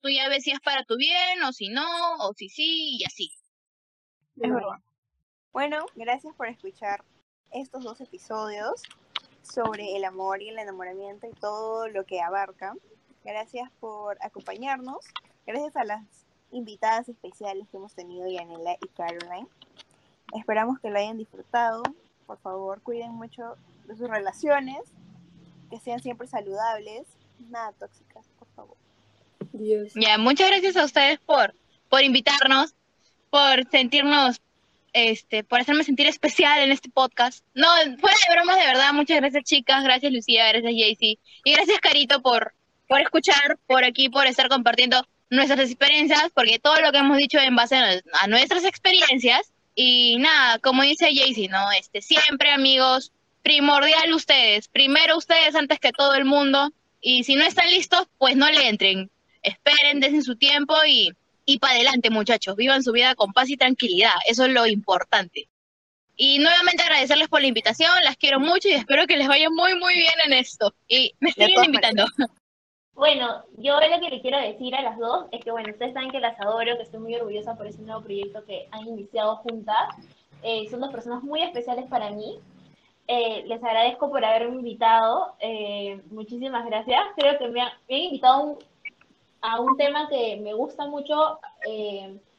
tú 0.00 0.08
ya 0.10 0.28
ves 0.28 0.44
si 0.44 0.50
es 0.50 0.60
para 0.60 0.84
tu 0.84 0.96
bien, 0.96 1.42
o 1.44 1.52
si 1.52 1.68
no, 1.68 2.16
o 2.20 2.32
si 2.34 2.48
sí, 2.48 2.98
y 2.98 3.04
así. 3.04 3.30
Es 4.36 4.50
verdad. 4.50 4.78
Bueno, 5.52 5.86
gracias 5.94 6.34
por 6.34 6.48
escuchar 6.48 7.02
estos 7.50 7.84
dos 7.84 8.00
episodios 8.00 8.82
sobre 9.42 9.96
el 9.96 10.04
amor 10.04 10.42
y 10.42 10.50
el 10.50 10.58
enamoramiento 10.58 11.26
y 11.26 11.32
todo 11.32 11.88
lo 11.88 12.04
que 12.04 12.20
abarca. 12.20 12.74
Gracias 13.26 13.68
por 13.80 14.16
acompañarnos. 14.20 15.04
Gracias 15.46 15.76
a 15.76 15.84
las 15.84 16.04
invitadas 16.52 17.08
especiales 17.08 17.66
que 17.68 17.76
hemos 17.76 17.92
tenido, 17.92 18.28
Yanela 18.28 18.76
y 18.80 18.88
Caroline. 18.96 19.48
Esperamos 20.32 20.78
que 20.78 20.90
lo 20.90 20.98
hayan 20.98 21.18
disfrutado. 21.18 21.82
Por 22.26 22.38
favor, 22.38 22.80
cuiden 22.82 23.12
mucho 23.12 23.56
de 23.86 23.96
sus 23.96 24.08
relaciones, 24.08 24.78
que 25.70 25.78
sean 25.78 26.00
siempre 26.00 26.26
saludables, 26.26 27.06
nada 27.50 27.72
tóxicas, 27.72 28.26
por 28.38 28.48
favor. 28.54 28.76
Ya, 29.94 30.18
muchas 30.18 30.48
gracias 30.48 30.76
a 30.76 30.84
ustedes 30.84 31.18
por, 31.20 31.54
por 31.88 32.02
invitarnos, 32.02 32.74
por 33.30 33.68
sentirnos, 33.70 34.40
este, 34.92 35.44
por 35.44 35.60
hacerme 35.60 35.84
sentir 35.84 36.06
especial 36.06 36.60
en 36.60 36.72
este 36.72 36.90
podcast. 36.90 37.44
No, 37.54 37.66
fuera 37.98 38.16
de 38.28 38.34
bromas, 38.34 38.56
de 38.56 38.66
verdad, 38.66 38.92
muchas 38.92 39.18
gracias 39.18 39.44
chicas, 39.44 39.84
gracias 39.84 40.12
Lucía, 40.12 40.48
gracias 40.48 40.72
Jaycee, 40.72 41.18
y 41.44 41.52
gracias 41.52 41.78
Carito 41.80 42.22
por, 42.22 42.54
por 42.86 43.00
escuchar, 43.00 43.58
por 43.66 43.84
aquí, 43.84 44.08
por 44.08 44.26
estar 44.26 44.48
compartiendo 44.48 45.06
nuestras 45.30 45.70
experiencias, 45.70 46.30
porque 46.34 46.58
todo 46.58 46.80
lo 46.80 46.92
que 46.92 46.98
hemos 46.98 47.16
dicho 47.18 47.38
en 47.38 47.56
base 47.56 47.76
a, 47.76 48.26
nuestras 48.28 48.64
experiencias. 48.64 49.52
Y 49.74 50.16
nada, 50.18 50.58
como 50.58 50.82
dice 50.82 51.14
Jaycee, 51.14 51.48
¿no? 51.48 51.70
Este, 51.72 52.00
siempre 52.00 52.50
amigos, 52.50 53.12
primordial 53.42 54.12
ustedes, 54.14 54.68
primero 54.68 55.18
ustedes 55.18 55.54
antes 55.54 55.78
que 55.78 55.92
todo 55.92 56.14
el 56.14 56.24
mundo. 56.24 56.72
Y 57.00 57.24
si 57.24 57.36
no 57.36 57.44
están 57.44 57.70
listos, 57.70 58.08
pues 58.18 58.36
no 58.36 58.50
le 58.50 58.68
entren. 58.68 59.10
Esperen, 59.42 60.00
desen 60.00 60.22
su 60.22 60.36
tiempo 60.36 60.74
y, 60.86 61.12
y 61.44 61.58
para 61.58 61.74
adelante, 61.74 62.10
muchachos. 62.10 62.56
Vivan 62.56 62.82
su 62.82 62.92
vida 62.92 63.14
con 63.14 63.32
paz 63.32 63.50
y 63.50 63.56
tranquilidad. 63.56 64.14
Eso 64.26 64.46
es 64.46 64.52
lo 64.52 64.66
importante. 64.66 65.48
Y 66.16 66.38
nuevamente 66.38 66.82
agradecerles 66.82 67.28
por 67.28 67.42
la 67.42 67.48
invitación, 67.48 67.92
las 68.02 68.16
quiero 68.16 68.40
mucho 68.40 68.68
y 68.68 68.72
espero 68.72 69.06
que 69.06 69.18
les 69.18 69.28
vaya 69.28 69.50
muy, 69.50 69.74
muy 69.74 69.94
bien 69.94 70.14
en 70.24 70.32
esto. 70.32 70.74
Y 70.88 71.14
me 71.20 71.30
siguen 71.32 71.64
invitando. 71.64 72.06
Bueno, 72.96 73.44
yo 73.58 73.78
lo 73.78 74.00
que 74.00 74.08
le 74.08 74.22
quiero 74.22 74.38
decir 74.40 74.74
a 74.74 74.80
las 74.80 74.98
dos 74.98 75.26
es 75.30 75.44
que, 75.44 75.50
bueno, 75.50 75.68
ustedes 75.70 75.92
saben 75.92 76.10
que 76.10 76.18
las 76.18 76.40
adoro, 76.40 76.76
que 76.78 76.82
estoy 76.82 76.98
muy 76.98 77.14
orgullosa 77.14 77.54
por 77.54 77.66
ese 77.66 77.82
nuevo 77.82 78.00
proyecto 78.00 78.42
que 78.46 78.68
han 78.70 78.88
iniciado 78.88 79.36
juntas. 79.36 79.94
Eh, 80.42 80.66
son 80.70 80.80
dos 80.80 80.90
personas 80.92 81.22
muy 81.22 81.42
especiales 81.42 81.84
para 81.90 82.10
mí. 82.10 82.40
Eh, 83.06 83.44
les 83.46 83.62
agradezco 83.62 84.08
por 84.08 84.24
haberme 84.24 84.56
invitado. 84.56 85.34
Eh, 85.40 86.00
muchísimas 86.10 86.64
gracias. 86.64 87.02
Creo 87.18 87.38
que 87.38 87.48
me, 87.48 87.60
han, 87.60 87.72
invitado 87.86 88.58
a 89.42 89.60
un 89.60 89.76
tema 89.76 90.08
que 90.08 90.38
me 90.38 90.54
gusta 90.54 90.86
mucho, 90.86 91.38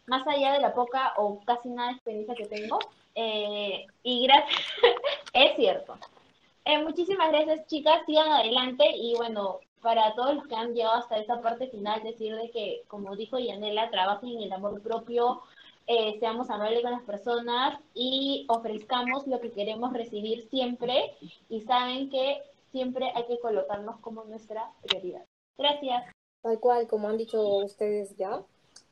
más 0.08 0.26
allá 0.26 0.54
de 0.54 0.60
la 0.60 0.74
poca 0.74 1.14
o 1.18 1.40
casi 1.46 1.70
nada 1.70 1.92
experiencia 1.92 2.34
que 2.34 2.48
tengo. 2.48 2.80
y 3.14 4.24
gracias, 4.26 4.62
es 5.34 5.56
cierto. 5.56 5.98
muchísimas 6.84 7.30
gracias, 7.30 7.68
chicas. 7.68 8.02
Sigan 8.08 8.32
adelante 8.32 8.86
y 8.96 9.14
bueno, 9.16 9.60
para 9.82 10.14
todos 10.16 10.36
los 10.36 10.48
que 10.48 10.56
han 10.56 10.74
llegado 10.74 10.96
hasta 10.96 11.18
esta 11.18 11.42
parte 11.42 11.68
final, 11.68 12.04
decir 12.04 12.36
de 12.36 12.50
que, 12.52 12.84
como 12.88 13.16
dijo 13.16 13.38
Yanela, 13.38 13.90
trabajen 13.90 14.30
en 14.30 14.44
el 14.44 14.54
amor 14.54 14.82
propio, 14.82 15.42
eh, 15.88 16.18
seamos 16.20 16.50
amables 16.50 16.82
con 16.82 16.92
las 16.92 17.04
personas 17.04 17.80
y 17.94 18.46
ofrezcamos 18.50 19.26
lo 19.28 19.40
que 19.40 19.52
queremos 19.52 19.94
recibir 19.94 20.50
siempre 20.50 21.16
y 21.48 21.62
saben 21.62 22.10
que 22.10 22.42
siempre 22.72 23.12
hay 23.16 23.26
que 23.26 23.40
colocarnos 23.40 24.00
como 24.00 24.26
nuestra 24.26 24.70
prioridad. 24.82 25.26
Gracias. 25.58 26.12
Tal 26.42 26.60
cual, 26.60 26.88
como 26.88 27.08
han 27.08 27.18
dicho 27.18 27.42
ustedes 27.58 28.16
ya, 28.18 28.44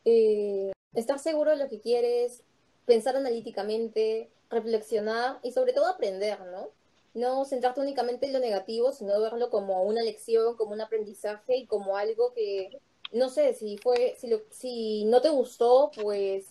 eh, 0.05 0.71
estar 0.93 1.19
seguro 1.19 1.51
de 1.51 1.57
lo 1.57 1.69
que 1.69 1.81
quieres, 1.81 2.43
pensar 2.85 3.15
analíticamente, 3.15 4.29
reflexionar 4.49 5.39
y 5.43 5.51
sobre 5.51 5.73
todo 5.73 5.87
aprender, 5.87 6.39
¿no? 6.45 6.69
No 7.15 7.45
centrarte 7.45 7.81
únicamente 7.81 8.27
en 8.27 8.33
lo 8.33 8.39
negativo, 8.39 8.91
sino 8.91 9.19
verlo 9.19 9.49
como 9.49 9.81
una 9.83 10.03
lección, 10.03 10.55
como 10.57 10.73
un 10.73 10.81
aprendizaje 10.81 11.57
y 11.57 11.65
como 11.65 11.97
algo 11.97 12.33
que, 12.33 12.79
no 13.11 13.29
sé, 13.29 13.53
si 13.53 13.77
fue, 13.77 14.15
si, 14.19 14.27
lo, 14.27 14.41
si 14.51 15.05
no 15.05 15.21
te 15.21 15.29
gustó, 15.29 15.91
pues 16.01 16.47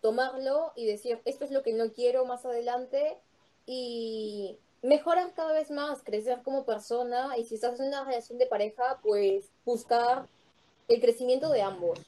tomarlo 0.00 0.72
y 0.76 0.86
decir, 0.86 1.20
esto 1.24 1.44
es 1.44 1.50
lo 1.50 1.62
que 1.62 1.72
no 1.72 1.92
quiero 1.92 2.24
más 2.24 2.46
adelante 2.46 3.18
y 3.66 4.56
mejorar 4.82 5.34
cada 5.34 5.52
vez 5.52 5.70
más, 5.70 6.04
crecer 6.04 6.42
como 6.44 6.64
persona 6.64 7.36
y 7.36 7.44
si 7.44 7.56
estás 7.56 7.80
en 7.80 7.88
una 7.88 8.04
relación 8.04 8.38
de 8.38 8.46
pareja, 8.46 9.00
pues 9.02 9.50
buscar 9.64 10.26
el 10.86 11.00
crecimiento 11.00 11.50
de 11.50 11.62
ambos, 11.62 11.98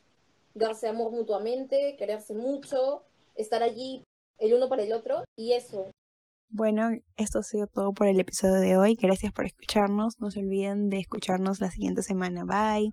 darse 0.55 0.87
amor 0.87 1.11
mutuamente, 1.11 1.97
quererse 1.99 2.35
mucho, 2.35 3.03
estar 3.35 3.65
allí 3.65 4.05
el 4.39 4.55
uno 4.55 4.69
para 4.69 4.85
el 4.85 4.93
otro 4.93 5.25
y 5.37 5.53
eso. 5.53 5.91
Bueno, 6.53 6.91
esto 7.17 7.39
ha 7.39 7.43
sido 7.45 7.69
todo 7.69 7.93
por 7.93 8.09
el 8.09 8.19
episodio 8.19 8.57
de 8.61 8.77
hoy. 8.77 8.97
Gracias 9.01 9.33
por 9.33 9.47
escucharnos. 9.47 10.21
No 10.21 10.31
se 10.33 10.41
olviden 10.41 10.91
de 10.91 10.99
escucharnos 10.99 11.61
la 11.61 11.71
siguiente 11.71 12.03
semana. 12.03 12.45
Bye. 12.45 12.93